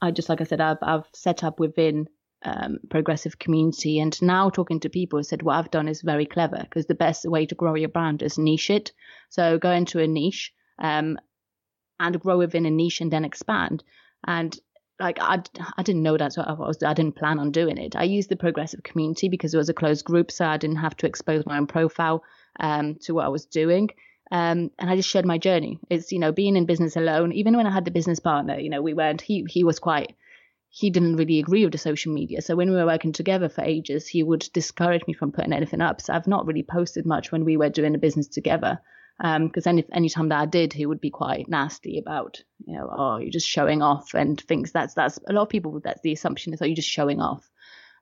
I 0.00 0.10
just 0.10 0.28
like 0.28 0.40
I 0.40 0.44
said, 0.44 0.60
I've 0.60 0.78
I've 0.82 1.06
set 1.14 1.44
up 1.44 1.58
within 1.60 2.08
um, 2.44 2.78
progressive 2.90 3.38
community. 3.38 3.98
And 3.98 4.20
now 4.22 4.50
talking 4.50 4.80
to 4.80 4.88
people 4.88 5.22
said 5.24 5.42
what 5.42 5.56
I've 5.56 5.70
done 5.70 5.88
is 5.88 6.02
very 6.02 6.26
clever 6.26 6.58
because 6.60 6.86
the 6.86 6.94
best 6.94 7.24
way 7.24 7.46
to 7.46 7.54
grow 7.54 7.74
your 7.74 7.88
brand 7.88 8.22
is 8.22 8.38
niche 8.38 8.70
it. 8.70 8.92
So 9.30 9.58
go 9.58 9.70
into 9.70 10.00
a 10.00 10.06
niche 10.06 10.52
um, 10.78 11.18
and 11.98 12.20
grow 12.20 12.38
within 12.38 12.66
a 12.66 12.70
niche 12.70 13.00
and 13.00 13.12
then 13.12 13.24
expand. 13.24 13.82
And 14.26 14.58
like 14.98 15.18
I, 15.20 15.42
I 15.76 15.82
didn't 15.82 16.02
know 16.02 16.16
that, 16.16 16.32
so 16.32 16.42
I 16.42 16.52
was 16.52 16.82
I 16.82 16.94
didn't 16.94 17.16
plan 17.16 17.38
on 17.38 17.50
doing 17.50 17.78
it. 17.78 17.96
I 17.96 18.04
used 18.04 18.30
the 18.30 18.36
progressive 18.36 18.82
community 18.82 19.28
because 19.28 19.52
it 19.52 19.58
was 19.58 19.68
a 19.68 19.74
closed 19.74 20.04
group, 20.04 20.30
so 20.30 20.46
I 20.46 20.56
didn't 20.56 20.76
have 20.76 20.96
to 20.98 21.06
expose 21.06 21.44
my 21.44 21.58
own 21.58 21.66
profile 21.66 22.22
um, 22.60 22.94
to 23.02 23.12
what 23.12 23.26
I 23.26 23.28
was 23.28 23.44
doing. 23.44 23.90
Um, 24.30 24.70
and 24.78 24.90
I 24.90 24.96
just 24.96 25.08
shared 25.08 25.24
my 25.24 25.38
journey. 25.38 25.78
It's 25.88 26.12
you 26.12 26.18
know 26.18 26.32
being 26.32 26.56
in 26.56 26.66
business 26.66 26.96
alone. 26.96 27.32
Even 27.32 27.56
when 27.56 27.66
I 27.66 27.70
had 27.72 27.84
the 27.84 27.90
business 27.90 28.20
partner, 28.20 28.58
you 28.58 28.70
know 28.70 28.82
we 28.82 28.94
weren't. 28.94 29.20
He 29.20 29.44
he 29.48 29.64
was 29.64 29.78
quite 29.78 30.16
he 30.76 30.90
didn't 30.90 31.16
really 31.16 31.38
agree 31.38 31.64
with 31.64 31.72
the 31.72 31.78
social 31.78 32.12
media. 32.12 32.42
So 32.42 32.54
when 32.54 32.68
we 32.68 32.76
were 32.76 32.84
working 32.84 33.12
together 33.12 33.48
for 33.48 33.62
ages, 33.62 34.06
he 34.06 34.22
would 34.22 34.46
discourage 34.52 35.06
me 35.06 35.14
from 35.14 35.32
putting 35.32 35.54
anything 35.54 35.80
up. 35.80 36.02
So 36.02 36.12
I've 36.12 36.26
not 36.26 36.46
really 36.46 36.62
posted 36.62 37.06
much 37.06 37.32
when 37.32 37.46
we 37.46 37.56
were 37.56 37.70
doing 37.70 37.92
the 37.92 37.98
business 37.98 38.28
together. 38.28 38.78
Because 39.18 39.66
um, 39.66 39.70
any 39.70 39.84
any 39.92 40.08
time 40.10 40.28
that 40.28 40.40
I 40.40 40.44
did, 40.44 40.74
he 40.74 40.84
would 40.84 41.00
be 41.00 41.08
quite 41.08 41.48
nasty 41.48 41.98
about, 41.98 42.42
you 42.66 42.74
know, 42.74 42.90
oh, 42.94 43.16
you're 43.16 43.30
just 43.30 43.48
showing 43.48 43.80
off, 43.80 44.12
and 44.12 44.38
thinks 44.38 44.72
that's 44.72 44.92
that's 44.92 45.18
a 45.26 45.32
lot 45.32 45.42
of 45.42 45.48
people. 45.48 45.80
That's 45.82 46.02
the 46.02 46.12
assumption 46.12 46.52
is, 46.52 46.60
oh, 46.60 46.66
you're 46.66 46.76
just 46.76 46.90
showing 46.90 47.22
off. 47.22 47.48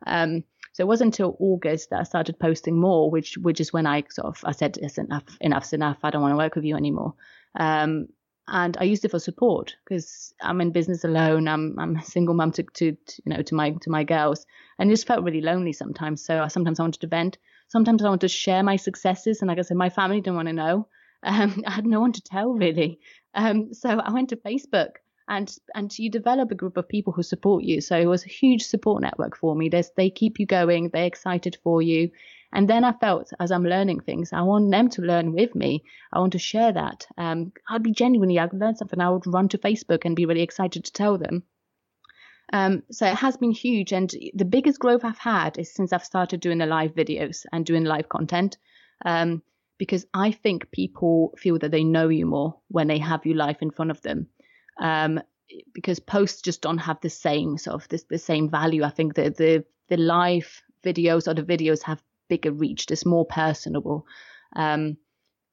Um, 0.04 0.42
so 0.74 0.82
it 0.82 0.88
wasn't 0.88 1.14
until 1.14 1.36
August 1.38 1.90
that 1.90 2.00
I 2.00 2.02
started 2.02 2.36
posting 2.40 2.80
more, 2.80 3.08
which 3.08 3.38
which 3.38 3.60
is 3.60 3.72
when 3.72 3.86
I 3.86 4.02
sort 4.10 4.26
of 4.26 4.40
I 4.44 4.50
said, 4.50 4.76
enough, 4.76 5.22
enough's 5.40 5.72
enough. 5.72 5.98
I 6.02 6.10
don't 6.10 6.20
want 6.20 6.32
to 6.32 6.36
work 6.36 6.56
with 6.56 6.64
you 6.64 6.74
anymore. 6.76 7.14
Um, 7.54 8.08
and 8.48 8.76
I 8.80 8.82
used 8.82 9.04
it 9.04 9.12
for 9.12 9.20
support 9.20 9.76
because 9.84 10.34
I'm 10.42 10.60
in 10.60 10.72
business 10.72 11.04
alone. 11.04 11.46
I'm 11.46 11.78
I'm 11.78 11.96
a 11.96 12.02
single 12.02 12.34
mum 12.34 12.50
to, 12.52 12.64
to, 12.64 12.90
to 12.92 13.22
you 13.24 13.32
know 13.32 13.42
to 13.42 13.54
my 13.54 13.70
to 13.70 13.88
my 13.88 14.02
girls, 14.02 14.46
and 14.78 14.90
it 14.90 14.94
just 14.94 15.06
felt 15.06 15.22
really 15.22 15.40
lonely 15.42 15.72
sometimes. 15.72 16.24
So 16.24 16.42
I, 16.42 16.48
sometimes 16.48 16.80
I 16.80 16.82
wanted 16.82 17.02
to 17.02 17.06
vent. 17.06 17.38
Sometimes 17.68 18.02
I 18.02 18.08
wanted 18.08 18.22
to 18.22 18.28
share 18.28 18.64
my 18.64 18.74
successes, 18.74 19.42
and 19.42 19.48
like 19.48 19.58
I 19.58 19.62
said, 19.62 19.76
my 19.76 19.90
family 19.90 20.20
didn't 20.20 20.36
want 20.36 20.48
to 20.48 20.54
know. 20.54 20.88
Um, 21.22 21.62
I 21.68 21.70
had 21.70 21.86
no 21.86 22.00
one 22.00 22.12
to 22.14 22.20
tell 22.20 22.52
really. 22.52 22.98
Um, 23.32 23.72
so 23.72 23.90
I 23.90 24.12
went 24.12 24.30
to 24.30 24.36
Facebook, 24.36 24.96
and 25.28 25.56
and 25.74 25.98
you 25.98 26.10
develop 26.10 26.50
a 26.50 26.54
group 26.56 26.76
of 26.76 26.88
people 26.88 27.12
who 27.12 27.22
support 27.22 27.64
you. 27.64 27.80
So 27.80 27.98
it 27.98 28.06
was 28.06 28.24
a 28.24 28.28
huge 28.28 28.62
support 28.62 29.02
network 29.02 29.36
for 29.36 29.54
me. 29.54 29.68
There's, 29.68 29.90
they 29.96 30.10
keep 30.10 30.38
you 30.38 30.46
going. 30.46 30.90
They're 30.90 31.04
excited 31.04 31.56
for 31.62 31.82
you, 31.82 32.10
and 32.52 32.68
then 32.68 32.84
I 32.84 32.92
felt 32.92 33.32
as 33.40 33.50
I'm 33.50 33.64
learning 33.64 34.00
things, 34.00 34.32
I 34.32 34.42
want 34.42 34.70
them 34.70 34.88
to 34.90 35.02
learn 35.02 35.32
with 35.32 35.54
me. 35.54 35.84
I 36.12 36.20
want 36.20 36.32
to 36.32 36.38
share 36.38 36.72
that. 36.72 37.06
Um, 37.18 37.52
I'd 37.68 37.82
be 37.82 37.92
genuinely, 37.92 38.38
I'd 38.38 38.52
learn 38.52 38.76
something, 38.76 39.00
I 39.00 39.10
would 39.10 39.26
run 39.26 39.48
to 39.48 39.58
Facebook 39.58 40.04
and 40.04 40.14
be 40.14 40.24
really 40.26 40.42
excited 40.42 40.84
to 40.84 40.92
tell 40.92 41.18
them. 41.18 41.42
Um, 42.52 42.84
so 42.92 43.06
it 43.06 43.16
has 43.16 43.36
been 43.36 43.50
huge. 43.50 43.92
And 43.92 44.14
the 44.34 44.44
biggest 44.44 44.78
growth 44.78 45.04
I've 45.04 45.18
had 45.18 45.58
is 45.58 45.74
since 45.74 45.92
I've 45.92 46.04
started 46.04 46.40
doing 46.40 46.58
the 46.58 46.66
live 46.66 46.94
videos 46.94 47.44
and 47.52 47.66
doing 47.66 47.84
live 47.84 48.08
content. 48.08 48.56
Um, 49.04 49.42
because 49.76 50.06
I 50.14 50.30
think 50.30 50.70
people 50.70 51.34
feel 51.36 51.58
that 51.58 51.72
they 51.72 51.82
know 51.82 52.08
you 52.08 52.26
more 52.26 52.56
when 52.68 52.86
they 52.86 52.98
have 52.98 53.26
you 53.26 53.34
live 53.34 53.56
in 53.60 53.72
front 53.72 53.90
of 53.90 54.00
them. 54.02 54.28
Um, 54.80 55.20
because 55.72 56.00
posts 56.00 56.42
just 56.42 56.62
don't 56.62 56.78
have 56.78 57.00
the 57.00 57.10
same 57.10 57.58
sort 57.58 57.74
of 57.74 57.88
the, 57.88 58.02
the 58.10 58.18
same 58.18 58.50
value. 58.50 58.82
I 58.82 58.90
think 58.90 59.14
that 59.14 59.36
the 59.36 59.64
the 59.88 59.96
live 59.96 60.62
videos 60.84 61.28
or 61.28 61.34
the 61.34 61.42
videos 61.42 61.82
have 61.82 62.02
bigger 62.28 62.52
reach, 62.52 62.86
it's 62.90 63.06
more 63.06 63.26
personable. 63.26 64.06
Um, 64.56 64.96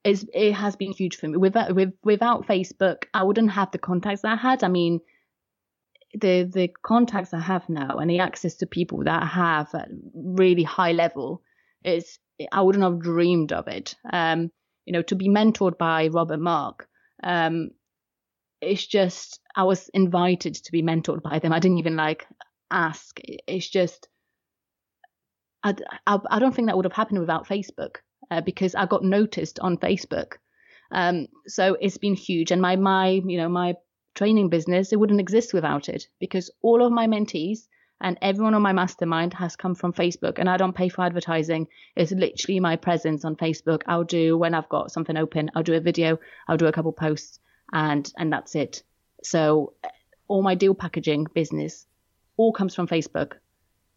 it's, 0.03 0.25
it 0.33 0.53
has 0.53 0.75
been 0.75 0.93
huge 0.93 1.17
for 1.17 1.27
me. 1.27 1.37
Without, 1.37 1.75
with, 1.75 1.93
without 2.03 2.47
Facebook, 2.47 3.03
I 3.13 3.23
wouldn't 3.23 3.51
have 3.51 3.71
the 3.71 3.77
contacts 3.77 4.25
I 4.25 4.35
had. 4.35 4.63
I 4.63 4.67
mean, 4.67 4.99
the 6.13 6.43
the 6.43 6.69
contacts 6.83 7.33
I 7.33 7.39
have 7.39 7.69
now 7.69 7.97
and 7.97 8.09
the 8.09 8.19
access 8.19 8.55
to 8.55 8.65
people 8.65 9.03
that 9.05 9.23
I 9.23 9.25
have 9.25 9.73
at 9.73 9.87
really 10.13 10.63
high 10.63 10.91
level 10.91 11.41
is 11.85 12.19
I 12.51 12.61
wouldn't 12.61 12.83
have 12.83 12.99
dreamed 12.99 13.53
of 13.53 13.67
it. 13.67 13.95
Um, 14.11 14.51
you 14.85 14.93
know, 14.93 15.03
to 15.03 15.15
be 15.15 15.29
mentored 15.29 15.77
by 15.77 16.07
Rob 16.07 16.31
and 16.31 16.43
Mark, 16.43 16.89
um, 17.23 17.69
it's 18.61 18.85
just 18.85 19.39
I 19.55 19.63
was 19.63 19.89
invited 19.93 20.55
to 20.55 20.71
be 20.71 20.83
mentored 20.83 21.21
by 21.21 21.39
them. 21.39 21.51
I 21.51 21.59
didn't 21.59 21.79
even 21.79 21.95
like 21.95 22.27
ask. 22.69 23.19
It's 23.23 23.69
just 23.69 24.07
I, 25.63 25.75
I, 26.07 26.19
I 26.29 26.39
don't 26.39 26.55
think 26.55 26.67
that 26.67 26.75
would 26.75 26.85
have 26.85 26.93
happened 26.93 27.19
without 27.19 27.47
Facebook 27.47 27.97
uh, 28.29 28.41
because 28.41 28.75
I 28.75 28.85
got 28.85 29.03
noticed 29.03 29.59
on 29.59 29.77
Facebook. 29.77 30.33
Um, 30.91 31.27
so 31.47 31.77
it's 31.79 31.97
been 31.97 32.15
huge, 32.15 32.51
and 32.51 32.61
my 32.61 32.75
my 32.75 33.09
you 33.09 33.37
know 33.37 33.49
my 33.49 33.75
training 34.13 34.49
business 34.49 34.91
it 34.91 34.99
wouldn't 34.99 35.21
exist 35.21 35.53
without 35.53 35.87
it 35.87 36.07
because 36.19 36.51
all 36.61 36.85
of 36.85 36.91
my 36.91 37.07
mentees 37.07 37.59
and 38.01 38.17
everyone 38.21 38.53
on 38.53 38.61
my 38.61 38.73
mastermind 38.73 39.33
has 39.35 39.55
come 39.55 39.75
from 39.75 39.93
Facebook, 39.93 40.39
and 40.39 40.49
I 40.49 40.57
don't 40.57 40.75
pay 40.75 40.89
for 40.89 41.03
advertising. 41.05 41.67
It's 41.95 42.11
literally 42.11 42.59
my 42.59 42.75
presence 42.75 43.23
on 43.23 43.35
Facebook. 43.35 43.83
I'll 43.85 44.03
do 44.03 44.37
when 44.37 44.53
I've 44.53 44.69
got 44.69 44.91
something 44.91 45.15
open. 45.15 45.51
I'll 45.55 45.63
do 45.63 45.75
a 45.75 45.79
video. 45.79 46.17
I'll 46.47 46.57
do 46.57 46.65
a 46.65 46.71
couple 46.71 46.91
posts, 46.91 47.39
and 47.73 48.11
and 48.17 48.31
that's 48.31 48.55
it. 48.55 48.83
So 49.23 49.73
all 50.27 50.41
my 50.41 50.55
deal 50.55 50.73
packaging 50.73 51.27
business 51.33 51.85
all 52.37 52.53
comes 52.53 52.73
from 52.73 52.87
Facebook 52.87 53.33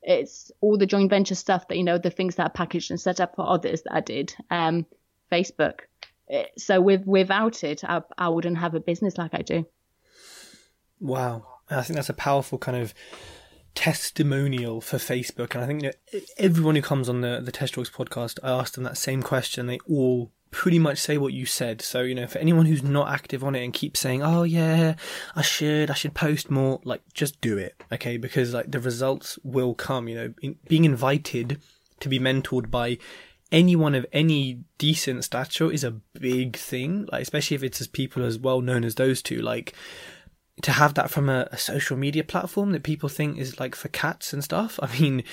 it's 0.05 0.53
all 0.61 0.77
the 0.77 0.87
joint 0.87 1.11
venture 1.11 1.35
stuff 1.35 1.67
that 1.69 1.77
you 1.77 1.85
know 1.85 1.99
the 1.99 2.11
things 2.11 2.37
that 2.37 2.47
are 2.47 2.51
packaged 2.51 2.91
and 2.91 3.01
set 3.01 3.21
up 3.21 3.35
for 3.35 3.49
others 3.49 3.83
that 3.83 3.95
I 3.95 4.01
did. 4.01 4.35
Um, 4.51 4.87
Facebook. 5.33 5.81
Eh, 6.29 6.45
so 6.57 6.81
with 6.81 7.05
without 7.07 7.65
it, 7.65 7.83
I, 7.85 8.03
I 8.19 8.29
wouldn't 8.29 8.59
have 8.59 8.75
a 8.75 8.81
business 8.81 9.17
like 9.19 9.35
I 9.35 9.43
do. 9.43 9.67
Wow, 11.01 11.47
I 11.71 11.83
think 11.83 11.97
that's 11.97 12.09
a 12.09 12.15
powerful 12.15 12.59
kind 12.59 12.77
of 12.77 12.95
testimonial 13.75 14.81
for 14.81 14.99
Facebook, 14.99 15.55
and 15.55 15.65
I 15.65 15.67
think 15.67 15.95
everyone 16.39 16.77
who 16.77 16.83
comes 16.83 17.09
on 17.09 17.23
the 17.23 17.41
the 17.43 17.53
Tej 17.53 17.69
Talks 17.69 17.91
podcast, 17.91 18.39
I 18.43 18.51
ask 18.51 18.75
them 18.75 18.85
that 18.85 18.99
same 18.99 19.23
question. 19.23 19.67
They 19.67 19.79
all 19.89 20.31
pretty 20.55 20.79
much 20.79 20.99
say 20.99 21.19
what 21.19 21.33
you 21.33 21.45
said. 21.45 21.83
So, 21.83 22.03
you 22.03 22.15
know, 22.15 22.29
for 22.29 22.39
anyone 22.39 22.67
who's 22.67 22.85
not 22.85 23.13
active 23.13 23.43
on 23.43 23.57
it 23.57 23.65
and 23.65 23.73
keeps 23.73 23.99
saying, 23.99 24.23
oh 24.23 24.45
yeah, 24.45 24.95
I 25.35 25.43
should, 25.43 25.91
I 25.91 25.95
should 25.95 26.15
post 26.15 26.49
more, 26.49 26.81
like, 26.85 27.03
just 27.13 27.41
do 27.41 27.59
it, 27.59 27.75
okay? 27.91 28.19
Because, 28.19 28.55
like, 28.55 28.71
the 28.71 28.79
results 28.79 29.37
will 29.43 29.75
come, 29.75 30.07
you 30.07 30.15
know, 30.15 30.35
in, 30.43 30.57
being 30.69 30.85
invited 30.85 31.61
to 31.99 32.09
be 32.09 32.21
mentored 32.21 32.71
by 32.71 32.99
anyone 33.51 33.97
of 33.97 34.07
any 34.13 34.61
decent 34.79 35.25
stature 35.25 35.73
is 35.73 35.83
a 35.83 35.91
big 36.21 36.57
thing, 36.57 37.09
like, 37.11 37.23
especially 37.23 37.57
if 37.57 37.65
it's 37.65 37.81
as 37.81 37.89
people 37.89 38.23
as 38.23 38.39
well 38.39 38.61
known 38.61 38.85
as 38.85 38.95
those 38.95 39.23
two, 39.23 39.43
like, 39.43 39.75
to 40.63 40.71
have 40.71 40.95
that 40.95 41.11
from 41.11 41.29
a, 41.29 41.49
a 41.51 41.59
social 41.59 41.97
media 41.97 42.23
platform 42.23 42.71
that 42.71 42.85
people 42.85 43.09
think 43.09 43.39
is 43.39 43.59
like 43.59 43.75
for 43.75 43.89
cats 43.89 44.33
and 44.33 44.45
stuff. 44.45 44.79
I 44.83 45.01
mean, 45.01 45.25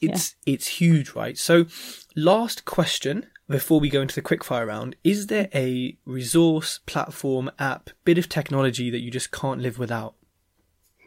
it's 0.00 0.36
yeah. 0.46 0.54
it's 0.54 0.68
huge, 0.68 1.16
right? 1.16 1.36
So, 1.36 1.66
last 2.14 2.64
question 2.64 3.26
before 3.48 3.80
we 3.80 3.88
go 3.88 4.02
into 4.02 4.14
the 4.14 4.22
quickfire 4.22 4.66
round, 4.66 4.96
is 5.02 5.28
there 5.28 5.48
a 5.54 5.96
resource, 6.04 6.80
platform, 6.86 7.50
app, 7.58 7.90
bit 8.04 8.18
of 8.18 8.28
technology 8.28 8.90
that 8.90 9.00
you 9.00 9.10
just 9.10 9.30
can't 9.30 9.60
live 9.60 9.78
without? 9.78 10.14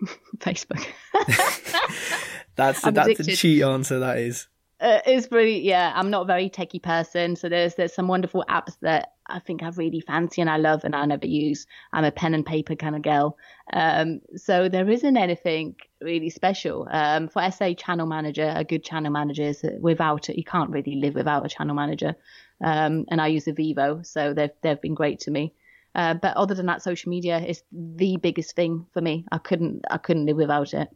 Facebook. 0.38 0.86
that's 2.56 2.86
a, 2.86 2.92
that's 2.92 3.20
a 3.20 3.36
cheat 3.36 3.62
answer. 3.62 4.00
That 4.00 4.18
is. 4.18 4.48
Uh, 4.80 5.00
it's 5.06 5.32
really 5.32 5.62
yeah. 5.62 5.94
I'm 5.96 6.10
not 6.10 6.24
a 6.24 6.26
very 6.26 6.50
techie 6.50 6.82
person, 6.82 7.36
so 7.36 7.48
there's 7.48 7.76
there's 7.76 7.94
some 7.94 8.08
wonderful 8.08 8.44
apps 8.50 8.78
that 8.82 9.14
I 9.32 9.40
think 9.40 9.64
I 9.64 9.70
really 9.70 10.02
fancy 10.02 10.42
and 10.42 10.50
I 10.50 10.58
love 10.58 10.84
and 10.84 10.96
I 10.96 11.06
never 11.06 11.26
use. 11.26 11.66
I'm 11.94 12.04
a 12.04 12.12
pen 12.12 12.34
and 12.34 12.46
paper 12.46 12.76
kind 12.76 12.96
of 12.96 13.02
girl. 13.02 13.38
Um, 13.74 14.22
so 14.36 14.70
there 14.70 14.90
isn't 14.90 15.18
anything 15.18 15.76
really 16.02 16.30
special. 16.30 16.88
Um, 16.92 17.28
for 17.28 17.50
SA 17.52 17.74
channel 17.74 18.08
manager, 18.08 18.52
a 18.56 18.64
good 18.64 18.84
channel 18.84 19.12
manager 19.12 19.44
is 19.44 19.66
without 19.80 20.30
it, 20.30 20.38
you 20.38 20.44
can't 20.44 20.70
really 20.70 20.96
live 20.96 21.16
without 21.16 21.46
a 21.46 21.50
channel 21.50 21.76
manager. 21.76 22.16
Um, 22.64 23.06
and 23.10 23.20
I 23.22 23.28
use 23.28 23.46
eviivo, 23.46 24.06
so 24.06 24.34
they've, 24.34 24.52
they've 24.62 24.82
been 24.82 24.94
great 24.94 25.22
to 25.22 25.32
me. 25.32 25.54
Uh, 25.94 26.14
but 26.14 26.38
other 26.38 26.56
than 26.56 26.68
that, 26.68 26.82
social 26.82 27.10
media 27.10 27.40
is 27.40 27.64
the 27.72 28.18
biggest 28.18 28.56
thing 28.56 28.86
for 28.94 29.02
me. 29.02 29.26
I 29.32 29.40
couldn't, 29.40 29.84
I 29.90 29.98
couldn't 29.98 30.26
live 30.26 30.38
without 30.38 30.74
it. 30.74 30.90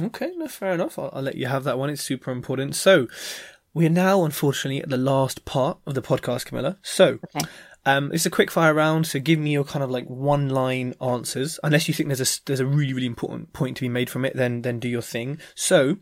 Okay, 0.00 0.32
no, 0.36 0.46
fair 0.46 0.72
enough. 0.72 0.98
I'll, 0.98 1.10
I'll 1.12 1.22
let 1.22 1.34
you 1.34 1.46
have 1.46 1.64
that 1.64 1.78
one. 1.78 1.90
It's 1.90 2.02
super 2.02 2.30
important. 2.30 2.76
So, 2.76 3.08
we 3.72 3.86
are 3.86 3.90
now, 3.90 4.24
unfortunately, 4.24 4.82
at 4.82 4.88
the 4.88 4.96
last 4.96 5.44
part 5.44 5.78
of 5.86 5.94
the 5.94 6.02
podcast, 6.02 6.46
Camilla. 6.46 6.78
So, 6.82 7.18
okay. 7.36 7.46
um, 7.86 8.10
it's 8.12 8.26
a 8.26 8.30
quick 8.30 8.50
fire 8.50 8.74
round. 8.74 9.06
So, 9.06 9.20
give 9.20 9.38
me 9.38 9.52
your 9.52 9.64
kind 9.64 9.84
of 9.84 9.90
like 9.90 10.06
one 10.06 10.48
line 10.48 10.94
answers. 11.00 11.60
Unless 11.62 11.86
you 11.86 11.94
think 11.94 12.08
there's 12.08 12.20
a 12.20 12.40
there's 12.46 12.60
a 12.60 12.66
really 12.66 12.92
really 12.92 13.06
important 13.06 13.52
point 13.52 13.76
to 13.76 13.82
be 13.82 13.88
made 13.88 14.10
from 14.10 14.24
it, 14.24 14.36
then 14.36 14.62
then 14.62 14.80
do 14.80 14.88
your 14.88 15.02
thing. 15.02 15.38
So, 15.54 15.98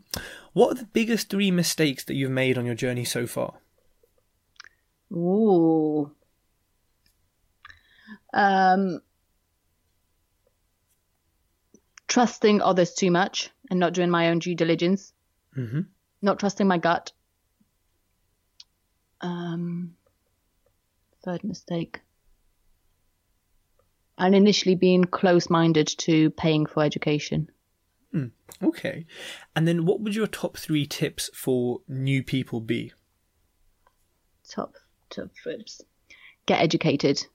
what 0.53 0.71
are 0.71 0.81
the 0.81 0.89
biggest 0.93 1.29
three 1.29 1.51
mistakes 1.51 2.03
that 2.05 2.15
you've 2.15 2.31
made 2.31 2.57
on 2.57 2.65
your 2.65 2.75
journey 2.75 3.05
so 3.05 3.27
far? 3.27 3.55
Ooh. 5.11 6.11
Um, 8.33 9.01
trusting 12.07 12.61
others 12.61 12.93
too 12.93 13.11
much 13.11 13.49
and 13.69 13.79
not 13.79 13.93
doing 13.93 14.09
my 14.09 14.29
own 14.29 14.39
due 14.39 14.55
diligence. 14.55 15.13
Mm-hmm. 15.57 15.81
Not 16.21 16.39
trusting 16.39 16.67
my 16.67 16.77
gut. 16.77 17.11
Um, 19.21 19.95
third 21.23 21.43
mistake. 21.43 22.01
And 24.17 24.35
initially 24.35 24.75
being 24.75 25.05
close 25.05 25.49
minded 25.49 25.87
to 25.99 26.29
paying 26.31 26.65
for 26.65 26.83
education. 26.83 27.49
Mm, 28.13 28.31
okay. 28.61 29.05
And 29.55 29.67
then 29.67 29.85
what 29.85 30.01
would 30.01 30.15
your 30.15 30.27
top 30.27 30.57
three 30.57 30.85
tips 30.85 31.29
for 31.33 31.81
new 31.87 32.23
people 32.23 32.59
be? 32.59 32.91
Top, 34.49 34.75
top 35.09 35.29
tips. 35.43 35.81
Get 36.45 36.61
educated 36.61 37.25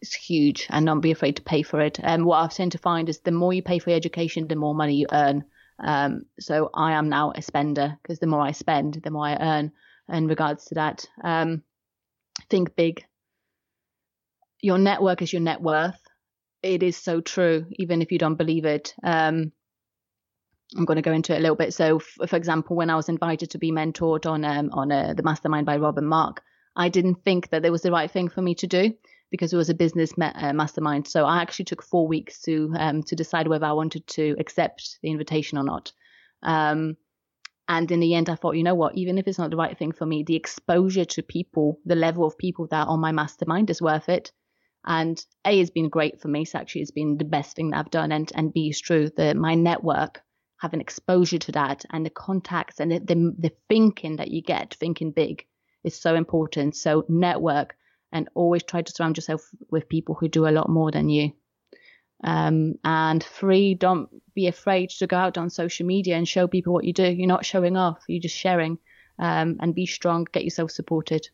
it's 0.00 0.14
huge 0.14 0.66
and 0.70 0.86
don't 0.86 1.00
be 1.00 1.10
afraid 1.10 1.36
to 1.36 1.42
pay 1.42 1.62
for 1.62 1.80
it. 1.80 1.98
And 2.02 2.22
um, 2.22 2.26
what 2.26 2.38
I've 2.38 2.52
tend 2.52 2.72
to 2.72 2.78
find 2.78 3.08
is 3.08 3.20
the 3.20 3.32
more 3.32 3.52
you 3.52 3.62
pay 3.62 3.78
for 3.78 3.90
your 3.90 3.96
education, 3.96 4.48
the 4.48 4.56
more 4.56 4.74
money 4.74 4.94
you 4.94 5.06
earn. 5.12 5.44
Um, 5.78 6.26
so 6.40 6.70
I 6.74 6.92
am 6.92 7.08
now 7.08 7.32
a 7.34 7.42
spender 7.42 7.98
because 8.02 8.18
the 8.18 8.26
more 8.26 8.40
I 8.40 8.52
spend, 8.52 8.94
the 8.94 9.10
more 9.10 9.26
I 9.26 9.36
earn 9.36 9.72
in 10.08 10.26
regards 10.26 10.66
to 10.66 10.74
that. 10.76 11.06
Um, 11.22 11.62
think 12.50 12.76
big. 12.76 13.04
Your 14.60 14.78
network 14.78 15.22
is 15.22 15.32
your 15.32 15.42
net 15.42 15.60
worth. 15.60 16.00
It 16.62 16.82
is 16.82 16.96
so 16.96 17.20
true, 17.20 17.66
even 17.72 18.02
if 18.02 18.10
you 18.10 18.18
don't 18.18 18.36
believe 18.36 18.64
it. 18.64 18.94
Um, 19.02 19.52
I'm 20.76 20.84
going 20.84 20.96
to 20.96 21.02
go 21.02 21.12
into 21.12 21.34
it 21.34 21.38
a 21.38 21.40
little 21.40 21.56
bit. 21.56 21.74
So, 21.74 21.98
f- 21.98 22.28
for 22.28 22.36
example, 22.36 22.76
when 22.76 22.90
I 22.90 22.96
was 22.96 23.08
invited 23.08 23.50
to 23.50 23.58
be 23.58 23.70
mentored 23.70 24.26
on 24.26 24.44
um, 24.44 24.70
on 24.72 24.90
uh, 24.90 25.14
the 25.14 25.22
Mastermind 25.22 25.66
by 25.66 25.76
Rob 25.76 25.98
and 25.98 26.08
Mark, 26.08 26.42
I 26.74 26.88
didn't 26.88 27.22
think 27.22 27.50
that 27.50 27.64
it 27.64 27.70
was 27.70 27.82
the 27.82 27.92
right 27.92 28.10
thing 28.10 28.28
for 28.28 28.42
me 28.42 28.54
to 28.56 28.66
do 28.66 28.92
because 29.30 29.52
it 29.52 29.56
was 29.56 29.70
a 29.70 29.74
business 29.74 30.12
uh, 30.20 30.52
mastermind. 30.52 31.06
So 31.06 31.24
I 31.24 31.40
actually 31.40 31.66
took 31.66 31.82
four 31.82 32.06
weeks 32.08 32.40
to 32.42 32.72
um, 32.78 33.02
to 33.04 33.16
decide 33.16 33.48
whether 33.48 33.66
I 33.66 33.72
wanted 33.72 34.06
to 34.08 34.36
accept 34.38 34.98
the 35.02 35.10
invitation 35.10 35.58
or 35.58 35.64
not. 35.64 35.92
Um, 36.42 36.96
and 37.68 37.90
in 37.90 38.00
the 38.00 38.14
end, 38.14 38.28
I 38.28 38.36
thought, 38.36 38.56
you 38.56 38.62
know 38.62 38.74
what? 38.74 38.96
Even 38.96 39.18
if 39.18 39.26
it's 39.26 39.38
not 39.38 39.50
the 39.50 39.56
right 39.56 39.76
thing 39.76 39.92
for 39.92 40.06
me, 40.06 40.22
the 40.22 40.36
exposure 40.36 41.04
to 41.04 41.22
people, 41.22 41.80
the 41.84 41.96
level 41.96 42.24
of 42.24 42.38
people 42.38 42.68
that 42.68 42.86
are 42.86 42.88
on 42.88 43.00
my 43.00 43.12
mastermind 43.12 43.70
is 43.70 43.82
worth 43.82 44.08
it. 44.08 44.30
And 44.86 45.20
A 45.44 45.58
has 45.58 45.70
been 45.70 45.88
great 45.88 46.20
for 46.20 46.28
me. 46.28 46.44
So 46.44 46.58
actually, 46.58 46.82
it's 46.82 46.92
been 46.92 47.18
the 47.18 47.24
best 47.24 47.56
thing 47.56 47.70
that 47.70 47.78
I've 47.78 47.90
done. 47.90 48.12
And 48.12 48.30
and 48.36 48.52
B 48.54 48.68
is 48.68 48.80
true 48.80 49.10
that 49.16 49.36
my 49.36 49.56
network, 49.56 50.22
having 50.60 50.80
exposure 50.80 51.38
to 51.38 51.52
that, 51.52 51.84
and 51.90 52.06
the 52.06 52.10
contacts 52.10 52.78
and 52.78 52.92
the, 52.92 53.00
the, 53.00 53.34
the 53.36 53.52
thinking 53.68 54.16
that 54.16 54.30
you 54.30 54.42
get, 54.42 54.74
thinking 54.74 55.10
big, 55.10 55.44
is 55.82 56.00
so 56.00 56.14
important. 56.14 56.76
So 56.76 57.04
network 57.08 57.74
and 58.12 58.28
always 58.34 58.62
try 58.62 58.82
to 58.82 58.92
surround 58.92 59.16
yourself 59.16 59.50
with 59.70 59.88
people 59.88 60.14
who 60.14 60.28
do 60.28 60.46
a 60.46 60.50
lot 60.50 60.68
more 60.68 60.92
than 60.92 61.08
you. 61.08 61.32
Um, 62.24 62.76
and 62.84 63.22
three, 63.22 63.74
don't 63.74 64.08
be 64.34 64.46
afraid 64.46 64.90
to 64.90 65.06
go 65.06 65.16
out 65.16 65.38
on 65.38 65.50
social 65.50 65.86
media 65.86 66.16
and 66.16 66.26
show 66.26 66.46
people 66.46 66.72
what 66.72 66.84
you 66.84 66.92
do. 66.92 67.08
You're 67.08 67.26
not 67.26 67.44
showing 67.44 67.76
off, 67.76 68.04
you're 68.08 68.20
just 68.20 68.36
sharing. 68.36 68.78
Um, 69.18 69.56
and 69.60 69.74
be 69.74 69.86
strong, 69.86 70.26
get 70.30 70.44
yourself 70.44 70.70
supported. 70.70 71.28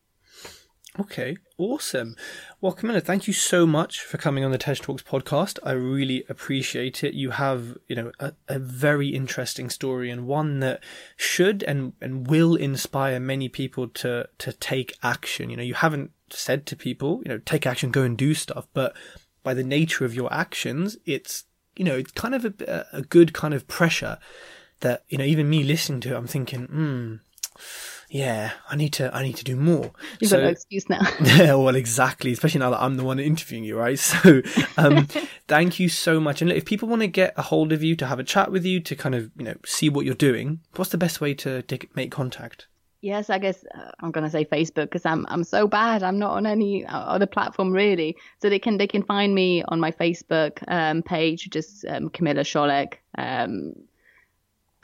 Okay, 1.00 1.38
awesome. 1.56 2.16
Well, 2.60 2.72
Camilla, 2.72 3.00
thank 3.00 3.26
you 3.26 3.32
so 3.32 3.66
much 3.66 4.02
for 4.02 4.18
coming 4.18 4.44
on 4.44 4.50
the 4.50 4.58
Tej 4.58 4.74
Talks 4.74 5.02
podcast. 5.02 5.58
I 5.64 5.72
really 5.72 6.22
appreciate 6.28 7.02
it. 7.02 7.14
You 7.14 7.30
have, 7.30 7.78
you 7.88 7.96
know, 7.96 8.12
a, 8.20 8.34
a, 8.46 8.58
very 8.58 9.08
interesting 9.08 9.70
story 9.70 10.10
and 10.10 10.26
one 10.26 10.60
that 10.60 10.84
should 11.16 11.62
and, 11.62 11.94
and 12.02 12.28
will 12.28 12.56
inspire 12.56 13.18
many 13.18 13.48
people 13.48 13.88
to 13.88 14.28
to 14.36 14.52
take 14.52 14.98
action. 15.02 15.48
You 15.48 15.56
know, 15.56 15.62
you 15.62 15.74
haven't 15.74 16.10
said 16.28 16.66
to 16.66 16.76
people, 16.76 17.22
you 17.24 17.30
know, 17.30 17.38
take 17.38 17.66
action, 17.66 17.90
go 17.90 18.02
and 18.02 18.16
do 18.16 18.34
stuff, 18.34 18.66
but 18.74 18.94
by 19.42 19.54
the 19.54 19.64
nature 19.64 20.04
of 20.04 20.14
your 20.14 20.32
actions, 20.32 20.96
it's, 21.04 21.44
you 21.76 21.84
know, 21.84 21.96
it's 21.96 22.12
kind 22.12 22.34
of 22.34 22.44
a, 22.44 22.86
a 22.92 23.02
good 23.02 23.32
kind 23.32 23.54
of 23.54 23.66
pressure 23.66 24.18
that, 24.80 25.04
you 25.08 25.18
know, 25.18 25.24
even 25.24 25.48
me 25.48 25.62
listening 25.62 26.00
to 26.02 26.14
it, 26.14 26.16
I'm 26.16 26.26
thinking, 26.26 26.66
hmm 26.66 27.16
yeah, 28.12 28.52
I 28.68 28.76
need 28.76 28.92
to, 28.94 29.14
I 29.14 29.22
need 29.22 29.36
to 29.36 29.44
do 29.44 29.56
more. 29.56 29.90
You've 30.20 30.30
so, 30.30 30.36
got 30.36 30.42
no 30.44 30.50
excuse 30.50 30.88
now. 30.90 31.00
yeah, 31.24 31.54
well, 31.54 31.74
exactly. 31.74 32.30
Especially 32.30 32.60
now 32.60 32.70
that 32.70 32.82
I'm 32.82 32.96
the 32.96 33.04
one 33.04 33.18
interviewing 33.18 33.64
you, 33.64 33.78
right? 33.78 33.98
So, 34.12 34.42
um, 34.76 35.06
thank 35.48 35.80
you 35.80 35.88
so 35.88 36.20
much. 36.20 36.42
And 36.42 36.52
if 36.52 36.66
people 36.66 36.88
want 36.88 37.00
to 37.00 37.08
get 37.08 37.32
a 37.38 37.42
hold 37.42 37.72
of 37.72 37.82
you, 37.82 37.96
to 37.96 38.06
have 38.06 38.18
a 38.18 38.24
chat 38.24 38.52
with 38.52 38.66
you, 38.66 38.80
to 38.80 38.94
kind 38.94 39.14
of, 39.14 39.30
you 39.36 39.44
know, 39.44 39.54
see 39.64 39.88
what 39.88 40.04
you're 40.04 40.14
doing, 40.14 40.60
what's 40.76 40.90
the 40.90 40.98
best 40.98 41.20
way 41.20 41.32
to, 41.34 41.62
to 41.62 41.78
make 41.94 42.10
contact? 42.10 42.66
Yes, 43.02 43.30
I 43.30 43.38
guess 43.38 43.64
uh, 43.74 43.90
I'm 43.98 44.12
gonna 44.12 44.30
say 44.30 44.44
Facebook 44.44 44.84
because 44.84 45.04
I'm 45.04 45.26
I'm 45.28 45.42
so 45.42 45.66
bad. 45.66 46.04
I'm 46.04 46.20
not 46.20 46.36
on 46.36 46.46
any 46.46 46.86
other 46.86 47.26
platform 47.26 47.72
really. 47.72 48.16
So 48.40 48.48
they 48.48 48.60
can 48.60 48.78
they 48.78 48.86
can 48.86 49.02
find 49.02 49.34
me 49.34 49.64
on 49.64 49.80
my 49.80 49.90
Facebook 49.90 50.62
um, 50.68 51.02
page, 51.02 51.50
just 51.50 51.84
um, 51.84 52.10
Camilla 52.10 52.42
Scholek. 52.42 52.94
Um, 53.18 53.74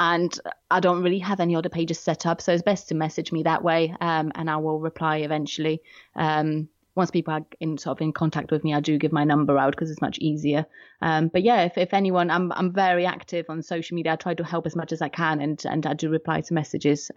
and 0.00 0.38
I 0.70 0.80
don't 0.80 1.02
really 1.02 1.20
have 1.20 1.38
any 1.38 1.54
other 1.54 1.68
pages 1.68 2.00
set 2.00 2.26
up, 2.26 2.40
so 2.40 2.52
it's 2.52 2.62
best 2.62 2.88
to 2.88 2.94
message 2.96 3.30
me 3.32 3.44
that 3.44 3.62
way, 3.62 3.94
um, 4.00 4.32
and 4.34 4.50
I 4.50 4.56
will 4.56 4.80
reply 4.80 5.18
eventually. 5.18 5.80
Um, 6.16 6.68
once 6.94 7.12
people 7.12 7.34
are 7.34 7.46
in 7.60 7.78
sort 7.78 7.98
of 7.98 8.02
in 8.02 8.12
contact 8.12 8.50
with 8.50 8.64
me, 8.64 8.74
I 8.74 8.80
do 8.80 8.98
give 8.98 9.12
my 9.12 9.22
number 9.22 9.56
out 9.56 9.70
because 9.70 9.90
it's 9.90 10.00
much 10.00 10.18
easier. 10.18 10.66
Um, 11.00 11.28
but 11.28 11.42
yeah, 11.42 11.62
if, 11.62 11.78
if 11.78 11.94
anyone, 11.94 12.30
I'm 12.30 12.50
I'm 12.52 12.72
very 12.72 13.06
active 13.06 13.46
on 13.48 13.62
social 13.62 13.94
media. 13.94 14.14
I 14.14 14.16
try 14.16 14.34
to 14.34 14.44
help 14.44 14.66
as 14.66 14.74
much 14.74 14.92
as 14.92 15.02
I 15.02 15.08
can, 15.08 15.40
and 15.40 15.64
and 15.64 15.86
I 15.86 15.94
do 15.94 16.10
reply 16.10 16.40
to 16.40 16.54
messages 16.54 17.12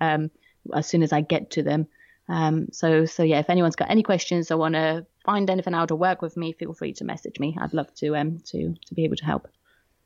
as 0.74 0.88
soon 0.88 1.03
as 1.03 1.14
I 1.14 1.22
get 1.22 1.51
to 1.51 1.64
them. 1.64 1.88
Um, 2.28 2.68
so 2.72 3.05
so 3.05 3.24
yeah, 3.24 3.39
if 3.39 3.49
anyone's 3.49 3.76
got 3.76 3.91
any 3.91 4.03
questions 4.03 4.51
or 4.51 4.57
want 4.57 4.76
to 4.76 5.05
find 5.26 5.49
anything 5.49 5.74
out 5.74 5.91
or 5.91 5.97
work 5.97 6.22
with 6.22 6.38
me, 6.38 6.53
feel 6.53 6.74
free 6.74 6.93
to 6.93 7.03
message 7.03 7.39
me. 7.39 7.57
I'd 7.59 7.74
love 7.74 7.93
to 7.95 8.16
um 8.16 8.39
to 8.47 8.74
to 8.86 8.93
be 8.93 9.03
able 9.03 9.18
to 9.18 9.26
help. 9.26 9.47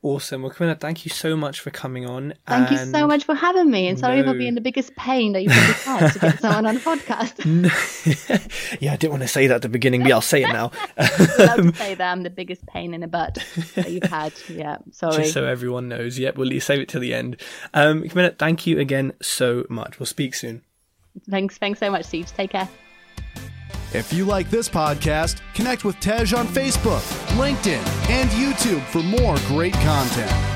Awesome. 0.05 0.43
Well, 0.43 0.51
Camilla, 0.51 0.75
thank 0.75 1.03
you 1.03 1.09
so 1.09 1.35
much 1.35 1.61
for 1.61 1.71
coming 1.71 2.05
on. 2.05 2.35
Thank 2.45 2.69
you 2.69 2.77
so 2.77 3.07
much 3.07 3.23
for 3.23 3.33
having 3.33 3.71
me. 3.71 3.87
And 3.87 3.97
sorry 3.97 4.21
no. 4.21 4.31
for 4.31 4.37
being 4.37 4.53
the 4.53 4.61
biggest 4.61 4.95
pain 4.95 5.33
that 5.33 5.41
you've 5.41 5.51
ever 5.51 5.73
had 5.73 6.13
to 6.13 6.19
get 6.19 6.39
someone 6.41 6.67
on 6.67 6.77
a 6.77 6.79
podcast. 6.79 8.77
yeah, 8.79 8.93
I 8.93 8.97
didn't 8.97 9.09
want 9.09 9.23
to 9.23 9.27
say 9.27 9.47
that 9.47 9.55
at 9.55 9.61
the 9.63 9.69
beginning, 9.69 10.03
but 10.03 10.11
I'll 10.11 10.21
say 10.21 10.43
it 10.43 10.49
now. 10.49 10.71
love 10.99 11.57
to 11.57 11.73
say 11.73 11.95
that 11.95 12.11
I'm 12.11 12.21
the 12.21 12.29
biggest 12.29 12.67
pain 12.67 12.93
in 12.93 13.01
the 13.01 13.07
butt 13.07 13.43
that 13.73 13.89
you've 13.89 14.03
had. 14.03 14.31
Yeah, 14.47 14.77
sorry. 14.91 15.23
Just 15.23 15.33
so 15.33 15.43
everyone 15.43 15.89
knows. 15.89 16.19
Yep, 16.19 16.37
we'll 16.37 16.61
save 16.61 16.81
it 16.81 16.87
till 16.87 17.01
the 17.01 17.15
end. 17.15 17.41
Um, 17.73 18.07
Camilla, 18.07 18.29
thank 18.37 18.67
you 18.67 18.77
again 18.77 19.13
so 19.23 19.65
much. 19.71 19.99
We'll 19.99 20.05
speak 20.05 20.35
soon. 20.35 20.61
Thanks. 21.31 21.57
Thanks 21.57 21.79
so 21.79 21.89
much, 21.89 22.05
Siege. 22.05 22.31
Take 22.31 22.51
care. 22.51 22.69
If 23.93 24.11
you 24.11 24.25
like 24.25 24.49
this 24.49 24.67
podcast, 24.67 25.41
connect 25.53 25.85
with 25.85 25.99
Tej 25.99 26.33
on 26.33 26.47
Facebook, 26.47 27.01
LinkedIn, 27.37 27.83
and 28.09 28.29
YouTube 28.31 28.83
for 28.87 29.01
more 29.03 29.37
great 29.47 29.73
content. 29.73 30.54